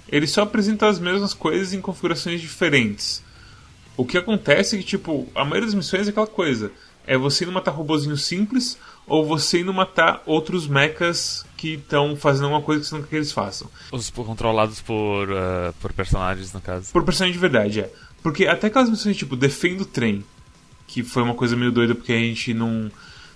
Ele 0.09 0.27
só 0.29 0.43
apresenta 0.43 0.87
as 0.87 1.01
mesmas 1.01 1.35
coisas 1.35 1.75
em 1.75 1.81
configurações 1.81 2.41
diferentes. 2.41 3.25
O 3.99 4.05
que 4.05 4.17
acontece 4.17 4.77
é 4.77 4.79
que, 4.79 4.85
tipo, 4.85 5.27
a 5.35 5.45
maioria 5.45 5.67
das 5.67 5.75
missões 5.75 6.07
é 6.07 6.11
aquela 6.11 6.29
coisa. 6.29 6.71
É 7.05 7.19
você 7.19 7.43
indo 7.43 7.53
matar 7.53 7.73
robozinho 7.73 8.17
simples 8.17 8.79
ou 9.09 9.27
você 9.27 9.63
indo 9.63 9.75
matar 9.75 10.23
outros 10.25 10.69
mechas 10.69 11.45
que 11.57 11.75
estão 11.75 12.15
fazendo 12.15 12.45
alguma 12.45 12.63
coisa 12.63 12.81
que 12.81 12.87
você 12.87 12.95
não 12.95 13.03
quer 13.03 13.09
que 13.09 13.17
eles 13.17 13.33
façam. 13.33 13.69
Os 13.91 14.09
controlados 14.09 14.81
por, 14.81 15.29
uh, 15.29 15.73
por 15.81 15.93
personagens, 15.93 16.53
no 16.53 16.61
caso. 16.61 16.93
Por 16.93 17.03
personagem 17.03 17.33
de 17.33 17.41
verdade, 17.41 17.81
é. 17.81 17.93
Porque 18.23 18.47
até 18.47 18.69
aquelas 18.69 18.89
missões 18.89 19.17
tipo, 19.17 19.35
defenda 19.35 19.83
o 19.83 19.87
trem 19.87 20.25
que 20.87 21.03
foi 21.03 21.25
uma 21.25 21.35
coisa 21.35 21.57
meio 21.57 21.73
doida 21.73 21.93
porque 21.93 22.13
a 22.13 22.19
gente 22.19 22.55
não, 22.55 22.89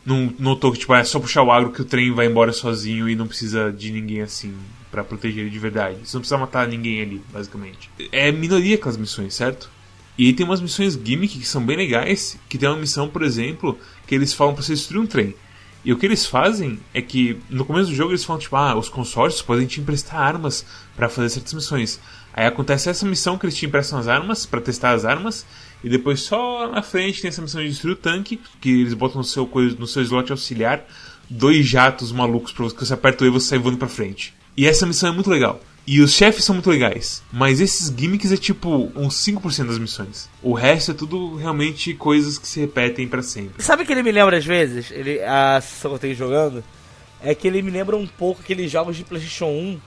não 0.07 0.33
notou 0.39 0.71
que 0.71 0.79
tipo, 0.79 0.95
é 0.95 1.03
só 1.03 1.19
puxar 1.19 1.43
o 1.43 1.51
agro 1.51 1.73
que 1.73 1.83
o 1.83 1.85
trem 1.85 2.13
vai 2.13 2.27
embora 2.27 2.53
sozinho 2.53 3.09
e 3.09 3.17
não 3.17 3.27
precisa 3.27 3.73
de 3.73 3.91
ninguém 3.91 4.23
assim 4.23 4.55
para 4.93 5.03
proteger 5.03 5.41
ele 5.41 5.51
de 5.51 5.59
verdade. 5.59 5.97
Você 6.05 6.17
não 6.17 6.21
precisa 6.21 6.39
matar 6.39 6.69
ninguém 6.69 7.03
ali, 7.03 7.21
basicamente. 7.33 7.91
É 8.13 8.31
minoria 8.31 8.77
aquelas 8.77 8.97
missões, 8.97 9.35
certo? 9.35 9.69
E 10.17 10.33
tem 10.33 10.45
umas 10.45 10.61
missões 10.61 10.95
gimmick 10.95 11.39
que 11.39 11.47
são 11.47 11.65
bem 11.65 11.77
legais, 11.77 12.39
que 12.49 12.59
tem 12.59 12.69
uma 12.69 12.79
missão, 12.79 13.09
por 13.09 13.23
exemplo, 13.23 13.79
que 14.07 14.15
eles 14.15 14.33
falam 14.33 14.55
para 14.55 14.63
você 14.63 14.75
destruir 14.75 15.01
um 15.01 15.07
trem. 15.07 15.35
E 15.85 15.93
o 15.93 15.99
que 15.99 16.07
eles 16.07 16.25
fazem 16.25 16.79
é 16.95 17.03
que 17.03 17.41
no 17.51 17.65
começo 17.65 17.91
do 17.91 17.97
jogo 17.97 18.13
eles 18.13 18.25
falam 18.25 18.41
tipo, 18.41 18.55
ah, 18.55 18.77
os 18.77 18.89
consórcios 18.89 19.43
podem 19.43 19.67
te 19.67 19.81
emprestar 19.81 20.21
armas 20.21 20.65
para 20.95 21.09
fazer 21.09 21.31
certas 21.31 21.53
missões. 21.55 21.99
Aí 22.33 22.47
acontece 22.47 22.89
essa 22.89 23.05
missão 23.05 23.37
que 23.37 23.47
eles 23.47 23.57
te 23.57 23.67
emprestam 23.67 23.99
as 23.99 24.07
armas 24.07 24.47
para 24.47 24.61
testar 24.61 24.93
as 24.93 25.05
armas 25.05 25.45
e 25.83 25.89
depois 25.89 26.21
só 26.21 26.71
na 26.71 26.83
frente 26.83 27.21
tem 27.21 27.29
essa 27.29 27.43
missão 27.43 27.61
de 27.61 27.69
destruir 27.69 27.95
o 27.95 27.97
tanque, 27.97 28.41
que 28.61 28.71
eles 28.71 28.95
botam 28.95 29.19
no 29.19 29.25
seu, 29.25 29.51
no 29.79 29.87
seu 29.87 30.03
slot 30.03 30.31
auxiliar 30.31 30.87
dois 31.29 31.67
jatos 31.67 32.13
malucos 32.13 32.53
pra 32.53 32.65
você, 32.65 32.77
que 32.77 32.87
você 32.87 32.95
aperta 32.95 33.25
o 33.25 33.27
E 33.27 33.31
e 33.31 33.33
você 33.33 33.49
sai 33.49 33.59
voando 33.59 33.79
pra 33.79 33.89
frente. 33.89 34.33
E 34.57 34.67
essa 34.67 34.87
missão 34.87 35.11
é 35.11 35.13
muito 35.13 35.31
legal. 35.31 35.61
E 35.87 36.01
os 36.01 36.13
chefes 36.13 36.45
são 36.45 36.55
muito 36.55 36.71
legais. 36.71 37.23
Mas 37.33 37.61
esses 37.61 37.89
gimmicks 37.89 38.31
é 38.31 38.37
tipo 38.37 38.93
uns 38.95 39.17
5% 39.17 39.67
das 39.67 39.79
missões. 39.79 40.29
O 40.43 40.53
resto 40.53 40.93
é 40.93 40.95
tudo 40.95 41.35
realmente 41.37 41.93
coisas 41.95 42.39
que 42.39 42.47
se 42.47 42.61
repetem 42.61 43.09
para 43.09 43.23
sempre. 43.23 43.63
Sabe 43.63 43.85
que 43.85 43.93
ele 43.93 44.03
me 44.03 44.13
lembra 44.13 44.39
às 44.39 44.45
vezes? 44.45 44.91
Ele, 44.93 45.21
a 45.23 45.61
sessão 45.61 45.91
que 45.91 45.95
eu 45.97 46.01
tenho 46.01 46.15
jogando. 46.15 46.63
É 47.25 47.35
que 47.35 47.47
ele 47.47 47.63
me 47.63 47.71
lembra 47.71 47.97
um 47.97 48.07
pouco 48.07 48.41
aqueles 48.41 48.71
jogos 48.71 48.97
de 48.97 49.05
PlayStation 49.05 49.47
1 49.47 49.81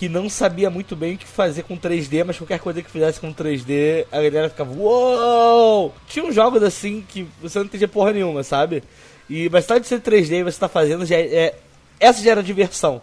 que 0.00 0.08
não 0.08 0.30
sabia 0.30 0.70
muito 0.70 0.96
bem 0.96 1.14
o 1.14 1.18
que 1.18 1.26
fazer 1.26 1.62
com 1.62 1.76
3D, 1.76 2.24
mas 2.24 2.38
qualquer 2.38 2.58
coisa 2.58 2.80
que 2.80 2.90
fizesse 2.90 3.20
com 3.20 3.34
3D, 3.34 4.06
a 4.10 4.16
galera 4.16 4.48
ficava, 4.48 4.72
uou! 4.72 5.94
Tinha 6.08 6.24
uns 6.24 6.34
jogos 6.34 6.62
assim 6.62 7.04
que 7.06 7.28
você 7.42 7.58
não 7.58 7.66
entendia 7.66 7.86
porra 7.86 8.10
nenhuma, 8.10 8.42
sabe? 8.42 8.82
E 9.28 9.48
de 9.48 9.86
ser 9.86 10.00
3D 10.00 10.40
e 10.40 10.42
você 10.42 10.58
tá 10.58 10.70
fazendo, 10.70 11.04
já 11.04 11.16
é, 11.16 11.20
é, 11.20 11.58
essa 12.00 12.22
já 12.22 12.30
era 12.30 12.42
diversão. 12.42 13.02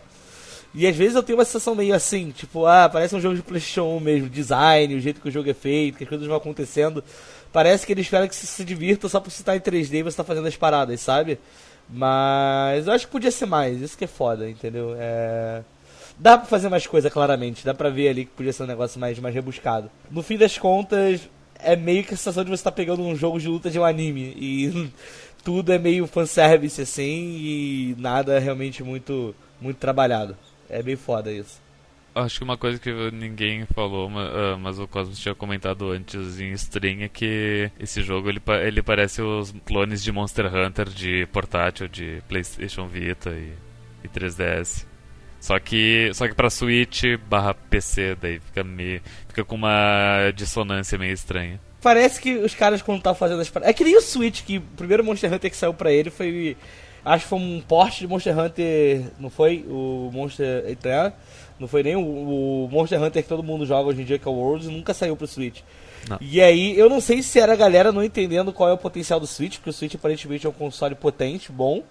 E 0.77 0.85
às 0.85 0.95
vezes 0.95 1.15
eu 1.15 1.23
tenho 1.23 1.39
uma 1.39 1.43
sensação 1.43 1.73
meio 1.73 1.95
assim, 1.95 2.29
tipo, 2.29 2.67
ah, 2.67 2.87
parece 2.87 3.15
um 3.15 3.19
jogo 3.19 3.35
de 3.35 3.41
PlayStation 3.41 3.97
1 3.97 3.99
mesmo, 3.99 4.29
design, 4.29 4.93
o 4.93 4.99
jeito 4.99 5.19
que 5.19 5.27
o 5.27 5.31
jogo 5.31 5.49
é 5.49 5.53
feito, 5.55 5.97
que 5.97 6.03
as 6.03 6.09
coisas 6.09 6.27
vão 6.27 6.37
acontecendo. 6.37 7.03
Parece 7.51 7.83
que 7.83 7.93
ele 7.93 8.01
espera 8.01 8.27
que 8.27 8.35
você 8.35 8.45
se 8.45 8.63
divirta 8.63 9.09
só 9.09 9.19
por 9.19 9.31
você 9.31 9.41
estar 9.41 9.55
em 9.55 9.59
3D 9.59 9.95
e 9.95 10.03
você 10.03 10.15
tá 10.15 10.23
fazendo 10.23 10.47
as 10.47 10.55
paradas, 10.55 10.99
sabe? 10.99 11.39
Mas 11.89 12.85
eu 12.85 12.93
acho 12.93 13.07
que 13.07 13.11
podia 13.11 13.31
ser 13.31 13.47
mais, 13.47 13.81
isso 13.81 13.97
que 13.97 14.03
é 14.03 14.07
foda, 14.07 14.47
entendeu? 14.47 14.95
É. 14.99 15.63
Dá 16.19 16.37
pra 16.37 16.45
fazer 16.45 16.69
mais 16.69 16.85
coisa, 16.85 17.09
claramente. 17.09 17.65
Dá 17.65 17.73
pra 17.73 17.89
ver 17.89 18.09
ali 18.09 18.25
que 18.25 18.31
podia 18.33 18.53
ser 18.53 18.61
um 18.61 18.67
negócio 18.67 18.99
mais, 18.99 19.17
mais 19.17 19.33
rebuscado. 19.33 19.89
No 20.11 20.21
fim 20.21 20.37
das 20.37 20.59
contas, 20.59 21.27
é 21.59 21.75
meio 21.75 22.03
que 22.03 22.13
a 22.13 22.17
sensação 22.17 22.43
de 22.43 22.51
você 22.51 22.61
estar 22.61 22.69
tá 22.69 22.75
pegando 22.75 23.01
um 23.01 23.15
jogo 23.15 23.39
de 23.39 23.47
luta 23.47 23.71
de 23.71 23.79
um 23.79 23.83
anime. 23.83 24.35
E 24.37 24.91
tudo 25.43 25.73
é 25.73 25.79
meio 25.79 26.05
fanservice, 26.05 26.79
assim, 26.79 27.03
e 27.03 27.95
nada 27.97 28.37
realmente 28.37 28.83
muito, 28.83 29.33
muito 29.59 29.77
trabalhado. 29.77 30.37
É 30.69 30.81
bem 30.81 30.95
foda 30.95 31.31
isso. 31.31 31.61
Acho 32.15 32.39
que 32.39 32.43
uma 32.43 32.57
coisa 32.57 32.79
que 32.79 32.91
ninguém 33.11 33.65
falou, 33.75 34.09
ah, 34.17 34.57
mas 34.57 34.79
o 34.79 34.87
Cosmos 34.87 35.19
tinha 35.19 35.35
comentado 35.35 35.91
antes 35.91 36.39
em 36.39 36.51
stream 36.53 37.03
é 37.03 37.07
que 37.07 37.69
esse 37.79 38.01
jogo 38.01 38.27
ele, 38.27 38.41
ele 38.65 38.81
parece 38.81 39.21
os 39.21 39.53
clones 39.65 40.03
de 40.03 40.11
Monster 40.11 40.47
Hunter 40.53 40.89
de 40.89 41.27
portátil, 41.27 41.87
de 41.87 42.23
PlayStation 42.27 42.87
Vita 42.87 43.29
e, 43.29 43.53
e 44.03 44.07
3DS. 44.07 44.85
Só 45.39 45.59
que, 45.59 46.09
só 46.13 46.27
que 46.27 46.33
pra 46.33 46.49
Switch 46.49 47.03
barra 47.29 47.53
PC, 47.53 48.17
daí 48.19 48.39
fica, 48.39 48.63
meio, 48.63 49.01
fica 49.27 49.45
com 49.45 49.55
uma 49.55 50.31
dissonância 50.35 50.97
meio 50.97 51.13
estranha. 51.13 51.59
Parece 51.81 52.19
que 52.19 52.35
os 52.37 52.55
caras 52.55 52.81
quando 52.81 52.97
estavam 52.97 53.17
fazendo 53.17 53.41
as 53.41 53.49
paradas. 53.49 53.69
É 53.69 53.73
que 53.73 53.83
nem 53.83 53.95
o 53.95 54.01
Switch, 54.01 54.43
que 54.43 54.57
o 54.57 54.61
primeiro 54.61 55.03
Monster 55.03 55.31
Hunter 55.31 55.51
que 55.51 55.55
saiu 55.55 55.73
pra 55.73 55.91
ele 55.91 56.09
foi. 56.09 56.57
Acho 57.07 57.23
que 57.23 57.29
foi 57.29 57.39
um 57.39 57.61
porte 57.61 57.99
de 58.01 58.07
Monster 58.07 58.37
Hunter. 58.37 59.05
Não 59.17 59.29
foi? 59.29 59.65
O 59.69 60.09
Monster. 60.11 60.65
Eita, 60.67 61.13
não 61.57 61.67
foi 61.67 61.81
nem 61.81 61.95
o, 61.95 62.01
o, 62.01 62.69
Monster 62.69 63.01
Hunter 63.01 63.23
que 63.23 63.29
todo 63.29 63.41
mundo 63.41 63.65
joga 63.65 63.89
hoje 63.89 64.01
em 64.01 64.05
dia, 64.05 64.19
que 64.19 64.27
é 64.27 64.31
o 64.31 64.33
Worlds, 64.33 64.67
nunca 64.67 64.93
saiu 64.93 65.15
pro 65.15 65.25
Switch. 65.25 65.61
Não. 66.09 66.17
E 66.19 66.41
aí, 66.41 66.77
eu 66.77 66.89
não 66.89 66.99
sei 66.99 67.23
se 67.23 67.39
era 67.39 67.53
a 67.53 67.55
galera 67.55 67.93
não 67.93 68.03
entendendo 68.03 68.51
qual 68.51 68.69
é 68.69 68.73
o 68.73 68.77
potencial 68.77 69.19
do 69.19 69.25
Switch, 69.25 69.55
porque 69.55 69.69
o 69.69 69.73
Switch 69.73 69.95
aparentemente 69.95 70.45
é 70.45 70.49
um 70.49 70.53
console 70.53 70.95
potente, 70.95 71.51
bom. 71.51 71.81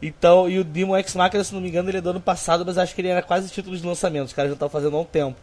Então, 0.00 0.48
e 0.48 0.58
o 0.58 0.64
Demon 0.64 0.96
X 0.96 1.14
Machina, 1.14 1.44
se 1.44 1.52
não 1.52 1.60
me 1.60 1.68
engano, 1.68 1.90
ele 1.90 1.98
é 1.98 2.00
do 2.00 2.10
ano 2.10 2.20
passado, 2.20 2.64
mas 2.64 2.78
acho 2.78 2.94
que 2.94 3.02
ele 3.02 3.08
era 3.08 3.22
quase 3.22 3.50
título 3.50 3.76
de 3.76 3.86
lançamento. 3.86 4.28
Os 4.28 4.32
caras 4.32 4.50
já 4.50 4.54
estavam 4.54 4.72
fazendo 4.72 4.96
há 4.96 5.00
um 5.00 5.04
tempo. 5.04 5.36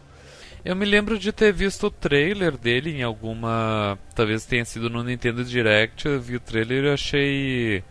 Eu 0.64 0.76
me 0.76 0.86
lembro 0.86 1.20
de 1.20 1.32
ter 1.32 1.54
visto 1.54 1.88
o 1.88 1.92
trailer 1.92 2.58
dele 2.58 2.98
em 2.98 3.04
alguma. 3.04 4.00
Talvez 4.16 4.46
tenha 4.46 4.66
sido 4.66 4.90
no 4.90 5.04
Nintendo 5.04 5.44
Direct. 5.44 6.08
Eu 6.08 6.20
vi 6.20 6.38
o 6.38 6.40
trailer 6.40 6.86
e 6.86 6.90
achei 6.90 7.84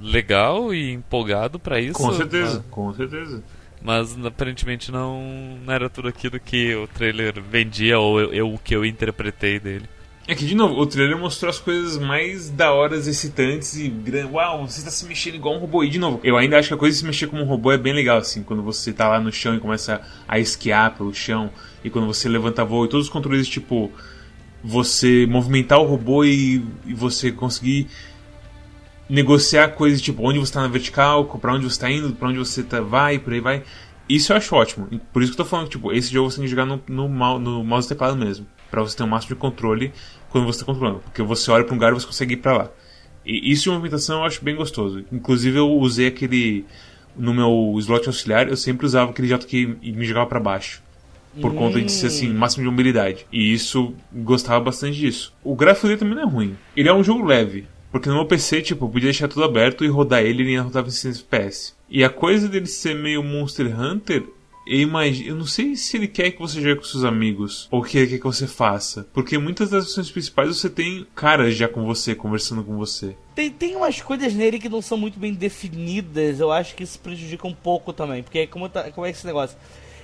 legal 0.00 0.74
e 0.74 0.92
empolgado 0.92 1.58
para 1.58 1.80
isso. 1.80 1.94
Com 1.94 2.12
certeza, 2.12 2.56
mas... 2.56 2.70
com 2.70 2.94
certeza. 2.94 3.42
Mas 3.82 4.16
aparentemente 4.24 4.92
não, 4.92 5.58
não 5.64 5.72
era 5.72 5.88
tudo 5.88 6.08
aquilo 6.08 6.38
que 6.38 6.74
o 6.74 6.86
trailer 6.86 7.40
vendia 7.40 7.98
ou 7.98 8.20
eu, 8.20 8.52
o 8.52 8.58
que 8.58 8.74
eu 8.74 8.84
interpretei 8.84 9.58
dele. 9.58 9.88
É 10.30 10.34
que, 10.34 10.46
de 10.46 10.54
novo, 10.54 10.78
o 10.80 10.86
trailer 10.86 11.18
mostrou 11.18 11.50
as 11.50 11.58
coisas 11.58 11.98
mais 11.98 12.50
da 12.50 12.72
horas, 12.72 13.08
excitantes 13.08 13.74
e. 13.76 13.92
Uau, 14.30 14.64
você 14.64 14.78
está 14.78 14.90
se 14.90 15.04
mexendo 15.04 15.34
igual 15.34 15.56
um 15.56 15.58
robô. 15.58 15.82
E, 15.82 15.88
de 15.88 15.98
novo, 15.98 16.20
eu 16.22 16.36
ainda 16.36 16.56
acho 16.56 16.68
que 16.68 16.74
a 16.74 16.76
coisa 16.76 16.94
de 16.94 17.00
se 17.00 17.06
mexer 17.06 17.26
como 17.26 17.42
um 17.42 17.46
robô 17.46 17.72
é 17.72 17.78
bem 17.78 17.92
legal, 17.92 18.18
assim. 18.18 18.44
Quando 18.44 18.62
você 18.62 18.92
tá 18.92 19.08
lá 19.08 19.18
no 19.18 19.32
chão 19.32 19.56
e 19.56 19.58
começa 19.58 20.00
a 20.28 20.38
esquiar 20.38 20.94
pelo 20.94 21.12
chão. 21.12 21.50
E 21.82 21.90
quando 21.90 22.06
você 22.06 22.28
levanta 22.28 22.64
voo. 22.64 22.84
E 22.84 22.88
todos 22.88 23.06
os 23.06 23.12
controles, 23.12 23.48
tipo. 23.48 23.90
Você 24.62 25.26
movimentar 25.26 25.80
o 25.80 25.84
robô 25.84 26.22
e, 26.22 26.62
e 26.86 26.92
você 26.92 27.32
conseguir 27.32 27.88
negociar 29.10 29.68
coisas, 29.70 30.00
tipo, 30.00 30.22
onde 30.22 30.38
você 30.38 30.50
está 30.50 30.62
na 30.62 30.68
vertical, 30.68 31.24
para 31.24 31.52
onde 31.52 31.64
você 31.64 31.72
está 31.72 31.90
indo, 31.90 32.14
para 32.14 32.28
onde 32.28 32.38
você 32.38 32.62
tá, 32.62 32.80
vai, 32.80 33.18
por 33.18 33.32
aí 33.32 33.40
vai. 33.40 33.62
Isso 34.08 34.32
eu 34.32 34.36
acho 34.36 34.54
ótimo. 34.54 34.88
Por 35.12 35.22
isso 35.22 35.32
que 35.32 35.40
eu 35.40 35.44
tô 35.44 35.50
falando 35.50 35.66
que, 35.66 35.72
tipo, 35.72 35.92
esse 35.92 36.12
jogo 36.12 36.30
você 36.30 36.36
tem 36.36 36.44
que 36.44 36.50
jogar 36.50 36.64
no, 36.64 36.80
no, 36.88 37.38
no 37.38 37.64
mouse 37.64 37.88
teclado 37.88 38.16
mesmo. 38.16 38.46
para 38.70 38.82
você 38.82 38.96
ter 38.96 39.02
o 39.02 39.06
um 39.06 39.08
máximo 39.08 39.34
de 39.34 39.40
controle 39.40 39.92
quando 40.30 40.44
você 40.44 40.60
está 40.60 40.64
controlando. 40.64 41.00
Porque 41.00 41.22
você 41.22 41.50
olha 41.50 41.64
para 41.64 41.72
um 41.72 41.76
lugar 41.76 41.92
e 41.92 41.94
você 41.94 42.06
consegue 42.06 42.34
ir 42.34 42.38
para 42.38 42.56
lá. 42.56 42.70
E 43.26 43.52
isso 43.52 43.64
de 43.64 43.70
movimentação 43.70 44.20
eu 44.20 44.24
acho 44.24 44.44
bem 44.44 44.54
gostoso. 44.54 45.04
Inclusive 45.12 45.58
eu 45.58 45.70
usei 45.70 46.06
aquele. 46.06 46.64
No 47.16 47.34
meu 47.34 47.74
slot 47.78 48.06
auxiliar, 48.06 48.48
eu 48.48 48.56
sempre 48.56 48.86
usava 48.86 49.10
aquele 49.10 49.28
jato 49.28 49.46
que 49.46 49.66
me 49.66 50.04
jogava 50.04 50.26
para 50.26 50.40
baixo. 50.40 50.82
Por 51.40 51.54
conta 51.54 51.80
de 51.80 51.90
ser 51.92 52.06
assim, 52.06 52.32
máximo 52.32 52.64
de 52.64 52.70
mobilidade. 52.70 53.26
E 53.32 53.52
isso, 53.52 53.94
gostava 54.12 54.64
bastante 54.64 54.96
disso. 54.96 55.32
O 55.44 55.54
gráfico 55.54 55.86
dele 55.86 55.98
também 55.98 56.14
não 56.14 56.22
é 56.22 56.26
ruim. 56.26 56.56
Ele 56.76 56.88
é 56.88 56.94
um 56.94 57.04
jogo 57.04 57.24
leve. 57.24 57.66
Porque 57.90 58.08
no 58.08 58.16
meu 58.16 58.26
PC, 58.26 58.62
tipo, 58.62 58.84
eu 58.84 58.88
podia 58.88 59.08
deixar 59.08 59.28
tudo 59.28 59.44
aberto 59.44 59.84
e 59.84 59.88
rodar 59.88 60.22
ele 60.22 60.42
e 60.42 60.46
ele 60.46 60.58
rodava 60.58 60.88
em 60.88 60.92
100 60.92 61.10
FPS. 61.10 61.74
E 61.88 62.04
a 62.04 62.08
coisa 62.08 62.48
dele 62.48 62.66
ser 62.66 62.94
meio 62.94 63.22
Monster 63.22 63.78
Hunter 63.78 64.24
eu 64.70 64.78
imagino, 64.78 65.30
eu 65.30 65.34
não 65.34 65.46
sei 65.46 65.74
se 65.74 65.96
ele 65.96 66.06
quer 66.06 66.30
que 66.30 66.38
você 66.38 66.60
jogue 66.60 66.76
com 66.76 66.84
seus 66.84 67.02
amigos 67.02 67.66
ou 67.72 67.82
que 67.82 67.98
ele 67.98 68.06
quer 68.06 68.18
que 68.18 68.24
você 68.24 68.46
faça, 68.46 69.08
porque 69.12 69.36
muitas 69.36 69.70
das 69.70 69.86
ações 69.86 70.10
principais 70.10 70.56
você 70.56 70.70
tem 70.70 71.04
caras 71.14 71.56
já 71.56 71.66
com 71.66 71.84
você, 71.84 72.14
conversando 72.14 72.62
com 72.62 72.76
você. 72.76 73.16
Tem, 73.34 73.50
tem 73.50 73.74
umas 73.74 74.00
coisas 74.00 74.32
nele 74.32 74.60
que 74.60 74.68
não 74.68 74.80
são 74.80 74.96
muito 74.96 75.18
bem 75.18 75.34
definidas, 75.34 76.38
eu 76.38 76.52
acho 76.52 76.76
que 76.76 76.84
isso 76.84 77.00
prejudica 77.00 77.48
um 77.48 77.54
pouco 77.54 77.92
também, 77.92 78.22
porque 78.22 78.46
como, 78.46 78.68
tá, 78.68 78.90
como 78.92 79.06
é 79.06 79.10
esse 79.10 79.26
negócio? 79.26 79.56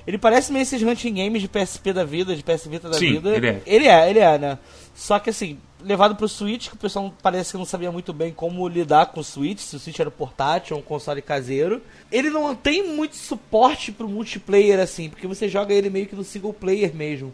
Ele 0.05 0.19
parece 0.19 0.53
meio 0.53 0.63
esses 0.63 0.83
hunting 0.83 1.15
games 1.15 1.43
de 1.43 1.49
PSP 1.49 1.93
da 1.93 2.05
vida, 2.05 2.35
de 2.35 2.43
PS 2.43 2.67
Vita 2.67 2.89
da 2.89 2.97
Sim, 2.97 3.13
vida. 3.13 3.37
Ele 3.37 3.49
é. 3.49 3.63
ele 3.67 3.87
é, 3.87 4.11
ele 4.11 4.19
é, 4.21 4.39
né? 4.39 4.59
Só 4.95 5.19
que 5.19 5.31
assim, 5.31 5.59
levado 5.83 6.17
pro 6.17 6.29
Switch, 6.29 6.69
que 6.69 6.75
o 6.75 6.79
pessoal 6.79 7.13
parece 7.23 7.53
que 7.53 7.59
não 7.59 7.65
sabia 7.65 7.93
muito 7.93 8.13
bem 8.13 8.33
como 8.33 8.67
lidar 8.69 9.07
com 9.07 9.21
o 9.21 9.25
Switch, 9.25 9.61
se 9.61 9.77
o 9.77 9.79
Switch 9.79 9.99
era 9.99 10.11
portátil 10.11 10.77
ou 10.77 10.83
um 10.83 10.85
console 10.85 11.23
caseiro. 11.23 11.83
Ele 12.11 12.31
não 12.31 12.55
tem 12.55 12.89
muito 12.95 13.17
suporte 13.17 13.93
pro 13.93 14.09
multiplayer 14.09 14.81
assim, 14.81 15.09
porque 15.09 15.27
você 15.27 15.49
joga 15.49 15.75
ele 15.75 15.91
meio 15.91 16.07
que 16.07 16.17
no 16.17 16.25
single 16.25 16.53
player 16.53 16.95
mesmo. 16.95 17.33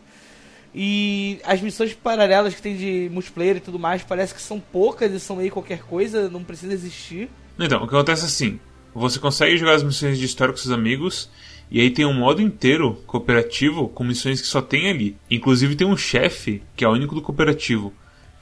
E 0.74 1.38
as 1.44 1.60
missões 1.60 1.92
paralelas 1.92 2.54
que 2.54 2.62
tem 2.62 2.76
de 2.76 3.10
multiplayer 3.12 3.56
e 3.56 3.60
tudo 3.60 3.78
mais, 3.78 4.02
parece 4.02 4.34
que 4.34 4.40
são 4.40 4.58
poucas 4.58 5.12
e 5.12 5.20
são 5.20 5.36
meio 5.36 5.52
qualquer 5.52 5.82
coisa, 5.82 6.30
não 6.30 6.42
precisa 6.42 6.72
existir. 6.72 7.28
Então, 7.58 7.82
o 7.82 7.88
que 7.88 7.94
acontece 7.94 8.22
é 8.22 8.26
assim, 8.26 8.58
você 8.94 9.18
consegue 9.18 9.56
jogar 9.56 9.74
as 9.74 9.82
missões 9.82 10.18
de 10.18 10.24
história 10.24 10.52
com 10.52 10.58
seus 10.58 10.72
amigos, 10.72 11.28
e 11.70 11.80
aí 11.80 11.90
tem 11.90 12.04
um 12.04 12.14
modo 12.14 12.40
inteiro 12.40 13.02
cooperativo 13.06 13.88
com 13.88 14.02
missões 14.04 14.40
que 14.40 14.46
só 14.46 14.62
tem 14.62 14.90
ali. 14.90 15.16
Inclusive 15.30 15.76
tem 15.76 15.86
um 15.86 15.96
chefe, 15.96 16.62
que 16.74 16.84
é 16.84 16.88
o 16.88 16.92
único 16.92 17.14
do 17.14 17.22
cooperativo, 17.22 17.92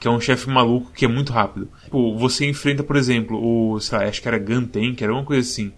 que 0.01 0.07
é 0.07 0.11
um 0.11 0.19
chefe 0.19 0.49
maluco 0.49 0.91
que 0.91 1.05
é 1.05 1.07
muito 1.07 1.31
rápido. 1.31 1.69
Tipo, 1.83 2.17
você 2.17 2.49
enfrenta, 2.49 2.81
por 2.81 2.95
exemplo, 2.95 3.37
o, 3.39 3.79
sei 3.79 3.99
lá, 3.99 4.05
acho 4.05 4.19
que 4.19 4.27
era 4.27 4.39
Guntank, 4.39 4.99
era 4.99 5.11
alguma 5.11 5.27
coisa 5.27 5.47
assim. 5.47 5.71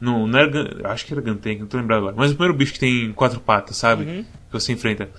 Não, 0.00 0.28
não 0.28 0.38
era 0.38 0.92
acho 0.92 1.04
que 1.04 1.12
era 1.12 1.20
Guntank, 1.20 1.58
não 1.58 1.66
tô 1.66 1.76
lembrando 1.76 1.98
agora. 1.98 2.14
Mas 2.16 2.30
o 2.30 2.34
primeiro 2.34 2.56
bicho 2.56 2.74
que 2.74 2.78
tem 2.78 3.12
quatro 3.12 3.40
patas, 3.40 3.76
sabe? 3.76 4.04
Uhum. 4.04 4.22
Que 4.22 4.52
você 4.52 4.72
enfrenta. 4.72 5.10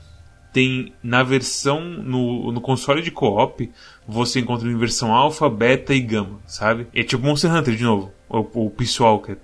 Tem 0.54 0.94
na 1.04 1.22
versão, 1.22 1.82
no, 1.82 2.54
no 2.54 2.62
console 2.62 3.02
de 3.02 3.12
co-op, 3.12 3.70
você 4.08 4.40
encontra 4.40 4.70
em 4.70 4.78
versão 4.78 5.14
alfa, 5.14 5.50
beta 5.50 5.94
e 5.94 6.00
gama, 6.00 6.40
sabe? 6.48 6.88
É 6.96 7.04
tipo 7.04 7.22
Monster 7.22 7.54
Hunter 7.54 7.76
de 7.76 7.84
novo, 7.84 8.10
o, 8.30 8.68
o 8.68 8.70
Peace 8.70 9.04
Walker 9.04 9.36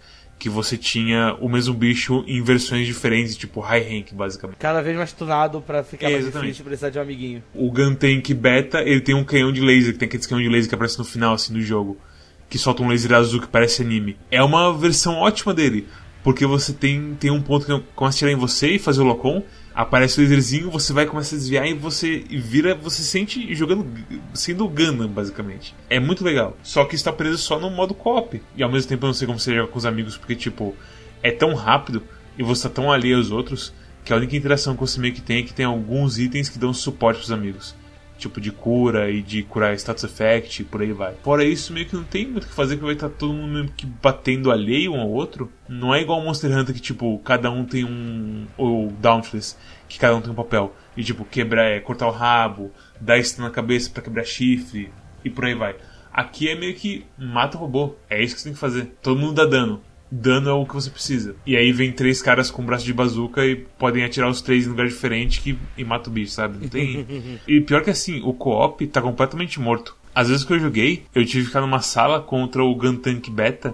que 0.46 0.50
você 0.50 0.78
tinha 0.78 1.36
o 1.42 1.50
mesmo 1.50 1.74
bicho 1.74 2.24
em 2.28 2.40
versões 2.40 2.86
diferentes, 2.86 3.36
tipo 3.36 3.60
high 3.62 3.82
rank, 3.82 4.14
basicamente. 4.14 4.60
Cada 4.60 4.80
vez 4.80 4.96
mais 4.96 5.12
tunado 5.12 5.60
para 5.60 5.84
ficar 5.84 6.08
é, 6.08 6.12
mais 6.12 6.32
difícil 6.32 6.64
precisar 6.64 6.92
de 6.92 7.00
um 7.00 7.02
amiguinho. 7.02 7.44
O 7.52 7.72
Gun 7.72 7.96
Tank 7.96 8.32
Beta, 8.36 8.80
ele 8.84 9.02
tem 9.02 9.16
um 9.16 9.24
canhão 9.24 9.52
de 9.52 9.60
laser, 9.60 9.94
que 9.94 9.98
tem 9.98 10.06
aquele 10.06 10.22
canhão 10.22 10.44
de 10.44 10.48
laser 10.48 10.70
que 10.70 10.76
aparece 10.76 11.00
no 11.00 11.04
final, 11.04 11.34
assim, 11.34 11.52
do 11.52 11.60
jogo. 11.64 11.98
Que 12.48 12.60
solta 12.60 12.84
um 12.84 12.90
laser 12.90 13.14
azul 13.14 13.42
que 13.42 13.48
parece 13.48 13.82
anime. 13.82 14.18
É 14.30 14.44
uma 14.44 14.72
versão 14.72 15.16
ótima 15.16 15.52
dele, 15.52 15.88
porque 16.24 16.46
você 16.46 16.74
tem, 16.74 17.16
tem 17.20 17.32
um 17.32 17.42
ponto 17.42 17.66
que 17.66 17.84
começa 17.96 18.18
a 18.18 18.20
tirar 18.20 18.32
em 18.32 18.36
você 18.36 18.76
e 18.76 18.78
fazer 18.78 19.02
o 19.02 19.06
Locom, 19.06 19.42
aparece 19.76 20.20
o 20.20 20.24
laserzinho, 20.24 20.72
você 20.72 20.94
vai 20.94 21.06
começar 21.06 21.36
a 21.36 21.40
desviar 21.40 21.68
e 21.68 21.74
você 21.74 22.24
vira, 22.30 22.74
você 22.74 23.04
sente 23.04 23.54
jogando, 23.54 23.86
sendo 24.34 24.68
Gundam, 24.70 25.10
basicamente. 25.10 25.76
É 25.90 26.00
muito 26.00 26.24
legal. 26.24 26.56
Só 26.64 26.86
que 26.86 26.96
está 26.96 27.12
preso 27.12 27.38
só 27.38 27.60
no 27.60 27.70
modo 27.70 27.94
co-op. 27.94 28.42
E 28.56 28.64
ao 28.64 28.72
mesmo 28.72 28.88
tempo 28.88 29.06
eu 29.06 29.08
não 29.08 29.14
sei 29.14 29.28
como 29.28 29.40
você 29.40 29.54
joga 29.54 29.68
com 29.68 29.78
os 29.78 29.86
amigos, 29.86 30.18
porque, 30.18 30.36
tipo, 30.36 30.74
é 31.22 31.32
tão 31.32 31.54
rápido 31.54 32.02
e 32.38 32.44
você 32.44 32.68
está 32.68 32.82
tão 32.82 32.92
alheio 32.92 33.18
aos 33.18 33.32
outros 33.32 33.74
que 34.06 34.14
a 34.14 34.16
única 34.16 34.36
interação 34.36 34.76
que 34.76 34.82
você 34.82 35.00
meio 35.00 35.14
que 35.14 35.22
tem 35.22 35.40
é 35.40 35.44
que 35.44 35.54
tem 35.54 35.66
alguns 35.66 36.20
itens 36.20 36.48
que 36.48 36.60
dão 36.60 36.74
suporte 36.74 37.18
pros 37.18 37.32
amigos 37.32 37.76
tipo 38.18 38.40
de 38.40 38.52
cura 38.52 39.10
e 39.10 39.22
de 39.22 39.44
curar 39.44 39.74
status 39.76 40.04
effect 40.04 40.62
e 40.62 40.66
por 40.66 40.82
aí 40.82 40.92
vai. 40.92 41.14
Fora 41.24 41.44
isso, 41.44 41.74
meio 41.74 41.86
que 41.86 41.96
não 41.96 42.04
tem 42.04 42.28
muito 42.28 42.46
o 42.46 42.48
que 42.48 42.54
fazer, 42.54 42.78
que 42.78 42.84
vai 42.84 42.94
estar 42.94 43.10
todo 43.10 43.34
mundo 43.34 43.54
meio 43.54 43.72
que 43.76 43.86
batendo 43.86 44.52
alheio 44.52 44.94
um 44.94 45.02
ao 45.02 45.10
outro. 45.10 45.52
Não 45.68 45.94
é 45.94 46.02
igual 46.02 46.22
Monster 46.22 46.52
Hunter 46.52 46.74
que, 46.74 46.82
tipo, 46.82 47.20
cada 47.20 47.52
um 47.52 47.66
tem 47.66 47.84
um. 47.84 48.46
Ou 48.58 48.92
Dauntless, 48.92 49.56
que 49.88 50.00
cada 50.00 50.16
um 50.16 50.22
tem 50.22 50.32
um 50.32 50.36
papel. 50.36 50.74
E, 50.96 51.04
tipo, 51.04 51.26
quebrar, 51.26 51.66
é, 51.66 51.80
cortar 51.80 52.08
o 52.08 52.12
rabo, 52.12 52.72
dar 53.00 53.22
stun 53.24 53.44
na 53.44 53.50
cabeça 53.50 53.90
para 53.90 54.04
quebrar 54.04 54.26
chifre 54.26 54.92
e 55.24 55.30
por 55.30 55.46
aí 55.46 55.54
vai. 55.54 55.76
Aqui 56.14 56.48
é 56.48 56.56
meio 56.56 56.74
que 56.76 57.06
mata 57.18 57.58
o 57.58 57.60
robô. 57.60 57.96
É 58.10 58.24
isso 58.24 58.36
que 58.36 58.42
você 58.42 58.50
tem 58.50 58.54
que 58.54 58.60
fazer. 58.60 58.86
Todo 59.02 59.20
mundo 59.20 59.34
dá 59.34 59.46
dano 59.46 59.82
dano 60.12 60.50
é 60.50 60.54
o 60.54 60.66
que 60.66 60.74
você 60.74 60.90
precisa. 60.90 61.36
E 61.46 61.56
aí 61.58 61.72
vem 61.72 61.92
três 61.92 62.22
caras 62.22 62.52
com 62.52 62.66
braço 62.66 62.86
de 62.86 62.94
bazuca 62.94 63.46
e 63.46 63.56
podem 63.56 64.04
atirar 64.04 64.30
os 64.30 64.42
três 64.42 64.66
em 64.66 64.70
lugar 64.70 64.88
diferente 64.88 65.42
que, 65.42 65.58
e 65.78 65.84
mata 65.84 66.10
o 66.10 66.14
bicho, 66.14 66.32
sabe? 66.32 66.58
Não 66.60 66.70
tem. 66.70 67.40
e 67.48 67.62
pior 67.62 67.84
que 67.84 67.90
assim, 67.90 68.22
o 68.24 68.34
co-op 68.34 68.86
tá 68.88 69.02
completamente 69.02 69.60
morto. 69.60 69.96
Às 70.14 70.30
vezes 70.30 70.46
que 70.46 70.54
eu 70.54 70.60
joguei, 70.60 71.06
eu 71.14 71.26
tive 71.26 71.42
que 71.42 71.48
ficar 71.48 71.62
numa 71.62 71.82
sala 71.82 72.22
contra 72.22 72.64
o 72.64 72.76
Gun 72.76 72.96
Tank 72.96 73.30
Beta 73.30 73.74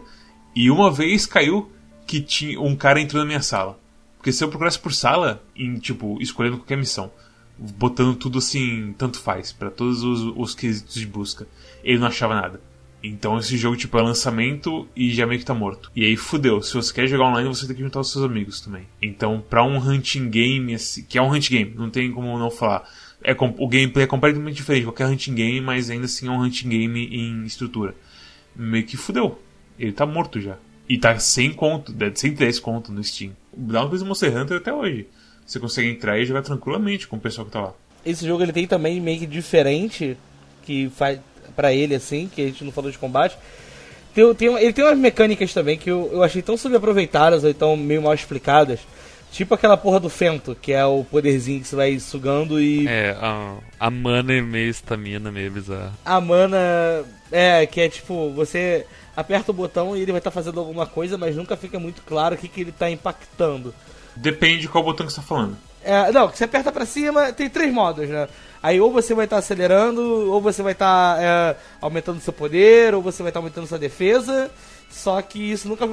e 0.55 0.71
uma 0.71 0.89
vez 0.89 1.25
caiu 1.25 1.71
que 2.07 2.19
tinha 2.19 2.59
um 2.59 2.75
cara 2.75 2.99
entrou 2.99 3.21
na 3.21 3.27
minha 3.27 3.41
sala. 3.41 3.79
Porque 4.17 4.31
se 4.31 4.43
eu 4.43 4.49
procurasse 4.49 4.79
por 4.79 4.93
sala, 4.93 5.43
em 5.55 5.79
tipo, 5.79 6.17
escolhendo 6.21 6.57
qualquer 6.57 6.77
missão, 6.77 7.11
botando 7.57 8.15
tudo 8.15 8.39
assim, 8.39 8.93
tanto 8.97 9.19
faz, 9.19 9.51
para 9.51 9.69
todos 9.69 10.03
os, 10.03 10.33
os 10.35 10.55
quesitos 10.55 10.95
de 10.95 11.05
busca, 11.05 11.47
ele 11.83 11.99
não 11.99 12.07
achava 12.07 12.35
nada. 12.35 12.61
Então 13.03 13.37
esse 13.37 13.57
jogo, 13.57 13.75
tipo, 13.75 13.97
é 13.97 14.01
lançamento 14.01 14.87
e 14.95 15.11
já 15.13 15.25
meio 15.25 15.39
que 15.39 15.45
tá 15.45 15.53
morto. 15.53 15.91
E 15.95 16.05
aí 16.05 16.15
fudeu. 16.15 16.61
Se 16.61 16.73
você 16.73 16.93
quer 16.93 17.07
jogar 17.07 17.25
online, 17.25 17.47
você 17.47 17.65
tem 17.65 17.75
que 17.75 17.81
juntar 17.81 17.99
os 17.99 18.11
seus 18.11 18.23
amigos 18.23 18.61
também. 18.61 18.87
Então, 19.01 19.43
pra 19.49 19.63
um 19.63 19.77
hunting 19.77 20.29
game, 20.29 20.75
que 21.09 21.17
é 21.17 21.21
um 21.21 21.33
hunting 21.33 21.53
game, 21.53 21.73
não 21.75 21.89
tem 21.89 22.11
como 22.11 22.37
não 22.37 22.51
falar. 22.51 22.87
É, 23.23 23.33
o 23.33 23.67
gameplay 23.67 24.03
é 24.03 24.07
completamente 24.07 24.55
diferente 24.55 24.81
de 24.81 24.87
qualquer 24.87 25.07
hunting 25.07 25.35
game, 25.35 25.61
mas 25.61 25.89
ainda 25.89 26.05
assim 26.05 26.27
é 26.27 26.31
um 26.31 26.41
hunting 26.41 26.69
game 26.69 27.07
em 27.07 27.43
estrutura. 27.45 27.95
Meio 28.55 28.85
que 28.85 28.97
fudeu. 28.97 29.39
Ele 29.79 29.91
tá 29.91 30.05
morto 30.05 30.39
já. 30.39 30.57
E 30.87 30.97
tá 30.97 31.17
sem 31.19 31.53
conto, 31.53 31.93
110 31.93 32.59
conto 32.59 32.91
no 32.91 33.03
Steam. 33.03 33.31
Dá 33.55 33.81
uma 33.81 33.89
coisa 33.89 34.03
Monster 34.03 34.35
Hunter 34.35 34.57
até 34.57 34.73
hoje. 34.73 35.07
Você 35.45 35.59
consegue 35.59 35.89
entrar 35.89 36.19
e 36.19 36.25
jogar 36.25 36.41
tranquilamente 36.41 37.07
com 37.07 37.15
o 37.15 37.19
pessoal 37.19 37.45
que 37.45 37.51
tá 37.53 37.61
lá. 37.61 37.73
Esse 38.05 38.25
jogo 38.25 38.43
ele 38.43 38.51
tem 38.51 38.67
também 38.67 38.99
meio 38.99 39.19
que 39.19 39.27
diferente, 39.27 40.17
que 40.63 40.89
faz 40.89 41.19
para 41.61 41.71
ele, 41.71 41.93
assim, 41.93 42.27
que 42.27 42.41
a 42.41 42.45
gente 42.45 42.63
não 42.63 42.71
falou 42.71 42.89
de 42.89 42.97
combate, 42.97 43.37
Tem, 44.15 44.33
tem, 44.33 44.53
ele 44.57 44.73
tem 44.73 44.83
umas 44.83 44.97
mecânicas 44.97 45.53
também 45.53 45.77
que 45.77 45.91
eu, 45.91 46.09
eu 46.11 46.23
achei 46.23 46.41
tão 46.41 46.57
subaproveitadas 46.57 47.43
ou 47.43 47.51
então 47.51 47.77
meio 47.77 48.01
mal 48.01 48.15
explicadas. 48.15 48.79
Tipo 49.31 49.53
aquela 49.53 49.77
porra 49.77 49.99
do 49.99 50.09
Fento, 50.09 50.57
que 50.59 50.73
é 50.73 50.83
o 50.83 51.05
poderzinho 51.05 51.61
que 51.61 51.67
você 51.67 51.75
vai 51.75 51.99
sugando 51.99 52.59
e. 52.59 52.85
É, 52.87 53.15
a, 53.21 53.55
a 53.79 53.89
mana 53.89 54.33
é 54.33 54.41
meio 54.41 54.69
estamina, 54.69 55.31
meio 55.31 55.51
bizarro. 55.51 55.93
A 56.03 56.19
mana. 56.19 57.05
É, 57.31 57.65
que 57.65 57.79
é 57.79 57.87
tipo, 57.87 58.31
você 58.31 58.85
aperta 59.15 59.51
o 59.51 59.53
botão 59.53 59.95
e 59.95 60.01
ele 60.01 60.11
vai 60.11 60.19
estar 60.19 60.31
tá 60.31 60.33
fazendo 60.33 60.59
alguma 60.59 60.85
coisa, 60.85 61.17
mas 61.17 61.35
nunca 61.35 61.55
fica 61.55 61.79
muito 61.79 62.01
claro 62.01 62.35
o 62.35 62.37
que, 62.37 62.49
que 62.49 62.61
ele 62.61 62.71
está 62.71 62.89
impactando. 62.89 63.73
Depende 64.17 64.61
de 64.61 64.67
qual 64.67 64.83
botão 64.83 65.05
que 65.05 65.13
você 65.13 65.21
tá 65.21 65.27
falando. 65.27 65.55
É, 65.83 66.11
não, 66.11 66.29
que 66.29 66.37
você 66.37 66.43
aperta 66.43 66.71
pra 66.71 66.85
cima, 66.85 67.31
tem 67.33 67.49
três 67.49 67.73
modos, 67.73 68.07
né? 68.07 68.27
Aí 68.61 68.79
ou 68.79 68.91
você 68.91 69.13
vai 69.15 69.25
estar 69.25 69.37
tá 69.37 69.39
acelerando, 69.39 70.01
ou 70.31 70.39
você 70.39 70.61
vai 70.61 70.73
estar 70.73 71.15
tá, 71.15 71.21
é, 71.21 71.55
aumentando 71.81 72.21
seu 72.21 72.31
poder, 72.31 72.93
ou 72.93 73.01
você 73.01 73.23
vai 73.23 73.31
estar 73.31 73.39
tá 73.39 73.43
aumentando 73.43 73.67
sua 73.67 73.79
defesa. 73.79 74.51
Só 74.91 75.21
que 75.21 75.39
isso 75.39 75.67
nunca 75.67 75.87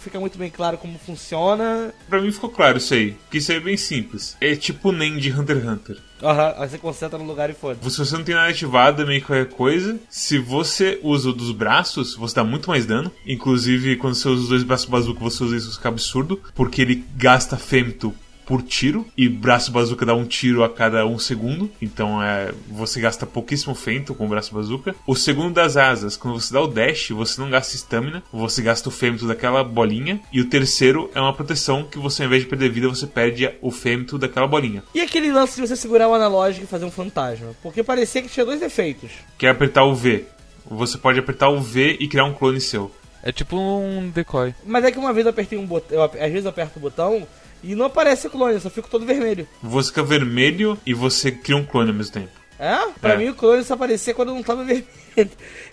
fica 0.00 0.18
muito 0.18 0.38
bem 0.38 0.50
claro 0.50 0.78
como 0.78 0.98
funciona. 0.98 1.92
Pra 2.08 2.20
mim 2.20 2.32
ficou 2.32 2.48
claro 2.48 2.78
isso 2.78 2.94
aí, 2.94 3.14
que 3.30 3.38
isso 3.38 3.52
aí 3.52 3.58
é 3.58 3.60
bem 3.60 3.76
simples. 3.76 4.36
É 4.40 4.56
tipo 4.56 4.90
NEM 4.90 5.18
de 5.18 5.30
Hunter 5.30 5.58
x 5.58 5.66
Hunter. 5.66 5.98
Aham, 6.22 6.48
uhum, 6.48 6.62
aí 6.62 6.68
você 6.68 6.78
concentra 6.78 7.18
no 7.18 7.24
lugar 7.24 7.50
e 7.50 7.52
foda. 7.52 7.78
Se 7.88 7.98
você 7.98 8.16
não 8.16 8.24
tem 8.24 8.34
nada 8.34 8.48
ativado, 8.48 9.02
é 9.02 9.06
meio 9.06 9.20
que 9.20 9.26
qualquer 9.26 9.50
coisa. 9.50 10.00
Se 10.08 10.38
você 10.38 10.98
usa 11.02 11.28
o 11.28 11.32
dos 11.32 11.52
braços, 11.52 12.16
você 12.16 12.34
dá 12.34 12.42
muito 12.42 12.70
mais 12.70 12.86
dano. 12.86 13.12
Inclusive, 13.26 13.96
quando 13.96 14.14
você 14.14 14.28
usa 14.28 14.42
os 14.42 14.48
dois 14.48 14.62
braços 14.62 14.86
bazuca, 14.86 15.20
você 15.20 15.44
usa 15.44 15.56
isso, 15.56 15.76
fica 15.76 15.90
absurdo. 15.90 16.40
Porque 16.54 16.82
ele 16.82 17.04
gasta 17.16 17.56
femto 17.56 18.14
por 18.48 18.62
tiro 18.62 19.06
e 19.14 19.28
braço 19.28 19.70
bazuca 19.70 20.06
dá 20.06 20.14
um 20.14 20.24
tiro 20.24 20.64
a 20.64 20.70
cada 20.70 21.06
um 21.06 21.18
segundo. 21.18 21.70
Então 21.82 22.22
é, 22.22 22.54
você 22.66 22.98
gasta 22.98 23.26
pouquíssimo 23.26 23.74
fento 23.74 24.14
com 24.14 24.24
o 24.24 24.28
braço 24.28 24.54
bazuca. 24.54 24.94
O 25.06 25.14
segundo 25.14 25.52
das 25.52 25.76
asas, 25.76 26.16
quando 26.16 26.40
você 26.40 26.54
dá 26.54 26.62
o 26.62 26.66
dash, 26.66 27.10
você 27.10 27.38
não 27.38 27.50
gasta 27.50 27.76
estamina, 27.76 28.22
você 28.32 28.62
gasta 28.62 28.88
o 28.88 28.92
fêmito 28.92 29.28
daquela 29.28 29.62
bolinha. 29.62 30.18
E 30.32 30.40
o 30.40 30.48
terceiro 30.48 31.10
é 31.14 31.20
uma 31.20 31.34
proteção 31.34 31.84
que 31.84 31.98
você, 31.98 32.22
ao 32.22 32.28
invés 32.28 32.42
de 32.42 32.48
perder 32.48 32.70
vida, 32.70 32.88
você 32.88 33.06
perde 33.06 33.50
o 33.60 33.70
fêmito 33.70 34.16
daquela 34.16 34.46
bolinha. 34.46 34.82
E 34.94 35.02
aquele 35.02 35.30
lance 35.30 35.60
de 35.60 35.68
você 35.68 35.76
segurar 35.76 36.08
o 36.08 36.14
analógico 36.14 36.64
e 36.64 36.66
fazer 36.66 36.86
um 36.86 36.90
fantasma? 36.90 37.48
Porque 37.62 37.82
parecia 37.82 38.22
que 38.22 38.30
tinha 38.30 38.46
dois 38.46 38.62
efeitos. 38.62 39.10
Que 39.36 39.46
é 39.46 39.50
apertar 39.50 39.84
o 39.84 39.94
V. 39.94 40.24
Você 40.70 40.96
pode 40.96 41.18
apertar 41.18 41.50
o 41.50 41.60
V 41.60 41.98
e 42.00 42.08
criar 42.08 42.24
um 42.24 42.32
clone 42.32 42.62
seu. 42.62 42.90
É 43.22 43.30
tipo 43.30 43.58
um 43.58 44.08
decoy. 44.08 44.54
Mas 44.64 44.84
é 44.84 44.90
que 44.90 44.98
uma 44.98 45.12
vez 45.12 45.26
eu 45.26 45.30
apertei 45.30 45.58
um 45.58 45.66
botão. 45.66 46.02
Às 46.02 46.30
vezes 46.30 46.44
eu 46.44 46.50
aperto 46.50 46.78
o 46.78 46.82
botão 46.82 47.26
e 47.62 47.74
não 47.74 47.86
aparece 47.86 48.26
o 48.26 48.30
clone, 48.30 48.54
eu 48.54 48.60
só 48.60 48.70
fico 48.70 48.88
todo 48.88 49.06
vermelho. 49.06 49.46
Você 49.62 49.88
fica 49.88 50.02
vermelho 50.02 50.78
e 50.86 50.94
você 50.94 51.30
cria 51.30 51.56
um 51.56 51.64
clone 51.64 51.90
ao 51.90 51.96
mesmo 51.96 52.12
tempo. 52.12 52.30
É? 52.58 52.76
Pra 53.00 53.14
é. 53.14 53.16
mim 53.16 53.28
o 53.28 53.34
clone 53.34 53.62
só 53.62 53.74
aparecia 53.74 54.14
quando 54.14 54.28
eu 54.28 54.34
não 54.34 54.42
tava 54.42 54.64
vermelho. 54.64 54.86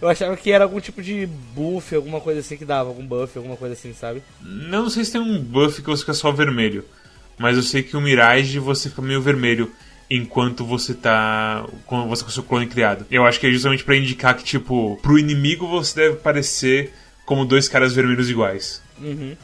Eu 0.01 0.09
achava 0.09 0.35
que 0.37 0.51
era 0.51 0.63
algum 0.63 0.79
tipo 0.79 1.01
de 1.01 1.27
buff, 1.53 1.95
alguma 1.95 2.19
coisa 2.19 2.39
assim 2.39 2.57
que 2.57 2.65
dava, 2.65 2.89
algum 2.89 3.05
buff, 3.05 3.37
alguma 3.37 3.57
coisa 3.57 3.73
assim, 3.73 3.93
sabe? 3.93 4.21
Não, 4.41 4.83
não 4.83 4.89
sei 4.89 5.03
se 5.05 5.11
tem 5.11 5.21
um 5.21 5.39
buff 5.41 5.81
que 5.81 5.87
você 5.87 6.01
fica 6.01 6.13
só 6.13 6.31
vermelho. 6.31 6.85
Mas 7.37 7.57
eu 7.57 7.63
sei 7.63 7.83
que 7.83 7.97
o 7.97 8.01
Mirage 8.01 8.59
você 8.59 8.89
fica 8.89 9.01
meio 9.01 9.21
vermelho 9.21 9.71
enquanto 10.09 10.63
você 10.65 10.93
tá 10.93 11.65
com 11.85 12.07
você 12.07 12.23
com 12.23 12.29
o 12.29 12.33
seu 12.33 12.43
clone 12.43 12.67
criado. 12.67 13.05
Eu 13.09 13.25
acho 13.25 13.39
que 13.39 13.47
é 13.47 13.51
justamente 13.51 13.83
para 13.83 13.97
indicar 13.97 14.35
que 14.35 14.43
tipo, 14.43 14.97
pro 15.01 15.19
inimigo 15.19 15.67
você 15.67 15.95
deve 16.01 16.17
parecer 16.17 16.93
como 17.25 17.45
dois 17.45 17.67
caras 17.67 17.93
vermelhos 17.93 18.29
iguais. 18.29 18.81
Uhum. 18.99 19.35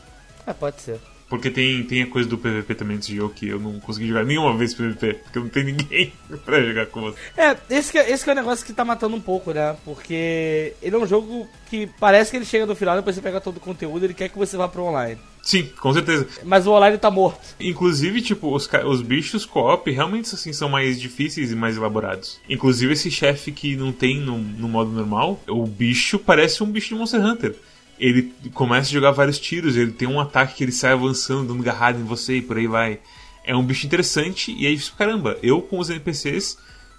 É, 0.45 0.53
pode 0.53 0.81
ser. 0.81 0.99
Porque 1.31 1.49
tem, 1.49 1.81
tem 1.83 2.01
a 2.01 2.07
coisa 2.07 2.27
do 2.27 2.37
PVP 2.37 2.75
também 2.75 2.97
desse 2.97 3.15
jogo 3.15 3.33
que 3.33 3.47
eu 3.47 3.57
não 3.57 3.79
consegui 3.79 4.09
jogar 4.09 4.25
nenhuma 4.25 4.53
vez 4.57 4.73
PVP, 4.73 5.13
porque 5.13 5.39
não 5.39 5.47
tem 5.47 5.63
ninguém 5.71 6.11
pra 6.43 6.61
jogar 6.61 6.87
com 6.87 6.99
você. 6.99 7.17
É, 7.37 7.55
esse 7.69 7.89
que, 7.89 7.97
é, 7.97 8.11
esse 8.11 8.21
que 8.21 8.29
é 8.29 8.33
o 8.33 8.35
negócio 8.35 8.65
que 8.65 8.73
tá 8.73 8.83
matando 8.83 9.15
um 9.15 9.21
pouco, 9.21 9.53
né? 9.53 9.77
Porque 9.85 10.73
ele 10.81 10.93
é 10.93 10.99
um 10.99 11.07
jogo 11.07 11.47
que 11.69 11.87
parece 12.01 12.31
que 12.31 12.35
ele 12.35 12.43
chega 12.43 12.65
no 12.65 12.75
final, 12.75 12.97
depois 12.97 13.15
você 13.15 13.21
pega 13.21 13.39
todo 13.39 13.55
o 13.55 13.61
conteúdo, 13.61 14.03
ele 14.03 14.13
quer 14.13 14.27
que 14.27 14.37
você 14.37 14.57
vá 14.57 14.67
pro 14.67 14.83
online. 14.83 15.17
Sim, 15.41 15.69
com 15.79 15.93
certeza. 15.93 16.27
Mas 16.43 16.67
o 16.67 16.71
online 16.71 16.97
tá 16.97 17.09
morto. 17.09 17.55
Inclusive, 17.61 18.21
tipo, 18.21 18.53
os, 18.53 18.69
os 18.85 19.01
bichos 19.01 19.45
co-op 19.45 19.89
realmente 19.89 20.35
assim 20.35 20.51
são 20.51 20.67
mais 20.67 20.99
difíceis 20.99 21.49
e 21.49 21.55
mais 21.55 21.77
elaborados. 21.77 22.41
Inclusive 22.49 22.91
esse 22.91 23.09
chefe 23.09 23.53
que 23.53 23.77
não 23.77 23.93
tem 23.93 24.19
no, 24.19 24.37
no 24.37 24.67
modo 24.67 24.91
normal, 24.91 25.39
o 25.47 25.65
bicho 25.65 26.19
parece 26.19 26.61
um 26.61 26.69
bicho 26.69 26.89
de 26.89 26.95
Monster 26.95 27.25
Hunter 27.25 27.55
ele 28.01 28.33
começa 28.55 28.89
a 28.89 28.93
jogar 28.93 29.11
vários 29.11 29.37
tiros, 29.37 29.77
ele 29.77 29.91
tem 29.91 30.07
um 30.07 30.19
ataque 30.19 30.55
que 30.55 30.63
ele 30.63 30.71
sai 30.71 30.93
avançando, 30.93 31.49
dando 31.49 31.61
garrada 31.61 31.99
em 31.99 32.03
você 32.03 32.37
e 32.37 32.41
por 32.41 32.57
aí 32.57 32.65
vai. 32.65 32.99
É 33.45 33.55
um 33.55 33.63
bicho 33.63 33.85
interessante 33.85 34.51
e 34.57 34.65
aí, 34.65 34.77
caramba, 34.97 35.37
eu 35.43 35.61
com 35.61 35.77
os 35.77 35.87
NPCs 35.87 36.57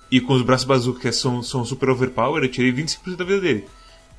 e 0.08 0.20
com 0.20 0.32
os 0.32 0.42
braços 0.42 0.64
bazuca 0.64 1.00
que 1.00 1.12
são, 1.12 1.42
são 1.42 1.64
super 1.64 1.90
overpower, 1.90 2.44
eu 2.44 2.48
tirei 2.48 2.72
25% 2.72 3.16
da 3.16 3.24
vida 3.24 3.40
dele. 3.40 3.64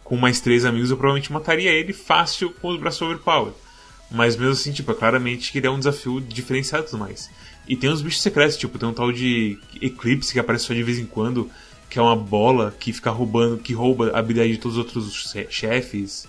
Com 0.03 0.17
mais 0.17 0.41
três 0.41 0.65
amigos 0.65 0.91
eu 0.91 0.97
provavelmente 0.97 1.31
mataria 1.31 1.71
ele 1.71 1.93
fácil 1.93 2.51
com 2.51 2.67
os 2.67 2.77
braços 2.77 3.01
overpower. 3.01 3.53
Mas 4.11 4.35
mesmo 4.35 4.51
assim, 4.51 4.73
tipo, 4.73 4.91
é 4.91 4.95
claramente 4.95 5.53
que 5.53 5.59
ele 5.59 5.67
é 5.67 5.71
um 5.71 5.79
desafio 5.79 6.19
diferenciado 6.19 6.83
e 6.83 6.89
tudo 6.89 6.99
mais. 6.99 7.29
E 7.65 7.77
tem 7.77 7.89
uns 7.89 8.01
bichos 8.01 8.21
secretos, 8.21 8.57
tipo, 8.57 8.77
tem 8.77 8.89
um 8.89 8.93
tal 8.93 9.09
de 9.09 9.57
Eclipse 9.81 10.33
que 10.33 10.39
aparece 10.39 10.65
só 10.65 10.73
de 10.73 10.83
vez 10.83 10.99
em 10.99 11.05
quando, 11.05 11.49
que 11.89 11.97
é 11.97 12.01
uma 12.01 12.15
bola 12.15 12.75
que 12.77 12.91
fica 12.91 13.09
roubando, 13.09 13.57
que 13.57 13.73
rouba 13.73 14.11
a 14.13 14.19
habilidade 14.19 14.51
de 14.51 14.57
todos 14.57 14.77
os 14.77 14.83
outros 14.83 15.33
chefes 15.49 16.27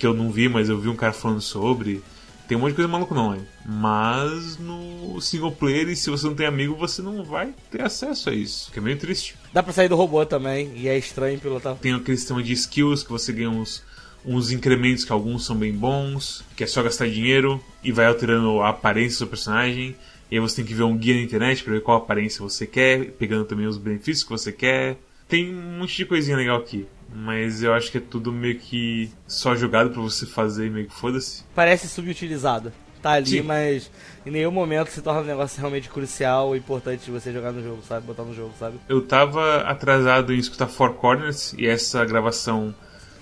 que 0.00 0.06
eu 0.06 0.14
não 0.14 0.30
vi, 0.30 0.48
mas 0.48 0.70
eu 0.70 0.80
vi 0.80 0.88
um 0.88 0.96
cara 0.96 1.12
falando 1.12 1.42
sobre. 1.42 2.02
Tem 2.48 2.56
um 2.56 2.62
monte 2.62 2.70
de 2.70 2.76
coisa 2.76 2.88
maluca 2.88 3.14
online. 3.14 3.44
Mas 3.66 4.58
no 4.58 5.20
single 5.20 5.52
player, 5.52 5.88
e 5.90 5.94
se 5.94 6.08
você 6.10 6.26
não 6.26 6.34
tem 6.34 6.46
amigo, 6.46 6.74
você 6.74 7.02
não 7.02 7.22
vai 7.22 7.54
ter 7.70 7.82
acesso 7.82 8.30
a 8.30 8.32
isso. 8.32 8.72
Que 8.72 8.78
é 8.78 8.82
meio 8.82 8.98
triste. 8.98 9.36
Dá 9.52 9.62
pra 9.62 9.74
sair 9.74 9.88
do 9.88 9.94
robô 9.94 10.24
também, 10.24 10.72
e 10.74 10.88
é 10.88 10.96
estranho 10.96 11.38
pilotar. 11.38 11.76
Tem 11.76 11.92
aquele 11.92 12.16
sistema 12.16 12.42
de 12.42 12.52
skills 12.54 13.04
que 13.04 13.10
você 13.10 13.30
ganha 13.30 13.50
uns, 13.50 13.84
uns 14.24 14.50
incrementos 14.50 15.04
que 15.04 15.12
alguns 15.12 15.44
são 15.44 15.54
bem 15.54 15.72
bons, 15.72 16.42
que 16.56 16.64
é 16.64 16.66
só 16.66 16.82
gastar 16.82 17.06
dinheiro 17.08 17.62
e 17.84 17.92
vai 17.92 18.06
alterando 18.06 18.60
a 18.62 18.70
aparência 18.70 19.10
do 19.10 19.18
seu 19.18 19.26
personagem. 19.26 19.94
E 20.30 20.36
aí 20.36 20.40
você 20.40 20.56
tem 20.56 20.64
que 20.64 20.74
ver 20.74 20.84
um 20.84 20.96
guia 20.96 21.14
na 21.14 21.20
internet 21.20 21.62
para 21.62 21.74
ver 21.74 21.82
qual 21.82 21.98
aparência 21.98 22.40
você 22.40 22.66
quer, 22.66 23.10
pegando 23.12 23.44
também 23.44 23.66
os 23.66 23.76
benefícios 23.76 24.24
que 24.24 24.30
você 24.30 24.50
quer. 24.50 24.96
Tem 25.28 25.54
um 25.54 25.78
monte 25.78 25.98
de 25.98 26.06
coisinha 26.06 26.38
legal 26.38 26.56
aqui. 26.56 26.86
Mas 27.14 27.62
eu 27.62 27.74
acho 27.74 27.90
que 27.90 27.98
é 27.98 28.00
tudo 28.00 28.32
meio 28.32 28.58
que 28.58 29.10
só 29.26 29.54
jogado 29.56 29.90
pra 29.90 30.00
você 30.00 30.26
fazer 30.26 30.66
e 30.66 30.70
meio 30.70 30.86
que 30.86 30.94
foda-se. 30.94 31.42
Parece 31.54 31.88
subutilizado. 31.88 32.72
Tá 33.02 33.12
ali, 33.12 33.38
Sim. 33.38 33.42
mas 33.42 33.90
em 34.26 34.30
nenhum 34.30 34.50
momento 34.50 34.90
se 34.90 35.00
torna 35.00 35.22
um 35.22 35.24
negócio 35.24 35.58
realmente 35.58 35.88
crucial 35.88 36.54
e 36.54 36.58
importante 36.58 37.06
de 37.06 37.10
você 37.10 37.32
jogar 37.32 37.50
no 37.50 37.62
jogo, 37.62 37.82
sabe? 37.82 38.06
Botar 38.06 38.24
no 38.24 38.34
jogo, 38.34 38.52
sabe? 38.58 38.78
Eu 38.88 39.00
tava 39.00 39.62
atrasado 39.62 40.34
em 40.34 40.38
escutar 40.38 40.66
Four 40.66 40.94
Corners 40.94 41.54
e 41.56 41.66
essa 41.66 42.04
gravação 42.04 42.74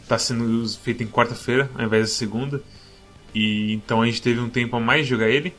tá 0.09 0.19
sendo 0.19 0.69
feita 0.69 1.05
em 1.05 1.07
quarta-feira 1.07 1.71
ao 1.77 1.85
invés 1.85 2.09
da 2.09 2.15
segunda. 2.15 2.61
E 3.33 3.73
então 3.73 4.03
a 4.03 4.07
gente 4.07 4.21
teve 4.21 4.41
um 4.41 4.49
tempo 4.51 4.75
a 4.77 4.81
mais 4.81 5.05
de 5.05 5.11
jogar 5.11 5.29
ele. 5.29 5.55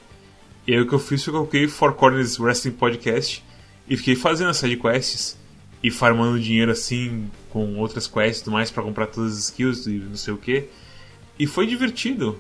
E 0.68 0.74
aí 0.74 0.82
o 0.82 0.88
que 0.88 0.94
eu 0.94 1.00
fiz 1.00 1.24
foi 1.24 1.32
que 1.32 1.38
eu 1.38 1.42
coloquei 1.42 1.68
Four 1.70 1.94
Corners 1.94 2.38
Wrestling 2.40 2.74
Podcast 2.74 3.44
e 3.90 3.96
fiquei 3.96 4.16
fazendo 4.16 4.50
as 4.50 4.58
sidequests 4.58 5.39
e 5.82 5.90
farmando 5.90 6.40
dinheiro 6.40 6.72
assim 6.72 7.30
com 7.50 7.78
outras 7.78 8.08
quests 8.08 8.42
e 8.42 8.44
tudo 8.44 8.54
mais 8.54 8.70
para 8.70 8.84
comprar 8.84 9.08
todas 9.08 9.34
as 9.34 9.44
skills 9.46 9.88
e 9.88 9.92
não 9.92 10.16
sei 10.16 10.34
o 10.34 10.38
que. 10.38 10.66
E 11.38 11.48
foi 11.48 11.66
divertido. 11.66 12.40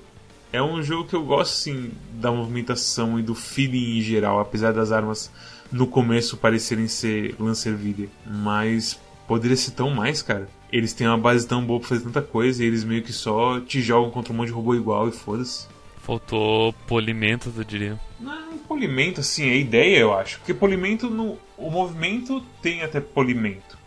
É 0.51 0.61
um 0.61 0.81
jogo 0.81 1.07
que 1.07 1.15
eu 1.15 1.23
gosto 1.23 1.53
assim 1.53 1.91
da 2.13 2.31
movimentação 2.31 3.19
e 3.19 3.21
do 3.23 3.35
feeling 3.35 3.99
em 3.99 4.01
geral, 4.01 4.39
apesar 4.39 4.73
das 4.73 4.91
armas 4.91 5.31
no 5.71 5.85
começo 5.85 6.37
parecerem 6.37 6.87
ser 6.87 7.35
Lancer 7.39 7.75
Video, 7.75 8.09
mas 8.25 8.99
poderia 9.27 9.55
ser 9.55 9.71
tão 9.71 9.91
mais, 9.91 10.21
cara. 10.23 10.49
Eles 10.71 10.93
têm 10.93 11.07
uma 11.07 11.17
base 11.17 11.47
tão 11.47 11.63
boa 11.63 11.79
pra 11.79 11.89
fazer 11.89 12.03
tanta 12.03 12.21
coisa 12.21 12.63
e 12.63 12.67
eles 12.67 12.83
meio 12.83 13.03
que 13.03 13.13
só 13.13 13.59
te 13.59 13.81
jogam 13.81 14.09
contra 14.09 14.33
um 14.33 14.35
monte 14.35 14.47
de 14.47 14.53
robô 14.53 14.73
igual 14.73 15.07
e 15.07 15.11
foda-se. 15.11 15.67
Faltou 16.01 16.73
polimento, 16.87 17.53
eu 17.55 17.63
diria. 17.63 17.99
Não, 18.19 18.57
polimento, 18.67 19.19
assim, 19.19 19.47
é 19.47 19.55
ideia, 19.55 19.99
eu 19.99 20.13
acho. 20.13 20.39
Porque 20.39 20.53
polimento, 20.53 21.09
no, 21.09 21.37
o 21.59 21.69
movimento 21.69 22.41
tem 22.61 22.81
até 22.81 22.99
polimento. 22.99 23.77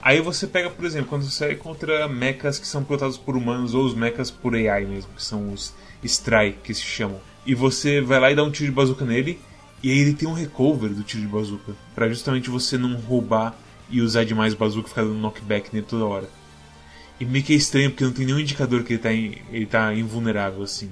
Aí 0.00 0.20
você 0.20 0.46
pega, 0.46 0.68
por 0.68 0.84
exemplo, 0.84 1.08
quando 1.08 1.22
você 1.22 1.30
sai 1.30 1.54
contra 1.54 2.08
mechas 2.08 2.58
que 2.58 2.66
são 2.66 2.82
pilotados 2.82 3.16
por 3.16 3.36
humanos 3.36 3.72
ou 3.72 3.84
os 3.84 3.94
mechas 3.94 4.30
por 4.30 4.54
AI 4.54 4.84
mesmo, 4.84 5.12
que 5.14 5.22
são 5.22 5.52
os 5.52 5.72
Strike, 6.02 6.58
que 6.64 6.74
se 6.74 6.82
chamam. 6.82 7.20
E 7.46 7.54
você 7.54 8.00
vai 8.00 8.18
lá 8.18 8.30
e 8.30 8.34
dá 8.34 8.42
um 8.42 8.50
tiro 8.50 8.66
de 8.66 8.74
bazuca 8.74 9.04
nele, 9.04 9.38
e 9.82 9.90
aí 9.90 9.98
ele 9.98 10.14
tem 10.14 10.28
um 10.28 10.32
recover 10.32 10.90
do 10.90 11.04
tiro 11.04 11.22
de 11.22 11.28
bazuca, 11.28 11.74
para 11.94 12.08
justamente 12.08 12.50
você 12.50 12.76
não 12.76 12.96
roubar 12.96 13.56
e 13.88 14.00
usar 14.00 14.24
demais 14.24 14.54
o 14.54 14.56
bazuca 14.56 14.86
e 14.86 14.90
ficar 14.90 15.02
dando 15.02 15.18
knockback 15.18 15.72
nele 15.72 15.86
toda 15.88 16.04
hora. 16.04 16.28
E 17.20 17.24
meio 17.24 17.44
que 17.44 17.52
é 17.52 17.56
estranho 17.56 17.90
porque 17.90 18.04
não 18.04 18.12
tem 18.12 18.26
nenhum 18.26 18.40
indicador 18.40 18.82
que 18.82 18.94
ele 18.94 19.02
tá, 19.02 19.12
ele 19.12 19.66
tá 19.66 19.94
invulnerável 19.94 20.62
assim. 20.64 20.90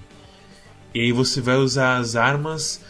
E 0.95 1.01
aí 1.01 1.13
você 1.13 1.41
vai 1.41 1.57
usar 1.57 1.97
as 1.97 2.15
armas 2.15 2.81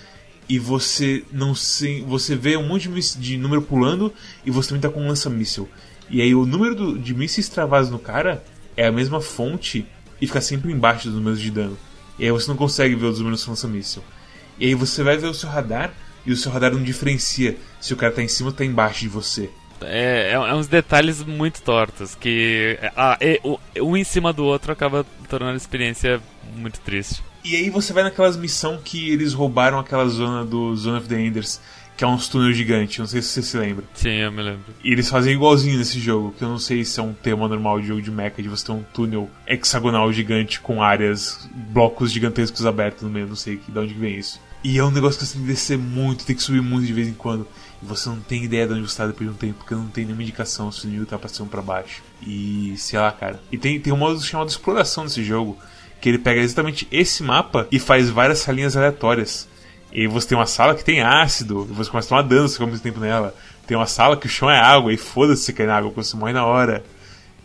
e 0.50 0.58
você 0.58 1.22
não 1.30 1.54
se, 1.54 2.00
você 2.00 2.34
vê 2.34 2.56
um 2.56 2.66
monte 2.66 2.88
de, 2.88 3.18
de 3.18 3.38
número 3.38 3.62
pulando 3.62 4.12
e 4.44 4.50
você 4.50 4.70
também 4.70 4.80
tá 4.80 4.88
com 4.88 5.00
um 5.00 5.06
lança-míssel. 5.06 5.68
E 6.10 6.20
aí 6.20 6.34
o 6.34 6.44
número 6.44 6.74
do, 6.74 6.98
de 6.98 7.14
mísseis 7.14 7.48
travados 7.48 7.88
no 7.88 8.00
cara 8.00 8.42
é 8.76 8.84
a 8.84 8.90
mesma 8.90 9.20
fonte 9.20 9.86
e 10.20 10.26
fica 10.26 10.40
sempre 10.40 10.72
embaixo 10.72 11.06
dos 11.06 11.14
números 11.14 11.40
de 11.40 11.52
dano. 11.52 11.78
E 12.18 12.24
aí 12.24 12.32
você 12.32 12.48
não 12.48 12.56
consegue 12.56 12.96
ver 12.96 13.06
os 13.06 13.20
números 13.20 13.44
do 13.44 13.50
lança-míssel. 13.50 14.02
E 14.58 14.66
aí 14.66 14.74
você 14.74 15.04
vai 15.04 15.16
ver 15.16 15.28
o 15.28 15.34
seu 15.34 15.48
radar 15.48 15.94
e 16.26 16.32
o 16.32 16.36
seu 16.36 16.50
radar 16.50 16.72
não 16.72 16.82
diferencia 16.82 17.56
se 17.80 17.94
o 17.94 17.96
cara 17.96 18.12
tá 18.12 18.20
em 18.20 18.28
cima 18.28 18.48
ou 18.48 18.52
tá 18.52 18.64
embaixo 18.64 19.02
de 19.02 19.08
você. 19.08 19.48
É, 19.82 20.30
é, 20.30 20.32
é 20.32 20.54
uns 20.54 20.66
detalhes 20.66 21.22
muito 21.22 21.62
tortos 21.62 22.16
que 22.16 22.76
ah, 22.96 23.16
é, 23.20 23.40
um 23.80 23.96
em 23.96 24.02
cima 24.02 24.32
do 24.32 24.44
outro 24.44 24.72
acaba 24.72 25.06
tornando 25.28 25.54
a 25.54 25.56
experiência 25.56 26.20
muito 26.56 26.80
triste. 26.80 27.22
E 27.44 27.56
aí 27.56 27.70
você 27.70 27.92
vai 27.92 28.02
naquelas 28.02 28.36
missão 28.36 28.78
que 28.82 29.10
eles 29.10 29.32
roubaram 29.32 29.78
aquela 29.78 30.06
zona 30.08 30.44
do 30.44 30.74
Zone 30.76 30.98
of 30.98 31.08
the 31.08 31.20
Enders, 31.20 31.60
que 31.96 32.04
é 32.04 32.06
uns 32.06 32.28
túneis 32.28 32.56
gigantes, 32.56 32.98
não 32.98 33.06
sei 33.06 33.20
se 33.20 33.28
você 33.28 33.42
se 33.42 33.58
lembra. 33.58 33.84
Sim, 33.94 34.08
eu 34.08 34.32
me 34.32 34.42
lembro. 34.42 34.74
E 34.82 34.90
eles 34.90 35.08
fazem 35.08 35.34
igualzinho 35.34 35.78
nesse 35.78 36.00
jogo, 36.00 36.34
que 36.36 36.42
eu 36.42 36.48
não 36.48 36.58
sei 36.58 36.84
se 36.84 36.98
é 36.98 37.02
um 37.02 37.12
tema 37.12 37.46
normal 37.46 37.80
de 37.80 37.88
jogo 37.88 38.00
de 38.00 38.10
mecha, 38.10 38.42
de 38.42 38.48
você 38.48 38.66
ter 38.66 38.72
um 38.72 38.82
túnel 38.82 39.28
hexagonal 39.46 40.10
gigante 40.12 40.60
com 40.60 40.82
áreas, 40.82 41.48
blocos 41.52 42.10
gigantescos 42.10 42.64
abertos 42.64 43.02
no 43.02 43.10
meio, 43.10 43.26
não 43.26 43.36
sei 43.36 43.60
de 43.68 43.78
onde 43.78 43.92
vem 43.92 44.16
isso. 44.16 44.40
E 44.62 44.78
é 44.78 44.84
um 44.84 44.90
negócio 44.90 45.18
que 45.18 45.26
você 45.26 45.34
tem 45.34 45.42
que 45.42 45.48
descer 45.48 45.78
muito, 45.78 46.24
tem 46.24 46.36
que 46.36 46.42
subir 46.42 46.60
muito 46.60 46.86
de 46.86 46.92
vez 46.92 47.08
em 47.08 47.14
quando. 47.14 47.46
E 47.82 47.86
você 47.86 48.08
não 48.08 48.20
tem 48.20 48.44
ideia 48.44 48.66
de 48.66 48.74
onde 48.74 48.82
você 48.82 48.88
está 48.88 49.06
depois 49.06 49.28
de 49.28 49.34
um 49.34 49.38
tempo, 49.38 49.58
porque 49.58 49.74
não 49.74 49.86
tem 49.86 50.04
nenhuma 50.04 50.22
indicação 50.22 50.70
se 50.70 50.86
o 50.86 50.90
nível 50.90 51.06
tá 51.06 51.18
pra 51.18 51.28
cima 51.28 51.46
ou 51.46 51.50
pra 51.50 51.62
baixo. 51.62 52.02
E 52.26 52.74
sei 52.76 52.98
lá, 52.98 53.10
cara. 53.10 53.40
E 53.50 53.56
tem, 53.56 53.80
tem 53.80 53.92
um 53.92 53.96
modo 53.96 54.20
chamado 54.22 54.48
exploração 54.48 55.04
nesse 55.04 55.24
jogo, 55.24 55.58
que 56.00 56.08
ele 56.08 56.18
pega 56.18 56.40
exatamente 56.40 56.88
esse 56.90 57.22
mapa 57.22 57.68
e 57.70 57.78
faz 57.78 58.08
várias 58.08 58.38
salinhas 58.38 58.76
aleatórias. 58.76 59.48
E 59.92 60.06
você 60.06 60.28
tem 60.28 60.38
uma 60.38 60.46
sala 60.46 60.74
que 60.74 60.84
tem 60.84 61.02
ácido, 61.02 61.66
e 61.68 61.74
você 61.74 61.90
começa 61.90 62.08
a 62.08 62.10
tomar 62.10 62.22
dano 62.22 62.48
se 62.48 62.54
fica 62.54 62.66
muito 62.66 62.82
tempo 62.82 63.00
nela. 63.00 63.34
Tem 63.66 63.76
uma 63.76 63.86
sala 63.86 64.16
que 64.16 64.26
o 64.26 64.30
chão 64.30 64.50
é 64.50 64.58
água, 64.58 64.92
e 64.92 64.96
foda-se 64.96 65.42
se 65.42 65.52
cair 65.52 65.66
na 65.66 65.76
água, 65.76 65.90
você 65.90 66.16
morre 66.16 66.32
na 66.32 66.44
hora. 66.44 66.84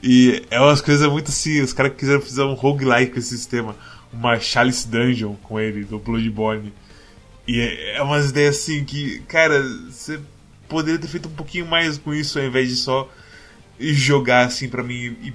E 0.01 0.43
é 0.51 0.59
umas 0.59 0.81
coisas 0.81 1.09
muito 1.11 1.29
assim, 1.29 1.61
os 1.61 1.73
caras 1.73 1.93
quiseram 1.97 2.21
fazer 2.21 2.43
um 2.43 2.53
roguelike 2.53 3.13
com 3.13 3.19
esse 3.19 3.35
sistema. 3.35 3.75
Uma 4.13 4.39
Chalice 4.39 4.87
Dungeon 4.87 5.35
com 5.43 5.59
ele, 5.59 5.83
do 5.83 5.97
Bloodborne. 5.97 6.71
E 7.47 7.59
é, 7.59 7.97
é 7.97 8.01
umas 8.01 8.29
ideias 8.29 8.57
assim 8.57 8.83
que, 8.83 9.19
cara, 9.27 9.61
você 9.89 10.19
poderia 10.69 10.99
ter 10.99 11.07
feito 11.07 11.27
um 11.27 11.33
pouquinho 11.33 11.65
mais 11.65 11.97
com 11.97 12.13
isso 12.13 12.39
ao 12.39 12.45
invés 12.45 12.69
de 12.69 12.75
só 12.75 13.09
jogar 13.79 14.45
assim 14.45 14.69
pra 14.69 14.83
mim 14.83 15.15
e, 15.21 15.33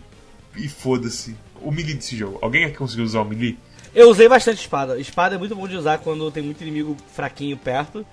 e 0.56 0.68
foda-se 0.68 1.36
o 1.62 1.70
melee 1.70 1.94
desse 1.94 2.16
jogo. 2.16 2.38
Alguém 2.40 2.64
aqui 2.64 2.76
conseguiu 2.76 3.04
usar 3.04 3.20
o 3.20 3.24
melee? 3.24 3.58
Eu 3.94 4.08
usei 4.08 4.28
bastante 4.28 4.60
espada. 4.60 4.98
Espada 4.98 5.34
é 5.34 5.38
muito 5.38 5.54
bom 5.54 5.66
de 5.66 5.76
usar 5.76 5.98
quando 5.98 6.30
tem 6.30 6.42
muito 6.42 6.62
inimigo 6.62 6.96
fraquinho 7.12 7.56
perto. 7.56 8.06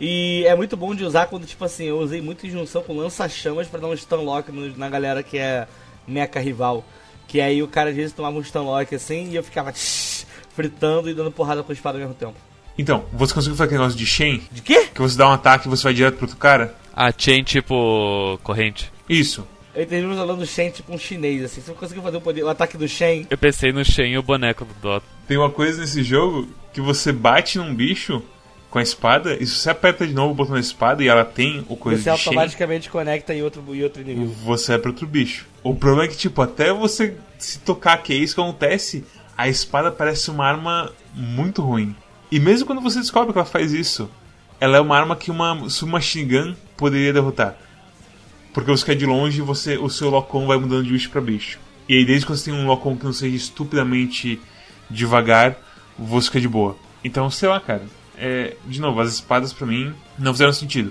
E 0.00 0.44
é 0.46 0.54
muito 0.54 0.76
bom 0.76 0.94
de 0.94 1.04
usar 1.04 1.26
quando, 1.26 1.46
tipo 1.46 1.64
assim, 1.64 1.84
eu 1.84 1.98
usei 1.98 2.20
muito 2.20 2.46
em 2.46 2.50
junção 2.50 2.82
com 2.82 2.94
lança-chamas 2.94 3.66
para 3.66 3.80
dar 3.80 3.88
um 3.88 3.96
stun 3.96 4.22
lock 4.22 4.52
na 4.76 4.88
galera 4.88 5.22
que 5.22 5.38
é 5.38 5.66
mecha 6.06 6.38
rival. 6.38 6.84
Que 7.26 7.40
aí 7.40 7.62
o 7.62 7.66
cara 7.66 7.90
às 7.90 7.96
vezes 7.96 8.12
tomava 8.12 8.36
um 8.36 8.44
stun 8.44 8.62
lock 8.62 8.94
assim 8.94 9.30
e 9.30 9.36
eu 9.36 9.42
ficava 9.42 9.72
tsh, 9.72 10.26
fritando 10.54 11.08
e 11.10 11.14
dando 11.14 11.32
porrada 11.32 11.62
com 11.62 11.72
a 11.72 11.74
espada 11.74 11.96
ao 11.96 12.00
mesmo 12.00 12.14
tempo. 12.14 12.34
Então, 12.78 13.06
você 13.12 13.32
conseguiu 13.32 13.56
fazer 13.56 13.68
aquele 13.68 13.80
negócio 13.80 13.98
de 13.98 14.06
chain? 14.06 14.42
De 14.52 14.60
quê? 14.60 14.88
Que 14.94 15.00
você 15.00 15.16
dá 15.16 15.28
um 15.28 15.32
ataque 15.32 15.66
e 15.66 15.70
você 15.70 15.82
vai 15.82 15.94
direto 15.94 16.16
pro 16.16 16.26
outro 16.26 16.36
cara? 16.36 16.74
Ah, 16.94 17.10
chain 17.16 17.42
tipo 17.42 18.38
corrente. 18.42 18.92
Isso. 19.08 19.46
Eu 19.76 19.82
entendi 19.82 20.06
falando 20.06 20.38
do 20.38 20.46
Shen 20.46 20.70
tipo 20.70 20.94
um 20.94 20.96
chinês, 20.96 21.44
assim. 21.44 21.60
Você 21.60 21.72
conseguiu 21.74 22.02
fazer 22.02 22.16
o, 22.16 22.20
poder, 22.22 22.42
o 22.42 22.48
ataque 22.48 22.78
do 22.78 22.88
Shen? 22.88 23.26
Eu 23.28 23.36
pensei 23.36 23.72
no 23.72 23.84
Shen 23.84 24.14
e 24.14 24.18
o 24.18 24.22
boneco 24.22 24.64
do 24.64 24.72
Dota. 24.80 25.04
Tem 25.28 25.36
uma 25.36 25.50
coisa 25.50 25.82
nesse 25.82 26.02
jogo 26.02 26.48
que 26.72 26.80
você 26.80 27.12
bate 27.12 27.58
num 27.58 27.74
bicho 27.74 28.22
com 28.70 28.78
a 28.78 28.82
espada, 28.82 29.36
e 29.38 29.46
se 29.46 29.54
você 29.54 29.70
aperta 29.70 30.06
de 30.06 30.14
novo 30.14 30.32
o 30.32 30.34
botão 30.34 30.54
da 30.54 30.60
espada 30.60 31.04
e 31.04 31.08
ela 31.08 31.24
tem 31.26 31.64
o 31.68 31.76
coisa 31.76 31.98
você 32.02 32.10
de 32.10 32.16
Você 32.16 32.28
automaticamente 32.28 32.84
Shen, 32.84 32.92
conecta 32.92 33.34
em 33.34 33.42
outro, 33.42 33.62
em 33.74 33.82
outro 33.82 34.00
inimigo. 34.00 34.32
Você 34.44 34.72
é 34.72 34.78
pra 34.78 34.90
outro 34.90 35.06
bicho. 35.06 35.46
O 35.62 35.74
problema 35.74 36.04
é 36.04 36.08
que, 36.08 36.16
tipo, 36.16 36.40
até 36.40 36.72
você 36.72 37.14
se 37.38 37.58
tocar 37.58 37.98
que 37.98 38.14
é 38.14 38.16
isso 38.16 38.34
que 38.34 38.40
acontece, 38.40 39.04
a 39.36 39.46
espada 39.46 39.92
parece 39.92 40.30
uma 40.30 40.46
arma 40.46 40.90
muito 41.12 41.60
ruim. 41.60 41.94
E 42.30 42.40
mesmo 42.40 42.66
quando 42.66 42.80
você 42.80 42.98
descobre 42.98 43.30
que 43.30 43.38
ela 43.38 43.46
faz 43.46 43.72
isso, 43.72 44.10
ela 44.58 44.78
é 44.78 44.80
uma 44.80 44.96
arma 44.96 45.14
que 45.16 45.30
uma 45.30 45.68
submachine 45.68 46.24
gun 46.24 46.54
poderia 46.78 47.12
derrotar. 47.12 47.58
Porque 48.56 48.70
você 48.70 48.86
quer 48.86 48.94
de 48.94 49.04
longe, 49.04 49.42
você, 49.42 49.76
o 49.76 49.90
seu 49.90 50.08
Locom 50.08 50.46
vai 50.46 50.56
mudando 50.56 50.82
de 50.82 50.90
bicho 50.90 51.10
para 51.10 51.20
bicho. 51.20 51.58
E 51.86 51.94
aí, 51.94 52.06
desde 52.06 52.24
que 52.24 52.32
você 52.32 52.50
tem 52.50 52.58
um 52.58 52.66
Locom 52.66 52.96
que 52.96 53.04
não 53.04 53.12
seja 53.12 53.36
estupidamente 53.36 54.40
devagar, 54.88 55.58
você 55.98 56.28
fica 56.28 56.40
de 56.40 56.48
boa. 56.48 56.74
Então, 57.04 57.30
sei 57.30 57.50
lá, 57.50 57.60
cara. 57.60 57.82
É, 58.16 58.56
de 58.64 58.80
novo, 58.80 58.98
as 58.98 59.12
espadas 59.12 59.52
para 59.52 59.66
mim 59.66 59.92
não 60.18 60.32
fizeram 60.32 60.54
sentido. 60.54 60.90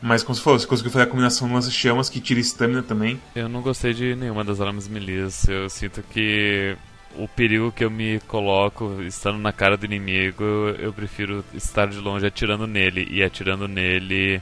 Mas 0.00 0.22
como 0.22 0.34
você 0.34 0.40
falou, 0.40 0.58
você 0.58 0.66
conseguiu 0.66 0.92
fazer 0.92 1.04
a 1.04 1.06
combinação 1.06 1.52
lança-chamas 1.52 2.08
que 2.08 2.22
tira 2.22 2.40
estamina 2.40 2.82
também. 2.82 3.20
Eu 3.36 3.50
não 3.50 3.60
gostei 3.60 3.92
de 3.92 4.14
nenhuma 4.14 4.42
das 4.42 4.62
armas 4.62 4.88
melias. 4.88 5.46
Eu 5.46 5.68
sinto 5.68 6.02
que 6.10 6.74
o 7.18 7.28
perigo 7.28 7.70
que 7.70 7.84
eu 7.84 7.90
me 7.90 8.18
coloco 8.20 9.02
estando 9.02 9.38
na 9.38 9.52
cara 9.52 9.76
do 9.76 9.84
inimigo, 9.84 10.42
eu 10.78 10.90
prefiro 10.90 11.44
estar 11.52 11.86
de 11.86 11.98
longe 11.98 12.24
atirando 12.24 12.66
nele. 12.66 13.06
E 13.10 13.22
atirando 13.22 13.68
nele 13.68 14.40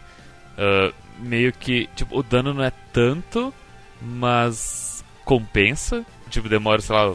uh, 0.56 1.01
meio 1.18 1.52
que. 1.52 1.88
Tipo, 1.94 2.18
o 2.18 2.22
dano 2.22 2.54
não 2.54 2.64
é 2.64 2.72
tanto, 2.92 3.52
mas 4.00 5.04
compensa. 5.24 6.04
Tipo, 6.30 6.48
demora, 6.48 6.80
sei 6.80 6.94
lá, 6.94 7.14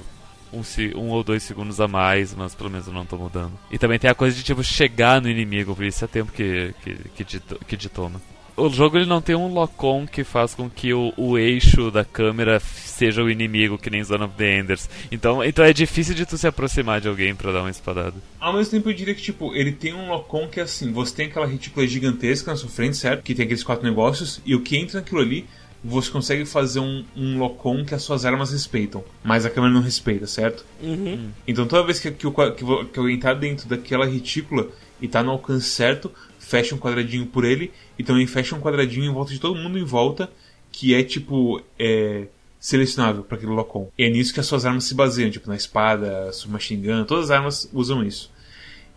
um, 0.54 0.62
um, 0.95 1.10
ou 1.10 1.24
dois 1.24 1.43
segundos 1.43 1.82
a 1.82 1.88
mais, 1.88 2.34
mas 2.34 2.56
pelo 2.56 2.70
menos 2.70 2.88
eu 2.88 2.93
não 2.93 3.06
tô 3.06 3.18
mudando. 3.18 3.54
E 3.72 3.78
também 3.78 4.00
tem 4.00 4.10
a 4.10 4.16
coisa 4.16 4.36
de, 4.36 4.43
tipo, 4.43 4.64
chegar 4.64 5.22
no 5.22 5.30
inimigo, 5.30 5.76
por 5.76 5.86
isso 5.86 6.04
é 6.06 6.08
tempo 6.08 6.32
que, 6.32 6.74
que, 6.84 6.95
que, 7.16 7.24
te, 7.24 7.41
que 7.68 7.78
te 7.78 7.89
toma 7.89 8.22
o 8.58 8.70
jogo 8.70 8.97
ele 8.97 9.05
não 9.05 9.22
tem 9.22 9.36
um 9.36 9.53
lock-on 9.53 10.08
que 10.08 10.24
faz 10.24 10.55
com 10.55 10.68
que 10.68 10.91
o, 10.91 11.14
o, 11.16 11.38
eixo 11.38 11.91
da 11.91 12.03
câmera 12.03 12.60
seja 12.60 13.24
o 13.24 13.30
inimigo, 13.30 13.78
que 13.78 13.89
nem 13.89 14.03
Zone 14.03 14.24
of 14.24 14.34
the 14.36 14.60
Enders. 14.60 14.89
Então, 15.12 15.43
então 15.43 15.64
é 15.64 15.72
difícil 15.72 16.16
de 16.16 16.26
tu 16.26 16.38
se 16.38 16.47
aproximar 16.47 16.99
de 16.99 17.08
alguém 17.08 17.36
para 17.36 17.51
dar 17.51 17.62
uma 17.62 17.70
espadada. 17.70 18.16
Ao 18.39 18.53
mesmo 18.53 18.72
tempo 18.72 18.89
eu 18.89 18.93
diria 18.93 19.14
que, 19.14 19.22
tipo, 19.22 19.53
ele 19.53 19.72
tem 19.72 19.93
um 19.93 20.10
lock-on 20.10 20.47
que 20.47 20.60
é 20.60 20.64
assim, 20.64 20.91
você 20.91 21.16
tem 21.16 21.28
aquela 21.28 21.45
retícula 21.45 21.86
gigantesca 21.86 22.51
na 22.51 22.58
sua 22.58 22.70
frente, 22.70 22.97
certo? 22.97 23.22
Que 23.22 23.36
tem 23.36 23.45
aqueles 23.45 23.64
quatro 23.64 23.88
negócios, 23.88 24.41
e 24.43 24.55
o 24.55 24.62
que 24.62 24.76
entra 24.76 24.99
naquilo 24.99 25.22
ali, 25.22 25.45
você 25.84 26.10
consegue 26.10 26.45
fazer 26.45 26.80
um, 26.80 27.05
um 27.16 27.38
lock-on 27.38 27.86
que 27.86 27.93
as 27.93 28.01
suas 28.01 28.26
armas 28.26 28.51
respeitam, 28.51 29.03
mas 29.24 29.45
a 29.45 29.49
câmera 29.49 29.74
não 29.74 29.82
respeita, 29.82 30.26
certo? 30.26 30.66
Uhum. 30.82 31.30
Então 31.47 31.68
toda 31.68 31.86
vez 31.86 31.99
que, 31.99 32.10
que, 32.10 32.28
que, 32.30 32.86
que 32.91 32.99
eu 32.99 33.10
entrar 33.10 33.36
dentro 33.36 33.70
daquela 33.70 34.05
retícula 34.05 34.68
e 34.99 35.08
tá 35.08 35.22
no 35.22 35.32
alcance 35.32 35.70
certo, 35.70 36.12
fecha 36.48 36.74
um 36.74 36.78
quadradinho 36.78 37.26
por 37.26 37.43
ele 37.43 37.74
e 38.00 38.04
também 38.04 38.26
fecha 38.26 38.56
um 38.56 38.62
quadradinho 38.62 39.06
em 39.06 39.14
volta 39.14 39.34
de 39.34 39.39
todo 39.39 39.60
mundo 39.60 39.78
em 39.78 39.84
volta 39.84 40.32
que 40.72 40.95
é 40.95 41.04
tipo 41.04 41.62
é, 41.78 42.28
selecionável 42.58 43.24
para 43.24 43.36
aquele 43.38 43.52
locom. 43.52 43.91
E 43.98 44.04
é 44.04 44.10
nisso 44.10 44.34
que 44.34 44.39
as 44.39 44.45
suas 44.45 44.66
armas 44.66 44.86
se 44.86 44.95
baseiam, 44.95 45.30
tipo 45.30 45.50
na 45.50 45.58
espada, 45.58 46.32
submachine 46.32 46.88
gun, 46.88 47.04
todas 47.04 47.26
as 47.26 47.32
armas 47.32 47.70
usam 47.74 48.02
isso. 48.02 48.32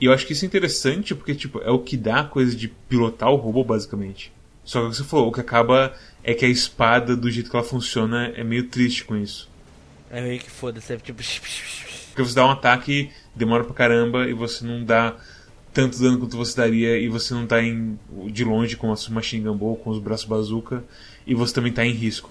E 0.01 0.05
eu 0.05 0.13
acho 0.13 0.27
que 0.27 0.33
isso 0.33 0.45
é 0.45 0.47
interessante 0.47 1.13
porque 1.13 1.35
tipo 1.35 1.61
é 1.61 1.71
o 1.71 1.81
que 1.81 1.97
dá 1.97 2.21
a 2.21 2.25
coisa 2.25 2.55
de 2.55 2.69
pilotar 2.69 3.31
o 3.31 3.37
robô 3.37 3.65
basicamente. 3.65 4.33
Só 4.65 4.81
que 4.81 4.87
o 4.87 4.91
que 4.91 4.97
você 4.97 5.05
falou, 5.05 5.29
o 5.29 5.33
que 5.33 5.41
acaba 5.41 5.93
é 6.23 6.33
que 6.35 6.45
a 6.45 6.49
espada 6.49 7.17
do 7.17 7.29
jeito 7.31 7.51
que 7.51 7.57
ela 7.57 7.65
funciona 7.65 8.33
é 8.37 8.45
meio 8.45 8.69
triste 8.69 9.05
com 9.05 9.17
isso. 9.17 9.49
É 10.09 10.21
meio 10.21 10.39
que 10.39 10.51
foda-se, 10.51 10.93
é 10.93 10.97
tipo 10.97 11.21
porque 12.11 12.23
você 12.23 12.35
dá 12.35 12.47
um 12.47 12.51
ataque, 12.51 13.11
demora 13.35 13.65
pra 13.65 13.75
caramba 13.75 14.29
e 14.29 14.33
você 14.33 14.65
não 14.65 14.85
dá 14.85 15.17
tanto 15.73 16.01
dano 16.01 16.19
quanto 16.19 16.37
você 16.37 16.57
daria 16.57 16.99
e 16.99 17.09
você 17.09 17.33
não 17.33 17.45
está 17.45 17.63
em, 17.63 17.99
de 18.27 18.45
longe 18.45 18.77
com 18.77 18.93
a 18.93 18.97
sua 18.97 19.15
machine 19.15 19.45
gun 19.45 19.57
boa, 19.57 19.77
com 19.77 19.91
os 19.91 19.99
braços 19.99 20.27
bazooka 20.27 20.85
e 21.27 21.35
você 21.35 21.55
também 21.55 21.71
está 21.71 21.85
em 21.85 21.93
risco. 21.93 22.31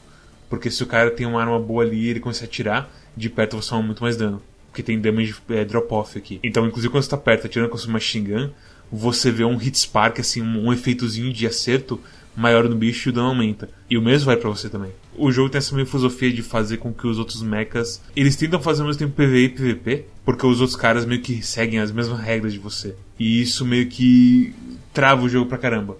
Porque 0.49 0.69
se 0.69 0.83
o 0.83 0.87
cara 0.87 1.11
tem 1.11 1.25
uma 1.25 1.39
arma 1.39 1.59
boa 1.59 1.83
ali 1.83 1.97
e 1.97 2.09
ele 2.09 2.19
começa 2.19 2.43
a 2.43 2.47
atirar, 2.47 2.91
de 3.15 3.29
perto 3.29 3.55
você 3.55 3.69
toma 3.69 3.83
muito 3.83 4.03
mais 4.03 4.17
dano. 4.17 4.41
Porque 4.67 4.83
tem 4.83 4.99
damage 4.99 5.35
é, 5.49 5.63
drop-off 5.63 6.17
aqui. 6.17 6.39
Então, 6.43 6.65
inclusive 6.67 6.91
quando 6.91 7.03
você 7.03 7.07
está 7.07 7.17
perto 7.17 7.47
atirando 7.47 7.69
com 7.69 7.75
a 7.75 7.79
sua 7.79 7.91
machine 7.91 8.27
gun, 8.27 8.49
você 8.91 9.31
vê 9.31 9.43
um 9.43 9.55
hit 9.55 9.77
spark, 9.77 10.19
assim, 10.19 10.41
um, 10.41 10.67
um 10.67 10.73
efeitozinho 10.73 11.31
de 11.31 11.45
acerto 11.45 11.99
maior 12.35 12.67
no 12.67 12.75
bicho 12.75 13.09
e 13.09 13.11
o 13.11 13.13
dano 13.13 13.27
aumenta. 13.27 13.69
E 13.89 13.97
o 13.97 14.01
mesmo 14.01 14.27
vai 14.27 14.37
para 14.37 14.49
você 14.49 14.69
também. 14.69 14.91
O 15.15 15.31
jogo 15.31 15.49
tem 15.49 15.57
essa 15.57 15.73
minha 15.73 15.85
filosofia 15.85 16.31
de 16.31 16.41
fazer 16.41 16.77
com 16.77 16.93
que 16.93 17.05
os 17.05 17.19
outros 17.19 17.41
mechas. 17.41 18.01
Eles 18.15 18.35
tentam 18.35 18.61
fazer 18.61 18.81
ao 18.81 18.87
mesmo 18.87 18.99
tempo 18.99 19.13
PVE 19.13 19.45
e 19.45 19.49
PVP, 19.49 20.05
porque 20.23 20.45
os 20.45 20.61
outros 20.61 20.77
caras 20.77 21.05
meio 21.05 21.21
que 21.21 21.43
seguem 21.43 21.79
as 21.79 21.91
mesmas 21.91 22.19
regras 22.19 22.53
de 22.53 22.59
você. 22.59 22.95
E 23.20 23.41
isso 23.41 23.65
meio 23.65 23.88
que 23.88 24.55
trava 24.93 25.24
o 25.24 25.30
jogo 25.30 25.47
pra 25.47 25.57
caramba. 25.57 25.97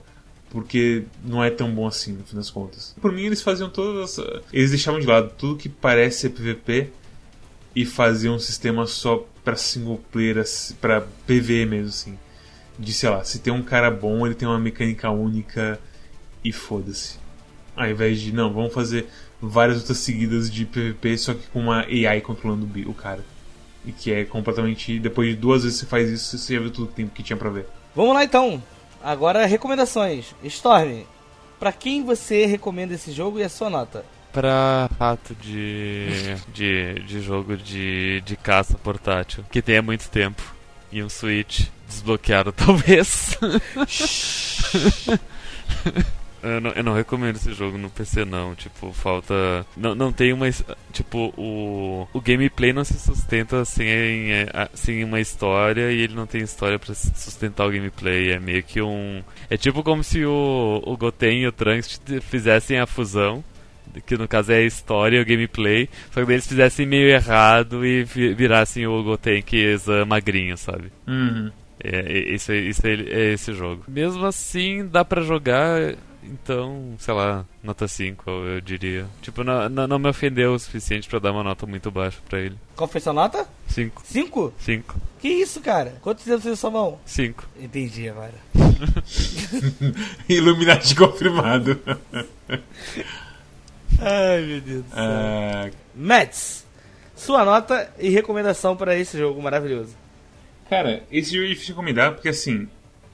Porque 0.50 1.04
não 1.24 1.44
é 1.44 1.52
tão 1.52 1.72
bom 1.72 1.86
assim, 1.86 2.14
no 2.14 2.24
fim 2.24 2.36
das 2.36 2.50
contas. 2.50 2.96
Por 3.00 3.12
mim, 3.12 3.26
eles 3.26 3.42
faziam 3.42 3.70
todas. 3.70 4.18
Eles 4.52 4.72
deixavam 4.72 5.00
de 5.00 5.06
lado 5.06 5.32
tudo 5.38 5.58
que 5.58 5.70
parece 5.70 6.22
ser 6.22 6.30
PVP 6.30 6.90
e 7.76 7.86
faziam 7.86 8.36
um 8.36 8.40
sistema 8.40 8.88
só 8.88 9.28
pra 9.44 9.56
single 9.56 10.02
player, 10.12 10.44
pra 10.82 11.02
PVE 11.02 11.66
mesmo, 11.66 11.90
assim. 11.90 12.20
De 12.80 12.94
sei 12.94 13.10
lá, 13.10 13.24
se 13.24 13.40
tem 13.40 13.54
um 13.54 13.62
cara 13.62 13.92
bom, 13.92 14.26
ele 14.26 14.34
tem 14.34 14.48
uma 14.48 14.58
mecânica 14.58 15.12
única 15.12 15.80
e 16.44 16.52
foda-se. 16.52 17.20
Ao 17.76 17.88
invés 17.88 18.20
de, 18.20 18.34
não, 18.34 18.52
vamos 18.52 18.74
fazer 18.74 19.08
várias 19.42 19.78
outras 19.78 20.00
seguidas 20.00 20.50
de 20.50 20.66
PVP, 20.66 21.18
só 21.18 21.34
que 21.34 21.48
com 21.48 21.62
uma 21.62 21.82
AI 21.82 22.22
controlando 22.22 22.68
o 22.90 22.94
cara. 22.94 23.24
E 23.86 23.92
que 23.92 24.12
é 24.12 24.26
completamente. 24.26 25.00
Depois 25.00 25.30
de 25.30 25.36
duas 25.36 25.64
vezes 25.64 25.80
você 25.80 25.86
faz 25.86 26.10
isso, 26.10 26.38
você 26.38 26.56
já 26.56 26.60
viu 26.60 26.72
tudo 26.72 26.94
que, 26.94 27.06
que 27.06 27.24
tinha 27.24 27.38
pra 27.38 27.50
ver. 27.50 27.66
Vamos 27.96 28.14
lá 28.14 28.24
então. 28.24 28.62
Agora 29.02 29.46
recomendações. 29.46 30.36
Storm, 30.44 31.04
pra 31.60 31.72
quem 31.72 32.04
você 32.04 32.46
recomenda 32.46 32.94
esse 32.94 33.12
jogo 33.12 33.40
e 33.40 33.44
a 33.44 33.50
sua 33.50 33.70
nota? 33.70 34.06
Pra 34.32 34.90
rato 35.00 35.34
de, 35.36 36.08
de, 36.54 36.96
de 37.06 37.22
jogo 37.22 37.58
de, 37.58 38.22
de 38.22 38.36
caça 38.36 38.78
portátil, 38.78 39.44
que 39.52 39.62
tenha 39.62 39.82
muito 39.82 40.10
tempo. 40.10 40.44
E 40.92 41.02
um 41.02 41.10
Switch 41.10 41.68
desbloqueado, 41.88 42.52
talvez. 42.54 43.38
Eu 46.42 46.62
não, 46.62 46.72
eu 46.72 46.84
não, 46.84 46.94
recomendo 46.94 47.36
esse 47.36 47.54
jogo 47.54 47.78
no 47.78 47.90
PC 47.90 48.26
não, 48.26 48.56
tipo, 48.56 48.92
falta... 48.94 49.66
Não, 49.76 49.96
não 49.96 50.12
tem 50.12 50.34
uma... 50.34 50.50
Tipo, 50.92 51.34
o, 51.38 52.08
o 52.14 52.22
gameplay 52.22 52.74
não 52.74 52.84
se 52.84 53.00
sustenta 53.00 53.64
sem, 53.66 54.30
sem 54.74 55.04
uma 55.04 55.20
história 55.20 55.92
e 55.92 56.02
ele 56.02 56.16
não 56.16 56.26
tem 56.26 56.42
história 56.42 56.80
para 56.80 56.94
sustentar 56.94 57.68
o 57.68 57.72
gameplay. 57.72 58.32
É 58.32 58.40
meio 58.40 58.64
que 58.64 58.82
um... 58.82 59.22
É 59.50 59.58
tipo 59.58 59.84
como 59.84 60.04
se 60.04 60.26
o, 60.26 60.82
o 60.86 60.98
Goten 60.98 61.42
e 61.42 61.48
o 61.48 61.52
Trunks 61.52 62.02
fizessem 62.22 62.80
a 62.80 62.86
fusão 62.86 63.44
que 64.06 64.18
no 64.18 64.28
caso 64.28 64.52
é 64.52 64.58
a 64.58 64.62
história 64.62 65.18
e 65.18 65.22
o 65.22 65.26
gameplay, 65.26 65.90
só 66.12 66.24
que 66.24 66.32
eles 66.32 66.48
fizessem 66.48 66.86
meio 66.86 67.10
errado 67.10 67.84
e 67.84 68.04
virassem 68.04 68.86
o 68.86 69.04
Goten 69.04 69.42
que 69.42 69.76
magrinho, 70.08 70.56
sabe? 70.56 70.92
Uhum. 71.08 71.52
É, 71.84 72.00
é, 72.00 72.36
isso, 72.36 72.54
isso 72.54 72.86
é, 72.86 72.94
é 72.94 73.34
esse 73.34 73.54
jogo. 73.54 73.84
Mesmo 73.88 74.26
assim, 74.26 74.86
dá 74.88 75.04
para 75.06 75.22
jogar 75.22 75.96
então, 76.32 76.96
sei 77.00 77.14
lá, 77.14 77.46
nota 77.64 77.88
5, 77.88 78.30
eu 78.30 78.62
diria. 78.62 79.08
Tipo, 79.22 79.44
não, 79.44 79.68
não, 79.68 79.88
não 79.88 80.00
me 80.00 80.10
ofendeu 80.10 80.54
o 80.54 80.60
suficiente 80.60 81.10
para 81.10 81.20
dar 81.20 81.32
uma 81.32 81.44
nota 81.44 81.66
muito 81.66 81.90
baixa 81.90 82.20
para 82.28 82.40
ele. 82.40 82.56
Qual 82.76 82.88
foi 82.88 83.02
sua 83.02 83.14
nota? 83.14 83.48
5. 83.68 84.04
5? 84.06 84.54
5. 84.60 84.96
Que 85.20 85.28
isso, 85.28 85.60
cara? 85.62 85.96
Quantos 86.02 86.26
dedos 86.26 86.44
tem 86.44 86.56
sua 86.56 86.70
mão? 86.70 87.00
5. 87.06 87.50
Entendi 87.60 88.08
agora. 88.08 88.36
Illuminati 90.30 90.96
confirmado. 90.96 91.80
Ai, 94.00 94.42
meu 94.42 94.62
Deus 94.62 94.86
do 94.86 94.90
céu. 94.92 95.04
Uh... 95.04 95.76
Mets, 95.96 96.66
sua 97.16 97.44
nota 97.44 97.92
e 97.98 98.10
recomendação 98.10 98.78
para 98.78 98.96
esse 98.96 99.18
jogo 99.18 99.42
maravilhoso. 99.42 99.96
Cara, 100.70 101.04
esse 101.12 101.34
jogo 101.34 101.46
é 101.46 101.50
difícil 101.50 101.68
de 101.68 101.72
recomendar 101.72 102.14
porque 102.14 102.30
assim, 102.30 102.68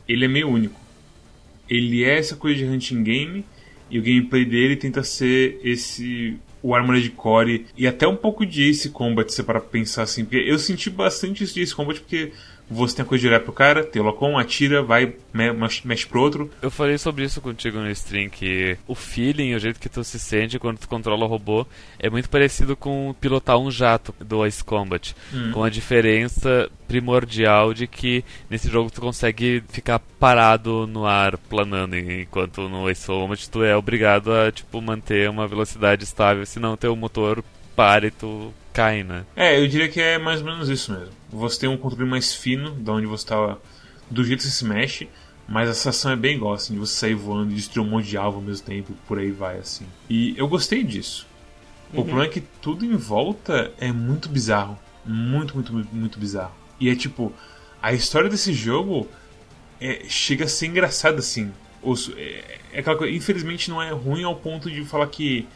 ele 0.08 0.26
é 0.26 0.28
meio 0.28 0.50
único 0.50 0.85
ele 1.70 2.04
é 2.04 2.18
essa 2.18 2.36
coisa 2.36 2.58
de 2.58 2.66
hunting 2.66 3.04
game 3.04 3.46
e 3.90 4.00
o 4.00 4.02
gameplay 4.02 4.46
dele 4.46 4.76
tenta 4.76 5.04
ser 5.04 5.60
esse 5.64 6.38
o 6.62 6.74
Armored 6.74 7.08
Core 7.12 7.68
e 7.78 7.86
até 7.86 8.08
um 8.08 8.16
pouco 8.16 8.44
de 8.44 8.68
Ace 8.68 8.90
Combat, 8.90 9.32
se 9.32 9.44
para 9.44 9.62
pensar 9.62 10.02
assim, 10.02 10.26
porque 10.26 10.38
eu 10.38 10.58
senti 10.58 10.90
bastante 10.90 11.44
isso 11.44 11.54
de 11.54 11.62
Ace 11.62 11.76
Combat 11.76 12.00
porque 12.00 12.32
você 12.70 12.96
tem 12.96 13.06
a 13.06 13.08
coisa 13.08 13.22
de 13.22 13.28
olhar 13.28 13.40
pro 13.40 13.54
cara, 13.54 13.84
tem 13.84 14.02
o 14.02 14.06
Locom, 14.06 14.38
atira, 14.38 14.82
vai, 14.82 15.14
mexe 15.34 16.08
pro 16.08 16.22
outro. 16.22 16.50
Eu 16.62 16.72
falei 16.72 16.98
sobre 16.98 17.24
isso 17.24 17.42
contigo 17.42 17.78
no 17.78 17.90
stream, 17.92 18.30
que 18.30 18.78
o 18.88 18.96
feeling, 18.96 19.54
o 19.54 19.60
jeito 19.60 19.80
que 19.80 19.90
tu 19.90 20.04
se 20.04 20.20
sente 20.20 20.60
quando 20.60 20.80
tu 20.80 20.88
controla 20.88 21.26
o 21.26 21.28
robô, 21.28 21.66
é 22.00 22.10
muito 22.10 22.30
parecido 22.30 22.76
com 22.76 23.16
pilotar 23.20 23.58
um 23.58 23.70
jato 23.70 24.14
do 24.20 24.46
Ice 24.46 24.64
Combat. 24.64 25.16
Hum. 25.34 25.52
Com 25.52 25.64
a 25.64 25.70
diferença 25.70 26.70
primordial 26.88 27.74
de 27.74 27.88
que 27.88 28.24
nesse 28.50 28.70
jogo 28.70 28.92
tu 28.92 29.02
consegue 29.02 29.64
ficar 29.70 30.00
parado 30.00 30.88
no 30.88 31.06
ar, 31.06 31.38
planando, 31.38 31.96
enquanto 31.96 32.68
no 32.70 32.90
Ice 32.90 33.06
Combat 33.08 33.50
tu 33.50 33.64
é 33.64 33.76
obrigado 33.76 34.34
a, 34.34 34.52
tipo, 34.52 34.82
manter 34.82 35.30
uma 35.30 35.48
velocidade 35.48 36.04
estável, 36.04 36.46
senão 36.46 36.78
teu 36.78 36.96
motor 36.96 37.44
para 37.76 38.08
e 38.08 38.12
tu 38.12 38.54
cai, 38.76 39.04
né? 39.04 39.26
É, 39.36 39.58
eu 39.58 39.68
diria 39.68 39.88
que 39.88 40.02
é 40.02 40.18
mais 40.18 40.42
ou 40.42 40.48
menos 40.48 40.68
isso 40.68 40.92
mesmo. 40.92 41.14
Você 41.30 41.62
tem 41.62 41.70
um 41.70 41.78
controle 41.78 42.10
mais 42.10 42.34
fino, 42.36 42.72
de 42.72 42.92
onde 42.92 43.08
você 43.08 43.24
está. 43.24 43.58
do 44.12 44.24
jeito 44.24 44.42
que 44.42 44.48
você 44.48 44.52
se 44.52 44.66
mexe, 44.66 45.08
mas 45.48 45.70
a 45.70 45.74
sensação 45.74 46.12
é 46.12 46.16
bem 46.16 46.36
igual, 46.36 46.54
assim, 46.54 46.74
de 46.74 46.80
você 46.80 46.94
sair 46.94 47.16
voando 47.16 47.52
e 47.52 47.56
destruir 47.56 47.88
um 47.88 47.90
monte 47.90 48.10
de 48.10 48.18
alvo 48.18 48.40
ao 48.40 48.44
mesmo 48.44 48.66
tempo, 48.66 48.94
por 49.08 49.18
aí 49.18 49.32
vai, 49.32 49.58
assim. 49.58 49.86
E 50.10 50.38
eu 50.38 50.48
gostei 50.48 50.84
disso. 50.84 51.26
O 51.94 52.00
uhum. 52.00 52.04
problema 52.04 52.26
é 52.26 52.30
que 52.30 52.42
tudo 52.62 52.86
em 52.86 52.98
volta 52.98 53.72
é 53.80 53.92
muito 53.92 54.28
bizarro. 54.28 54.78
Muito, 55.06 55.56
muito, 55.56 55.72
muito, 55.72 55.96
muito 55.96 56.20
bizarro. 56.20 56.54
E 56.80 56.90
é 56.90 56.96
tipo, 56.96 57.32
a 57.82 57.94
história 57.94 58.30
desse 58.30 58.54
jogo 58.54 59.08
é, 59.80 60.04
chega 60.10 60.44
a 60.46 60.48
ser 60.50 60.68
engraçada, 60.68 61.20
assim. 61.20 61.54
Os, 61.82 62.12
é, 62.18 62.60
é 62.74 62.80
aquela 62.80 62.98
coisa, 62.98 63.16
infelizmente 63.16 63.70
não 63.70 63.82
é 63.82 63.92
ruim 63.92 64.24
ao 64.24 64.36
ponto 64.36 64.70
de 64.70 64.84
falar 64.84 65.08
que 65.08 65.48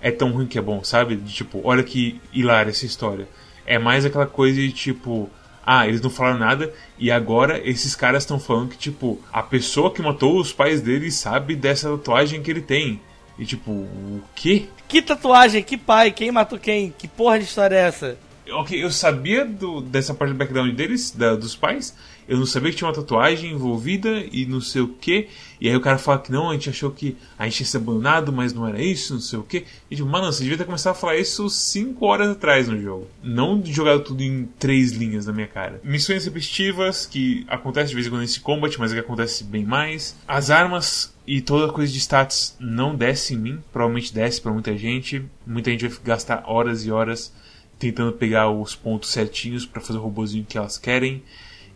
é 0.00 0.10
tão 0.10 0.32
ruim 0.32 0.46
que 0.46 0.58
é 0.58 0.62
bom, 0.62 0.82
sabe? 0.84 1.16
De, 1.16 1.32
tipo, 1.32 1.60
olha 1.64 1.82
que 1.82 2.20
hilária 2.32 2.70
essa 2.70 2.86
história. 2.86 3.28
É 3.66 3.78
mais 3.78 4.04
aquela 4.04 4.26
coisa 4.26 4.60
de 4.60 4.72
tipo, 4.72 5.30
ah, 5.64 5.86
eles 5.86 6.00
não 6.00 6.10
falaram 6.10 6.38
nada 6.38 6.72
e 6.98 7.10
agora 7.10 7.60
esses 7.68 7.94
caras 7.94 8.22
estão 8.22 8.40
falando 8.40 8.70
que, 8.70 8.78
tipo, 8.78 9.20
a 9.32 9.42
pessoa 9.42 9.92
que 9.92 10.00
matou 10.00 10.40
os 10.40 10.52
pais 10.52 10.80
dele 10.80 11.10
sabe 11.10 11.54
dessa 11.54 11.90
tatuagem 11.90 12.42
que 12.42 12.50
ele 12.50 12.62
tem. 12.62 13.00
E 13.38 13.44
tipo, 13.44 13.70
o 13.70 14.22
quê? 14.34 14.66
Que 14.88 15.00
tatuagem? 15.00 15.62
Que 15.62 15.76
pai? 15.76 16.10
Quem 16.10 16.32
matou 16.32 16.58
quem? 16.58 16.92
Que 16.96 17.06
porra 17.06 17.38
de 17.38 17.44
história 17.44 17.76
é 17.76 17.80
essa? 17.80 18.18
Ok, 18.50 18.82
eu 18.82 18.90
sabia 18.90 19.44
do, 19.44 19.80
dessa 19.80 20.14
parte 20.14 20.32
do 20.32 20.38
background 20.38 20.74
deles, 20.74 21.10
da, 21.10 21.36
dos 21.36 21.54
pais, 21.54 21.94
eu 22.28 22.36
não 22.36 22.44
sabia 22.44 22.70
que 22.70 22.76
tinha 22.76 22.86
uma 22.86 22.94
tatuagem 22.94 23.52
envolvida 23.52 24.22
e 24.30 24.44
não 24.44 24.60
sei 24.60 24.82
o 24.82 24.88
que. 24.88 25.28
E 25.58 25.68
aí 25.68 25.74
o 25.74 25.80
cara 25.80 25.96
fala 25.96 26.18
que 26.18 26.30
não, 26.30 26.50
a 26.50 26.52
gente 26.52 26.68
achou 26.68 26.90
que 26.90 27.16
a 27.38 27.46
gente 27.46 27.60
ia 27.60 27.66
ser 27.66 27.78
abandonado, 27.78 28.30
mas 28.30 28.52
não 28.52 28.68
era 28.68 28.80
isso, 28.82 29.14
não 29.14 29.20
sei 29.20 29.38
o 29.38 29.42
que. 29.42 29.64
E 29.90 29.96
tipo, 29.96 30.06
mano, 30.06 30.30
você 30.30 30.42
devia 30.42 30.58
ter 30.58 30.66
começado 30.66 30.92
a 30.92 30.94
falar 30.94 31.16
isso 31.16 31.48
5 31.48 32.04
horas 32.04 32.28
atrás 32.28 32.68
no 32.68 32.78
jogo. 32.80 33.08
Não 33.22 33.64
jogado 33.64 34.04
tudo 34.04 34.22
em 34.22 34.44
três 34.58 34.92
linhas 34.92 35.24
na 35.24 35.32
minha 35.32 35.46
cara. 35.46 35.80
Missões 35.82 36.26
repetitivas, 36.26 37.06
que 37.06 37.46
acontece 37.48 37.88
de 37.88 37.94
vez 37.94 38.06
em 38.06 38.10
quando 38.10 38.20
nesse 38.20 38.40
combat, 38.40 38.78
mas 38.78 38.92
é 38.92 38.96
que 38.96 39.00
acontece 39.00 39.42
bem 39.42 39.64
mais. 39.64 40.14
As 40.28 40.50
armas 40.50 41.14
e 41.26 41.40
toda 41.40 41.72
coisa 41.72 41.90
de 41.90 41.98
stats 41.98 42.54
não 42.60 42.94
desce 42.94 43.32
em 43.32 43.38
mim. 43.38 43.58
Provavelmente 43.72 44.12
desce 44.12 44.38
para 44.38 44.52
muita 44.52 44.76
gente. 44.76 45.24
Muita 45.46 45.70
gente 45.70 45.88
vai 45.88 45.98
gastar 46.04 46.44
horas 46.46 46.84
e 46.84 46.90
horas 46.90 47.32
tentando 47.78 48.12
pegar 48.12 48.50
os 48.50 48.74
pontos 48.74 49.10
certinhos 49.10 49.64
para 49.64 49.80
fazer 49.80 49.98
o 49.98 50.02
robôzinho 50.02 50.44
que 50.44 50.58
elas 50.58 50.76
querem 50.76 51.22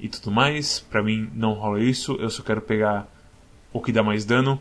e 0.02 0.08
tudo 0.08 0.30
mais. 0.30 0.80
Para 0.80 1.02
mim 1.02 1.30
não 1.32 1.52
rola 1.52 1.80
isso, 1.80 2.16
eu 2.16 2.28
só 2.28 2.42
quero 2.42 2.60
pegar 2.60 3.08
o 3.72 3.80
que 3.80 3.92
dá 3.92 4.02
mais 4.02 4.24
dano. 4.24 4.60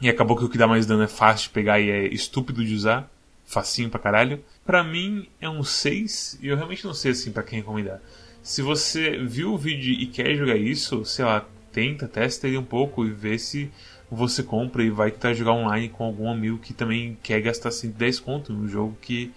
E 0.00 0.08
acabou 0.08 0.36
que 0.36 0.44
o 0.44 0.48
que 0.48 0.58
dá 0.58 0.66
mais 0.66 0.86
dano 0.86 1.02
é 1.02 1.08
fácil 1.08 1.48
de 1.48 1.54
pegar 1.54 1.78
e 1.78 1.90
é 1.90 2.06
estúpido 2.06 2.64
de 2.64 2.74
usar, 2.74 3.10
facinho 3.44 3.90
pra 3.90 4.00
caralho. 4.00 4.42
Pra 4.64 4.82
mim 4.82 5.28
é 5.40 5.48
um 5.48 5.62
6 5.62 6.38
e 6.42 6.48
eu 6.48 6.56
realmente 6.56 6.84
não 6.84 6.94
sei 6.94 7.12
assim 7.12 7.30
para 7.30 7.42
quem 7.42 7.60
recomendar. 7.60 8.00
Se 8.42 8.62
você 8.62 9.18
viu 9.18 9.52
o 9.52 9.58
vídeo 9.58 9.92
e 9.92 10.06
quer 10.06 10.34
jogar 10.34 10.56
isso, 10.56 11.04
sei 11.04 11.24
lá, 11.24 11.46
tenta, 11.72 12.08
testa 12.08 12.46
ele 12.46 12.56
um 12.56 12.64
pouco 12.64 13.04
e 13.04 13.10
vê 13.10 13.38
se 13.38 13.70
você 14.10 14.42
compra 14.42 14.82
e 14.82 14.90
vai 14.90 15.10
tentar 15.10 15.34
jogar 15.34 15.52
online 15.52 15.88
com 15.88 16.04
algum 16.04 16.30
amigo 16.30 16.58
que 16.58 16.72
também 16.72 17.18
quer 17.22 17.40
gastar 17.40 17.70
110 17.70 18.20
conto 18.20 18.52
no 18.52 18.68
jogo 18.68 18.96
que 19.02 19.32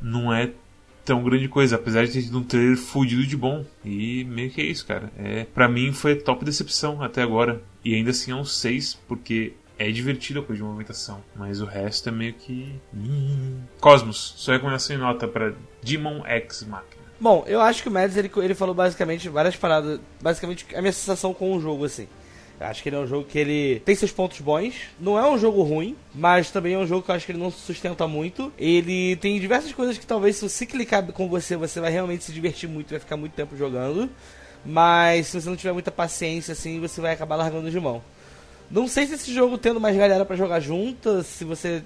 não 0.00 0.32
é 0.32 0.52
tão 1.06 1.22
grande 1.22 1.48
coisa, 1.48 1.76
apesar 1.76 2.04
de 2.04 2.12
ter 2.12 2.22
tido 2.22 2.38
um 2.38 2.42
trailer 2.42 2.76
fudido 2.76 3.24
de 3.24 3.36
bom. 3.36 3.64
E 3.84 4.24
meio 4.24 4.50
que 4.50 4.60
é 4.60 4.64
isso, 4.64 4.84
cara. 4.84 5.10
É, 5.16 5.44
para 5.44 5.68
mim 5.68 5.92
foi 5.92 6.16
top 6.16 6.44
decepção 6.44 7.02
até 7.02 7.22
agora. 7.22 7.62
E 7.84 7.94
ainda 7.94 8.10
assim 8.10 8.32
é 8.32 8.34
um 8.34 8.44
6, 8.44 8.98
porque 9.06 9.54
é 9.78 9.90
divertido 9.90 10.40
a 10.40 10.42
coisa 10.42 10.60
de 10.60 10.68
movimentação. 10.68 11.22
Mas 11.34 11.60
o 11.60 11.64
resto 11.64 12.08
é 12.08 12.12
meio 12.12 12.34
que. 12.34 12.74
Cosmos, 13.80 14.34
sua 14.36 14.54
recomendação 14.54 14.96
em 14.96 14.98
nota 14.98 15.28
para 15.28 15.54
Demon 15.82 16.26
X 16.26 16.64
Machina. 16.64 16.96
Bom, 17.18 17.44
eu 17.46 17.62
acho 17.62 17.82
que 17.82 17.88
o 17.88 17.92
Mads 17.92 18.16
ele, 18.16 18.30
ele 18.36 18.54
falou 18.54 18.74
basicamente 18.74 19.28
várias 19.28 19.56
paradas. 19.56 20.00
Basicamente 20.20 20.66
a 20.74 20.82
minha 20.82 20.92
sensação 20.92 21.32
com 21.32 21.56
o 21.56 21.60
jogo, 21.60 21.84
assim. 21.84 22.08
Acho 22.58 22.82
que 22.82 22.88
ele 22.88 22.96
é 22.96 22.98
um 22.98 23.06
jogo 23.06 23.24
que 23.24 23.38
ele 23.38 23.80
tem 23.80 23.94
seus 23.94 24.10
pontos 24.10 24.40
bons. 24.40 24.74
Não 24.98 25.18
é 25.18 25.28
um 25.28 25.38
jogo 25.38 25.62
ruim, 25.62 25.94
mas 26.14 26.50
também 26.50 26.74
é 26.74 26.78
um 26.78 26.86
jogo 26.86 27.02
que 27.02 27.10
eu 27.10 27.14
acho 27.14 27.26
que 27.26 27.32
ele 27.32 27.38
não 27.38 27.50
sustenta 27.50 28.08
muito. 28.08 28.52
Ele 28.58 29.16
tem 29.16 29.38
diversas 29.38 29.72
coisas 29.72 29.98
que 29.98 30.06
talvez 30.06 30.36
se 30.36 30.48
você 30.48 30.64
clicar 30.64 31.04
com 31.12 31.28
você, 31.28 31.56
você 31.56 31.80
vai 31.80 31.90
realmente 31.90 32.24
se 32.24 32.32
divertir 32.32 32.68
muito, 32.68 32.90
vai 32.90 32.98
ficar 32.98 33.16
muito 33.16 33.34
tempo 33.34 33.56
jogando. 33.56 34.08
Mas 34.64 35.28
se 35.28 35.40
você 35.40 35.48
não 35.48 35.56
tiver 35.56 35.72
muita 35.72 35.90
paciência, 35.90 36.52
assim, 36.52 36.80
você 36.80 37.00
vai 37.00 37.12
acabar 37.12 37.36
largando 37.36 37.70
de 37.70 37.78
mão. 37.78 38.02
Não 38.70 38.88
sei 38.88 39.06
se 39.06 39.14
esse 39.14 39.32
jogo 39.32 39.58
tendo 39.58 39.80
mais 39.80 39.96
galera 39.96 40.24
para 40.24 40.34
jogar 40.34 40.58
junto, 40.58 41.22
se 41.22 41.44
você 41.44 41.82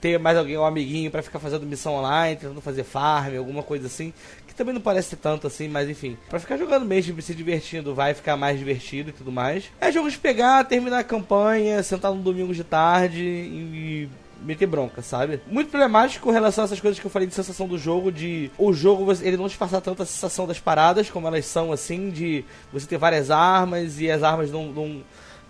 ter 0.00 0.18
mais 0.18 0.36
alguém, 0.36 0.58
um 0.58 0.64
amiguinho 0.64 1.10
para 1.10 1.22
ficar 1.22 1.38
fazendo 1.38 1.66
missão 1.66 1.94
online, 1.94 2.36
tentando 2.36 2.60
fazer 2.60 2.84
farm, 2.84 3.36
alguma 3.36 3.62
coisa 3.62 3.86
assim, 3.86 4.12
também 4.58 4.74
não 4.74 4.80
parece 4.80 5.16
tanto 5.16 5.46
assim, 5.46 5.68
mas 5.68 5.88
enfim. 5.88 6.18
Pra 6.28 6.40
ficar 6.40 6.58
jogando 6.58 6.84
mesmo, 6.84 7.22
se 7.22 7.34
divertindo, 7.34 7.94
vai 7.94 8.12
ficar 8.12 8.36
mais 8.36 8.58
divertido 8.58 9.10
e 9.10 9.12
tudo 9.12 9.32
mais. 9.32 9.70
É 9.80 9.90
jogo 9.90 10.10
de 10.10 10.18
pegar, 10.18 10.64
terminar 10.64 10.98
a 10.98 11.04
campanha, 11.04 11.82
sentar 11.82 12.12
no 12.12 12.20
domingo 12.20 12.52
de 12.52 12.64
tarde 12.64 13.22
e 13.22 14.08
meter 14.42 14.66
bronca, 14.66 15.02
sabe? 15.02 15.40
Muito 15.46 15.70
problemático 15.70 16.24
com 16.24 16.30
relação 16.30 16.64
a 16.64 16.66
essas 16.66 16.80
coisas 16.80 16.98
que 16.98 17.06
eu 17.06 17.10
falei 17.10 17.26
de 17.26 17.34
sensação 17.34 17.66
do 17.66 17.78
jogo, 17.78 18.12
de 18.12 18.50
o 18.58 18.72
jogo 18.72 19.12
ele 19.22 19.36
não 19.36 19.48
te 19.48 19.56
passar 19.56 19.80
tanto 19.80 20.02
a 20.02 20.06
sensação 20.06 20.46
das 20.46 20.60
paradas 20.60 21.10
como 21.10 21.26
elas 21.26 21.44
são, 21.44 21.72
assim, 21.72 22.10
de 22.10 22.44
você 22.72 22.86
ter 22.86 22.98
várias 22.98 23.30
armas 23.30 24.00
e 24.00 24.10
as 24.10 24.22
armas 24.22 24.50
não, 24.50 24.66
não 24.72 25.02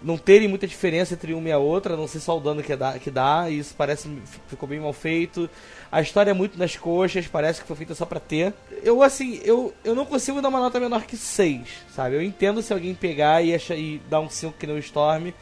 não 0.02 0.16
terem 0.16 0.48
muita 0.48 0.66
diferença 0.66 1.14
entre 1.14 1.34
uma 1.34 1.48
e 1.48 1.52
a 1.52 1.58
outra, 1.58 1.96
não 1.96 2.06
sei 2.06 2.20
só 2.20 2.36
o 2.36 2.40
dano 2.40 2.62
que 2.62 2.74
dá, 2.76 2.98
que 2.98 3.10
dá, 3.10 3.50
e 3.50 3.58
isso 3.58 3.74
parece 3.76 4.08
ficou 4.46 4.68
bem 4.68 4.78
mal 4.78 4.92
feito. 4.92 5.50
A 5.90 6.02
história 6.02 6.30
é 6.30 6.34
muito 6.34 6.58
nas 6.58 6.76
coxas, 6.76 7.26
parece 7.26 7.60
que 7.62 7.66
foi 7.66 7.76
feita 7.76 7.94
só 7.94 8.04
pra 8.04 8.20
ter. 8.20 8.52
Eu, 8.82 9.02
assim, 9.02 9.40
eu, 9.42 9.72
eu 9.82 9.94
não 9.94 10.04
consigo 10.04 10.42
dar 10.42 10.48
uma 10.48 10.60
nota 10.60 10.78
menor 10.78 11.04
que 11.04 11.16
6, 11.16 11.66
sabe? 11.94 12.16
Eu 12.16 12.22
entendo 12.22 12.60
se 12.60 12.72
alguém 12.72 12.94
pegar 12.94 13.42
e, 13.42 13.54
achar, 13.54 13.76
e 13.76 14.00
dar 14.10 14.20
um 14.20 14.28
5 14.28 14.54
que 14.58 14.66
nem 14.66 14.76
o 14.76 14.78
Storm, 14.78 15.32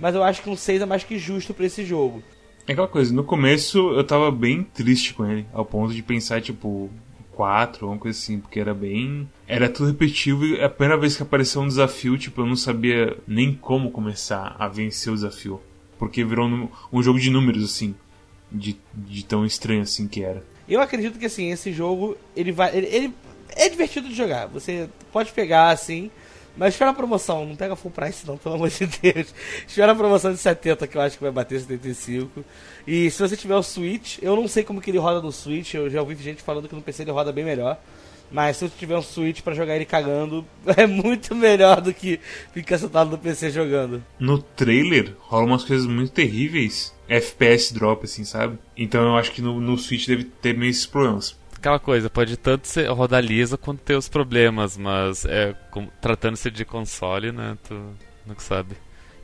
mas 0.00 0.14
eu 0.14 0.22
acho 0.22 0.42
que 0.42 0.50
um 0.50 0.56
6 0.56 0.82
é 0.82 0.86
mais 0.86 1.04
que 1.04 1.18
justo 1.18 1.54
para 1.54 1.66
esse 1.66 1.84
jogo. 1.84 2.22
É 2.66 2.72
aquela 2.72 2.88
coisa, 2.88 3.12
no 3.14 3.24
começo 3.24 3.78
eu 3.90 4.04
tava 4.04 4.30
bem 4.30 4.62
triste 4.62 5.14
com 5.14 5.24
ele, 5.24 5.46
ao 5.52 5.64
ponto 5.64 5.92
de 5.94 6.02
pensar, 6.02 6.40
tipo, 6.40 6.90
4, 7.32 7.86
uma 7.86 7.98
coisa 7.98 8.18
assim, 8.18 8.38
porque 8.40 8.60
era 8.60 8.74
bem. 8.74 9.28
Era 9.46 9.68
tudo 9.68 9.88
repetitivo 9.88 10.44
e 10.44 10.60
a 10.62 10.68
primeira 10.68 11.00
vez 11.00 11.16
que 11.16 11.22
apareceu 11.22 11.62
um 11.62 11.68
desafio, 11.68 12.18
tipo, 12.18 12.40
eu 12.40 12.46
não 12.46 12.56
sabia 12.56 13.16
nem 13.26 13.54
como 13.54 13.90
começar 13.90 14.56
a 14.58 14.68
vencer 14.68 15.12
o 15.12 15.16
desafio. 15.16 15.60
porque 15.98 16.24
virou 16.24 16.68
um 16.92 17.02
jogo 17.02 17.20
de 17.20 17.30
números, 17.30 17.64
assim, 17.64 17.94
de, 18.52 18.78
de 18.94 19.24
tão 19.24 19.44
estranho 19.44 19.82
assim 19.82 20.06
que 20.06 20.22
era. 20.22 20.42
Eu 20.68 20.80
acredito 20.80 21.18
que 21.18 21.26
assim, 21.26 21.50
esse 21.50 21.72
jogo, 21.72 22.16
ele 22.36 22.52
vai. 22.52 22.76
Ele, 22.76 22.86
ele 22.86 23.14
é 23.56 23.68
divertido 23.68 24.08
de 24.08 24.14
jogar. 24.14 24.46
Você 24.46 24.88
pode 25.12 25.32
pegar 25.32 25.70
assim. 25.70 26.10
Mas 26.54 26.74
espera 26.74 26.90
a 26.90 26.94
promoção, 26.94 27.46
não 27.46 27.56
pega 27.56 27.74
full 27.74 27.90
price 27.90 28.26
não, 28.26 28.36
pelo 28.36 28.56
amor 28.56 28.68
de 28.68 28.86
Deus. 28.86 29.34
Espera 29.66 29.92
a 29.92 29.94
promoção 29.94 30.32
de 30.32 30.38
70, 30.38 30.86
que 30.86 30.98
eu 30.98 31.00
acho 31.00 31.16
que 31.16 31.22
vai 31.22 31.32
bater 31.32 31.58
75. 31.58 32.44
E 32.86 33.10
se 33.10 33.18
você 33.18 33.34
tiver 33.38 33.56
o 33.56 33.62
Switch, 33.62 34.18
eu 34.20 34.36
não 34.36 34.46
sei 34.46 34.62
como 34.62 34.78
que 34.78 34.90
ele 34.90 34.98
roda 34.98 35.22
no 35.22 35.32
Switch, 35.32 35.72
eu 35.72 35.88
já 35.88 36.02
ouvi 36.02 36.14
gente 36.16 36.42
falando 36.42 36.68
que 36.68 36.74
no 36.74 36.82
PC 36.82 37.04
ele 37.04 37.10
roda 37.10 37.32
bem 37.32 37.42
melhor. 37.42 37.80
Mas 38.32 38.56
se 38.56 38.68
você 38.68 38.74
tiver 38.78 38.96
um 38.96 39.02
Switch 39.02 39.42
para 39.42 39.54
jogar 39.54 39.76
ele 39.76 39.84
cagando, 39.84 40.44
é 40.76 40.86
muito 40.86 41.34
melhor 41.34 41.80
do 41.80 41.92
que 41.92 42.18
ficar 42.52 42.78
sentado 42.78 43.10
no 43.10 43.18
PC 43.18 43.50
jogando. 43.50 44.02
No 44.18 44.38
trailer 44.38 45.14
rola 45.20 45.46
umas 45.46 45.64
coisas 45.64 45.86
muito 45.86 46.12
terríveis. 46.12 46.94
FPS 47.08 47.74
drop, 47.74 48.04
assim, 48.04 48.24
sabe? 48.24 48.58
Então 48.76 49.02
eu 49.02 49.16
acho 49.16 49.32
que 49.32 49.42
no, 49.42 49.60
no 49.60 49.76
Switch 49.76 50.06
deve 50.06 50.24
ter 50.24 50.56
meio 50.56 50.70
esses 50.70 50.86
problemas 50.86 51.40
aquela 51.62 51.78
coisa, 51.78 52.10
pode 52.10 52.36
tanto 52.36 52.66
ser, 52.66 52.90
rodar 52.90 53.22
lisa 53.22 53.56
quanto 53.56 53.82
ter 53.82 53.94
os 53.94 54.08
problemas, 54.08 54.76
mas 54.76 55.24
é 55.24 55.54
tratando-se 56.00 56.50
de 56.50 56.64
console, 56.64 57.30
né? 57.30 57.56
Tu 57.62 57.74
nunca 58.26 58.40
sabe. 58.40 58.74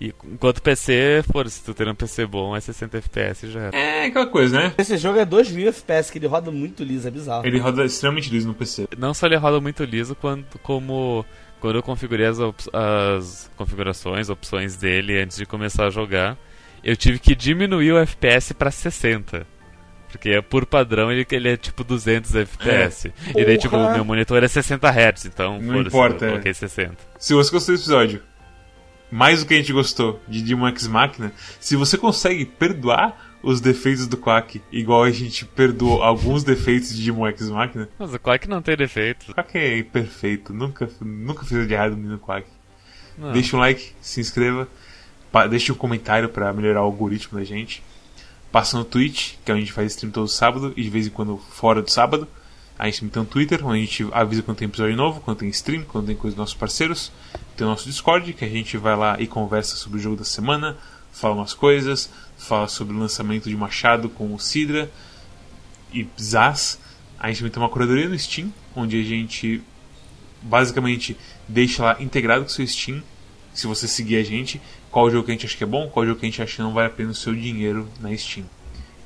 E 0.01 0.15
enquanto 0.25 0.63
PC, 0.63 1.25
for, 1.33 1.49
se 1.51 1.63
tu 1.65 1.75
ter 1.75 1.89
um 1.89 1.95
PC 1.95 2.25
bom, 2.25 2.55
é 2.55 2.61
60 2.61 2.99
FPS 2.99 3.51
já 3.51 3.61
era. 3.61 3.77
É 3.77 4.05
aquela 4.07 4.27
coisa, 4.27 4.57
né? 4.57 4.75
Esse 4.79 4.97
jogo 4.97 5.19
é 5.19 5.25
2000 5.25 5.69
FPS, 5.69 6.13
que 6.13 6.19
ele 6.19 6.27
roda 6.27 6.51
muito 6.53 6.85
liso, 6.85 7.09
é 7.09 7.11
bizarro. 7.11 7.47
Ele 7.47 7.59
roda 7.59 7.85
extremamente 7.85 8.31
liso 8.31 8.47
no 8.47 8.55
PC. 8.55 8.89
Não 8.97 9.13
só 9.13 9.27
ele 9.27 9.37
roda 9.37 9.61
muito 9.61 9.83
liso, 9.85 10.15
quanto 10.15 10.59
como 10.61 11.25
quando 11.61 11.77
eu 11.77 11.83
configurei 11.83 12.27
as, 12.27 12.39
as 12.73 13.51
configurações, 13.57 14.29
opções 14.29 14.77
dele 14.77 15.21
antes 15.21 15.37
de 15.37 15.45
começar 15.45 15.87
a 15.87 15.91
jogar, 15.91 16.39
eu 16.85 16.97
tive 16.97 17.19
que 17.19 17.35
diminuir 17.35 17.93
o 17.93 17.99
FPS 17.99 18.55
para 18.55 18.71
60. 18.71 19.47
Porque 20.11 20.41
por 20.41 20.65
padrão 20.65 21.13
ele, 21.13 21.27
ele 21.31 21.49
é 21.51 21.57
tipo 21.57 21.85
200 21.85 22.35
FPS. 22.35 23.13
É. 23.35 23.41
E 23.41 23.45
daí, 23.45 23.59
tipo, 23.59 23.77
o 23.77 23.93
meu 23.93 24.05
monitor 24.05 24.43
é 24.43 24.49
60 24.49 24.89
Hz, 24.89 25.27
então 25.27 25.61
não 25.61 25.83
importa. 25.83 26.25
Eu 26.25 26.31
coloquei 26.31 26.55
60. 26.55 26.97
Se 27.19 27.35
você 27.35 27.51
gostou 27.51 27.75
desse 27.75 27.85
episódio, 27.85 28.23
mais 29.11 29.41
do 29.41 29.47
que 29.47 29.55
a 29.55 29.57
gente 29.57 29.73
gostou 29.73 30.21
de 30.29 30.43
Demon 30.43 30.69
X 30.69 30.87
Machina, 30.87 31.33
se 31.61 31.77
você 31.77 31.97
consegue 31.97 32.45
perdoar 32.45 33.27
os 33.43 33.61
defeitos 33.61 34.07
do 34.07 34.17
Quack, 34.17 34.61
igual 34.73 35.05
a 35.05 35.11
gente 35.11 35.45
perdoou 35.45 36.03
alguns 36.03 36.43
defeitos 36.43 36.95
de 36.95 37.05
Demon 37.05 37.29
X 37.29 37.49
Machina. 37.49 37.89
Mas 37.99 38.13
o 38.13 38.19
Quack 38.19 38.49
não 38.49 38.61
tem 38.61 38.77
defeitos. 38.77 39.29
O 39.29 39.35
Quack 39.35 39.57
é 39.57 39.83
perfeito, 39.83 40.53
nunca, 40.53 40.91
nunca 41.01 41.45
fez 41.45 41.67
de 41.67 41.75
errado 41.75 41.97
no 41.97 42.19
Quack. 42.19 42.47
Não. 43.17 43.33
Deixa 43.33 43.57
um 43.57 43.61
like, 43.61 43.93
se 44.01 44.21
inscreva, 44.21 44.69
deixe 45.51 45.73
um 45.73 45.75
comentário 45.75 46.29
para 46.29 46.53
melhorar 46.53 46.83
o 46.83 46.85
algoritmo 46.85 47.39
da 47.39 47.45
gente. 47.45 47.83
Passa 48.51 48.79
no 48.79 48.85
Twitch, 48.85 49.35
que 49.45 49.53
a 49.53 49.55
gente 49.55 49.73
faz 49.73 49.93
stream 49.93 50.11
todo 50.11 50.27
sábado 50.27 50.73
e 50.77 50.83
de 50.83 50.89
vez 50.89 51.07
em 51.07 51.11
quando 51.11 51.37
fora 51.37 51.83
do 51.83 51.91
sábado. 51.91 52.27
A 52.79 52.87
gente 52.87 53.09
tem 53.09 53.23
um 53.23 53.27
Twitter, 53.27 53.67
onde 53.67 53.79
a 53.79 53.81
gente 53.81 54.07
avisa 54.13 54.43
quando 54.43 54.59
tem 54.59 54.69
episódio 54.69 54.97
novo, 54.97 55.21
quando 55.21 55.39
tem 55.39 55.49
stream, 55.49 55.83
quando 55.83 56.07
tem 56.07 56.17
coisa 56.17 56.35
dos 56.35 56.41
nossos 56.41 56.55
parceiros. 56.55 57.11
Tem 57.59 57.67
o 57.67 57.71
nosso 57.71 57.87
Discord, 57.87 58.33
que 58.35 58.45
a 58.45 58.49
gente 58.49 58.77
vai 58.77 58.97
lá 58.97 59.21
e 59.21 59.27
conversa 59.27 59.75
sobre 59.75 59.99
o 59.99 60.01
jogo 60.01 60.15
da 60.15 60.23
semana, 60.23 60.77
fala 61.11 61.35
umas 61.35 61.53
coisas, 61.53 62.09
fala 62.37 62.69
sobre 62.69 62.95
o 62.95 62.99
lançamento 63.01 63.49
de 63.49 63.57
Machado 63.57 64.09
com 64.09 64.33
o 64.33 64.39
Sidra 64.39 64.89
e 65.93 66.07
Zaz. 66.23 66.79
A 67.19 67.27
gente 67.27 67.39
também 67.39 67.51
tem 67.51 67.61
uma 67.61 67.69
curadoria 67.69 68.09
no 68.09 68.17
Steam, 68.17 68.55
onde 68.77 69.01
a 69.01 69.03
gente 69.03 69.61
basicamente 70.41 71.17
deixa 71.49 71.83
lá 71.83 71.97
integrado 72.01 72.45
com 72.45 72.49
o 72.49 72.53
seu 72.53 72.65
Steam, 72.65 73.03
se 73.53 73.67
você 73.67 73.89
seguir 73.89 74.19
a 74.19 74.23
gente, 74.23 74.63
qual 74.89 75.11
jogo 75.11 75.25
que 75.25 75.33
a 75.33 75.35
gente 75.35 75.47
acha 75.47 75.57
que 75.57 75.65
é 75.65 75.67
bom, 75.67 75.89
qual 75.89 76.07
jogo 76.07 76.21
que 76.21 76.27
a 76.27 76.29
gente 76.31 76.41
acha 76.41 76.55
que 76.55 76.63
não 76.63 76.73
vale 76.73 76.87
a 76.87 76.91
pena 76.91 77.11
o 77.11 77.15
seu 77.15 77.35
dinheiro 77.35 77.89
na 77.99 78.17
Steam. 78.17 78.47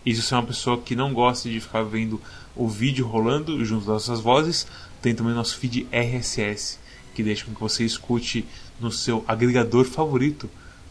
E 0.05 0.15
se 0.15 0.21
você 0.21 0.35
é 0.35 0.37
uma 0.37 0.47
pessoa 0.47 0.77
que 0.77 0.95
não 0.95 1.15
gosta 1.15 1.49
de 1.49 1.59
ficar 1.59 1.85
vendo 1.85 2.21
o 2.55 2.69
vídeo 2.69 3.07
rolando 3.07 3.65
junto 3.65 3.87
das 3.87 4.07
nossas 4.07 4.21
vozes, 4.21 4.67
tem 5.01 5.15
também 5.15 5.33
o 5.33 5.37
nosso 5.37 5.57
feed 5.57 5.89
RSS, 5.91 6.82
que 7.13 7.23
deixa 7.23 7.45
com 7.45 7.55
que 7.55 7.61
você 7.61 7.85
escute 7.85 8.47
no 8.81 8.91
seu 8.91 9.25
agregador 9.27 9.85
favorito 9.85 10.49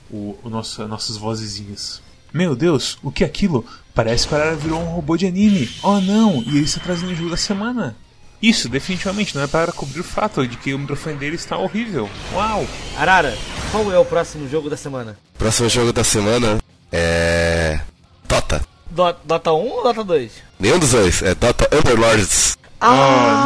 o, 0.09 0.37
o 0.43 0.49
nosso, 0.49 0.87
nossas 0.87 1.17
vozezinhas. 1.17 2.01
Meu 2.33 2.55
Deus, 2.55 2.97
o 3.03 3.11
que 3.11 3.23
é 3.23 3.27
aquilo? 3.27 3.65
Parece 3.93 4.27
que 4.27 4.33
o 4.33 4.37
Arara 4.37 4.55
virou 4.55 4.79
um 4.79 4.85
robô 4.85 5.17
de 5.17 5.27
anime. 5.27 5.69
Oh 5.83 5.99
não, 5.99 6.41
e 6.43 6.49
ele 6.49 6.61
está 6.61 6.79
trazendo 6.79 7.11
o 7.11 7.15
jogo 7.15 7.29
da 7.29 7.37
semana. 7.37 7.95
Isso, 8.41 8.67
definitivamente, 8.67 9.35
não 9.35 9.43
é 9.43 9.47
para 9.47 9.71
cobrir 9.71 9.99
o 9.99 10.03
fato 10.03 10.47
de 10.47 10.57
que 10.57 10.73
o 10.73 10.79
microfone 10.79 11.15
dele 11.15 11.35
está 11.35 11.57
horrível. 11.57 12.09
Uau! 12.33 12.65
Arara, 12.97 13.37
qual 13.71 13.91
é 13.91 13.99
o 13.99 14.05
próximo 14.05 14.49
jogo 14.49 14.69
da 14.69 14.77
semana? 14.77 15.17
Próximo 15.37 15.69
jogo 15.69 15.93
da 15.93 16.03
semana 16.03 16.59
é. 16.91 17.79
Dota. 18.27 18.61
Do 18.89 19.15
Dota 19.23 19.53
1 19.53 19.55
ou 19.55 19.83
Dota 19.83 20.03
2? 20.03 20.31
Nenhum 20.59 20.79
dos 20.79 20.91
dois, 20.91 21.21
é 21.21 21.35
Dota 21.35 21.69
Underlords. 21.75 22.50
Ah, 22.83 23.45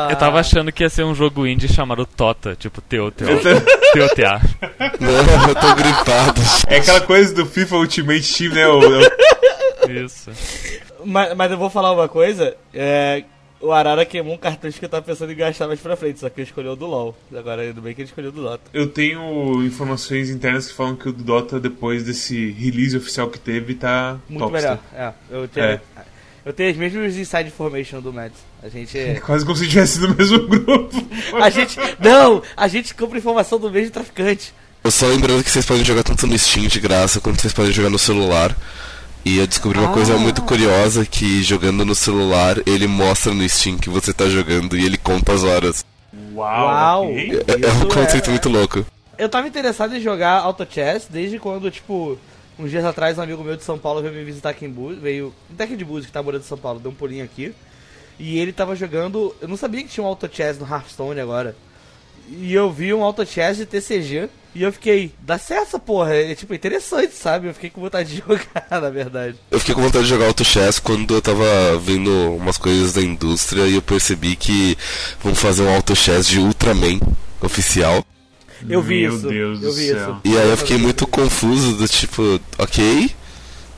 oh, 0.00 0.06
não! 0.06 0.10
Eu 0.10 0.16
tava 0.16 0.40
achando 0.40 0.72
que 0.72 0.82
ia 0.82 0.88
ser 0.88 1.04
um 1.04 1.14
jogo 1.14 1.46
indie 1.46 1.68
chamado 1.68 2.06
Tota, 2.06 2.56
tipo 2.56 2.80
TOTA. 2.80 3.26
TOTA. 3.92 4.40
Não, 4.98 5.48
eu 5.48 5.54
tô 5.54 5.74
gripado. 5.74 6.40
É 6.66 6.76
aquela 6.78 7.02
coisa 7.02 7.34
do 7.34 7.44
FIFA 7.44 7.76
Ultimate 7.76 8.34
Team, 8.34 8.54
né? 8.54 8.66
O, 8.66 8.80
Isso. 9.90 10.30
Mas, 11.04 11.36
mas 11.36 11.50
eu 11.52 11.58
vou 11.58 11.68
falar 11.68 11.92
uma 11.92 12.08
coisa. 12.08 12.56
É, 12.72 13.24
o 13.60 13.70
Arara 13.70 14.06
queimou 14.06 14.34
um 14.34 14.38
cartucho 14.38 14.78
que 14.78 14.84
eu 14.86 14.88
tava 14.88 15.04
pensando 15.04 15.30
em 15.30 15.36
gastar 15.36 15.66
mais 15.66 15.80
pra 15.80 15.94
frente, 15.94 16.20
só 16.20 16.30
que 16.30 16.40
ele 16.40 16.48
escolheu 16.48 16.72
o 16.72 16.76
do 16.76 16.86
LoL. 16.86 17.14
Agora, 17.36 17.62
ainda 17.62 17.80
bem 17.82 17.94
que 17.94 18.00
ele 18.00 18.08
escolheu 18.08 18.30
o 18.30 18.32
do 18.32 18.42
Dota. 18.42 18.70
Eu 18.72 18.88
tenho 18.88 19.62
informações 19.62 20.30
internas 20.30 20.68
que 20.68 20.74
falam 20.74 20.96
que 20.96 21.08
o 21.08 21.12
do 21.12 21.22
Dota, 21.22 21.60
depois 21.60 22.02
desse 22.04 22.50
release 22.52 22.96
oficial 22.96 23.28
que 23.28 23.38
teve, 23.38 23.74
tá 23.74 24.18
Muito 24.26 24.50
melhor. 24.50 24.78
É, 24.94 25.12
eu, 25.30 25.46
tinha, 25.46 25.64
é. 25.64 25.80
Eu 26.44 26.52
tenho 26.52 26.70
as 26.70 26.76
mesmas 26.76 27.16
inside 27.16 27.48
information 27.48 28.00
do 28.00 28.12
Mads. 28.12 28.38
A 28.62 28.68
gente. 28.68 28.98
É 28.98 29.20
quase 29.20 29.44
como 29.44 29.56
se 29.56 29.68
tivesse 29.68 30.00
no 30.00 30.14
mesmo 30.14 30.46
grupo. 30.48 30.90
a 31.40 31.50
gente. 31.50 31.76
Não! 32.00 32.42
A 32.56 32.68
gente 32.68 32.94
compra 32.94 33.18
informação 33.18 33.58
do 33.58 33.70
mesmo 33.70 33.92
traficante. 33.92 34.52
Eu 34.82 34.90
só 34.90 35.06
lembrando 35.06 35.44
que 35.44 35.50
vocês 35.50 35.64
podem 35.64 35.84
jogar 35.84 36.02
tanto 36.02 36.26
no 36.26 36.36
Steam 36.36 36.66
de 36.66 36.80
graça 36.80 37.20
quanto 37.20 37.40
vocês 37.40 37.52
podem 37.52 37.72
jogar 37.72 37.90
no 37.90 37.98
celular. 37.98 38.56
E 39.24 39.38
eu 39.38 39.46
descobri 39.46 39.78
uma 39.78 39.90
ah. 39.90 39.94
coisa 39.94 40.16
muito 40.18 40.42
curiosa 40.42 41.06
que 41.06 41.44
jogando 41.44 41.84
no 41.84 41.94
celular, 41.94 42.56
ele 42.66 42.88
mostra 42.88 43.32
no 43.32 43.48
Steam 43.48 43.78
que 43.78 43.88
você 43.88 44.12
tá 44.12 44.28
jogando 44.28 44.76
e 44.76 44.84
ele 44.84 44.96
conta 44.96 45.32
as 45.32 45.44
horas. 45.44 45.84
Uau! 46.34 46.66
Uau. 46.66 47.08
É, 47.10 47.66
é, 47.66 47.72
um 47.72 47.88
conceito 47.88 48.26
é... 48.26 48.30
muito 48.30 48.48
louco. 48.48 48.84
Eu 49.16 49.28
tava 49.28 49.46
interessado 49.46 49.94
em 49.94 50.00
jogar 50.00 50.40
Auto 50.40 50.66
Chess 50.68 51.06
desde 51.08 51.38
quando, 51.38 51.70
tipo, 51.70 52.18
uns 52.62 52.70
dias 52.70 52.84
atrás 52.84 53.18
um 53.18 53.22
amigo 53.22 53.42
meu 53.42 53.56
de 53.56 53.64
São 53.64 53.78
Paulo 53.78 54.00
veio 54.00 54.14
me 54.14 54.24
visitar 54.24 54.50
aqui 54.50 54.64
em 54.64 54.70
Búzios, 54.70 55.02
veio 55.02 55.34
em 55.50 55.76
de 55.76 55.84
Búzios, 55.84 56.06
que 56.06 56.12
tá 56.12 56.22
morando 56.22 56.42
em 56.42 56.46
São 56.46 56.58
Paulo, 56.58 56.78
deu 56.78 56.90
um 56.90 56.94
pulinho 56.94 57.24
aqui. 57.24 57.54
E 58.18 58.38
ele 58.38 58.52
tava 58.52 58.76
jogando, 58.76 59.34
eu 59.40 59.48
não 59.48 59.56
sabia 59.56 59.82
que 59.82 59.88
tinha 59.88 60.04
um 60.04 60.06
Auto 60.06 60.28
Chess 60.32 60.58
no 60.58 60.66
Hearthstone 60.66 61.20
agora. 61.20 61.56
E 62.28 62.54
eu 62.54 62.70
vi 62.70 62.94
um 62.94 63.02
Auto 63.02 63.26
Chess 63.26 63.56
de 63.56 63.66
TCG 63.66 64.28
e 64.54 64.62
eu 64.62 64.72
fiquei, 64.72 65.12
dá 65.20 65.38
certo 65.38 65.62
essa 65.62 65.78
porra, 65.78 66.14
é 66.14 66.34
tipo 66.34 66.54
interessante, 66.54 67.14
sabe? 67.14 67.48
Eu 67.48 67.54
fiquei 67.54 67.70
com 67.70 67.80
vontade 67.80 68.14
de 68.14 68.16
jogar, 68.26 68.80
na 68.80 68.90
verdade. 68.90 69.36
Eu 69.50 69.58
fiquei 69.58 69.74
com 69.74 69.82
vontade 69.82 70.04
de 70.04 70.10
jogar 70.10 70.26
Auto 70.26 70.44
Chess 70.44 70.78
quando 70.78 71.14
eu 71.14 71.22
tava 71.22 71.44
vendo 71.78 72.10
umas 72.36 72.58
coisas 72.58 72.92
da 72.92 73.02
indústria 73.02 73.66
e 73.66 73.74
eu 73.74 73.82
percebi 73.82 74.36
que 74.36 74.76
vão 75.22 75.34
fazer 75.34 75.62
um 75.62 75.74
Auto 75.74 75.96
Chess 75.96 76.28
de 76.28 76.38
Ultraman 76.38 77.00
oficial. 77.40 78.04
Eu 78.68 78.82
vi 78.82 79.02
Meu 79.02 79.16
isso. 79.16 79.28
Deus 79.28 79.62
eu 79.62 79.72
vi 79.72 79.86
céu. 79.88 79.96
isso. 79.96 80.20
E 80.24 80.38
aí 80.38 80.48
eu 80.50 80.56
fiquei 80.56 80.78
muito 80.78 81.06
confuso 81.06 81.74
do 81.76 81.86
tipo, 81.88 82.40
ok. 82.58 83.10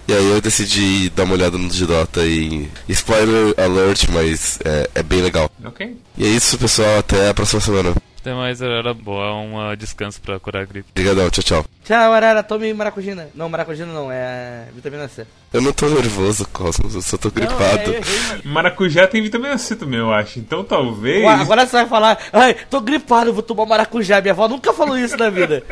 E 0.06 0.12
aí 0.12 0.30
eu 0.30 0.40
decidi 0.40 1.08
dar 1.10 1.24
uma 1.24 1.34
olhada 1.34 1.56
no 1.56 1.68
de 1.68 1.86
Dota 1.86 2.24
e. 2.26 2.68
Spoiler 2.88 3.54
alert, 3.58 4.06
mas 4.12 4.58
é, 4.64 4.90
é 4.96 5.02
bem 5.02 5.22
legal. 5.22 5.50
Ok. 5.64 5.96
E 6.18 6.24
é 6.24 6.28
isso, 6.28 6.58
pessoal. 6.58 6.98
Até 6.98 7.30
a 7.30 7.34
próxima 7.34 7.60
semana. 7.60 7.94
Até 8.24 8.32
mais, 8.32 8.62
era 8.62 8.94
boa, 8.94 9.34
um 9.34 9.76
descanso 9.76 10.18
pra 10.18 10.40
curar 10.40 10.62
a 10.62 10.64
gripe. 10.64 10.88
Obrigadão, 10.92 11.28
tchau, 11.28 11.44
tchau. 11.44 11.64
Tchau, 11.84 12.10
Arara, 12.10 12.42
tome 12.42 12.72
maracujina. 12.72 13.28
Não, 13.34 13.50
maracujina 13.50 13.92
não, 13.92 14.10
é 14.10 14.64
vitamina 14.74 15.06
C. 15.08 15.26
Eu 15.52 15.60
não 15.60 15.74
tô 15.74 15.90
nervoso, 15.90 16.48
Cosmos, 16.48 16.94
eu 16.94 17.02
só 17.02 17.18
tô 17.18 17.30
gripado. 17.30 17.86
Não, 17.86 17.92
é, 17.92 17.98
é, 17.98 18.02
Maracujá 18.42 19.06
tem 19.06 19.20
vitamina 19.20 19.58
C 19.58 19.76
também, 19.76 20.00
eu 20.00 20.10
acho. 20.10 20.38
Então 20.38 20.64
talvez. 20.64 21.22
Ué, 21.22 21.34
agora 21.34 21.66
você 21.66 21.76
vai 21.76 21.86
falar, 21.86 22.18
ai, 22.32 22.56
tô 22.70 22.80
gripado, 22.80 23.30
vou 23.30 23.42
tomar 23.42 23.66
maracujá. 23.66 24.22
Minha 24.22 24.32
avó 24.32 24.48
nunca 24.48 24.72
falou 24.72 24.96
isso 24.98 25.18
na 25.18 25.28
vida. 25.28 25.62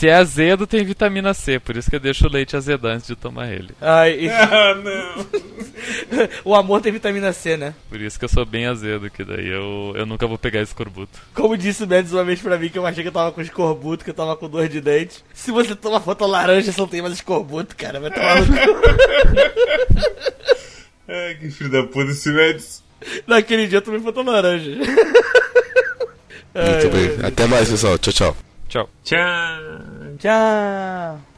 Se 0.00 0.08
é 0.08 0.14
azedo, 0.14 0.66
tem 0.66 0.82
vitamina 0.82 1.34
C, 1.34 1.60
por 1.60 1.76
isso 1.76 1.90
que 1.90 1.96
eu 1.96 2.00
deixo 2.00 2.26
o 2.26 2.30
leite 2.30 2.56
azedar 2.56 2.92
antes 2.92 3.06
de 3.06 3.14
tomar 3.14 3.52
ele. 3.52 3.68
Ai, 3.78 4.26
ah, 4.32 4.74
não. 4.74 5.26
o 6.42 6.54
amor 6.54 6.80
tem 6.80 6.90
vitamina 6.90 7.30
C, 7.34 7.58
né? 7.58 7.74
Por 7.86 8.00
isso 8.00 8.18
que 8.18 8.24
eu 8.24 8.28
sou 8.30 8.46
bem 8.46 8.64
azedo, 8.64 9.10
que 9.10 9.22
daí 9.22 9.46
eu, 9.46 9.92
eu 9.94 10.06
nunca 10.06 10.26
vou 10.26 10.38
pegar 10.38 10.62
escorbuto. 10.62 11.20
Como 11.34 11.54
disse 11.54 11.84
o 11.84 11.86
Mendes 11.86 12.14
uma 12.14 12.24
vez 12.24 12.40
pra 12.40 12.56
mim, 12.56 12.70
que 12.70 12.78
eu 12.78 12.86
achei 12.86 13.02
que 13.02 13.08
eu 13.08 13.12
tava 13.12 13.30
com 13.30 13.42
escorbuto, 13.42 14.02
que 14.02 14.08
eu 14.08 14.14
tava 14.14 14.34
com 14.36 14.48
dor 14.48 14.70
de 14.70 14.80
dente. 14.80 15.22
Se 15.34 15.50
você 15.50 15.76
toma 15.76 16.00
foto 16.00 16.24
laranja, 16.24 16.72
você 16.72 16.80
não 16.80 16.88
tem 16.88 17.02
mais 17.02 17.12
escorbuto, 17.12 17.76
cara. 17.76 18.00
Vai 18.00 18.10
tomar 18.10 18.40
no 18.40 18.46
Ai, 21.08 21.34
que 21.34 21.50
filho 21.50 21.70
da 21.70 21.82
puta 21.82 22.10
esse 22.10 22.32
Mendes. 22.32 22.82
Naquele 23.26 23.66
dia 23.66 23.76
eu 23.76 23.82
tomei 23.82 24.00
foto 24.00 24.22
laranja. 24.22 24.70
Muito 24.70 24.86
bem. 26.90 27.18
Até 27.22 27.46
mais, 27.46 27.68
pessoal. 27.68 27.98
Tchau, 27.98 28.14
tchau. 28.14 28.34
Tchau. 28.70 28.88
Tchau. 29.02 29.80
Tchau. 30.20 31.29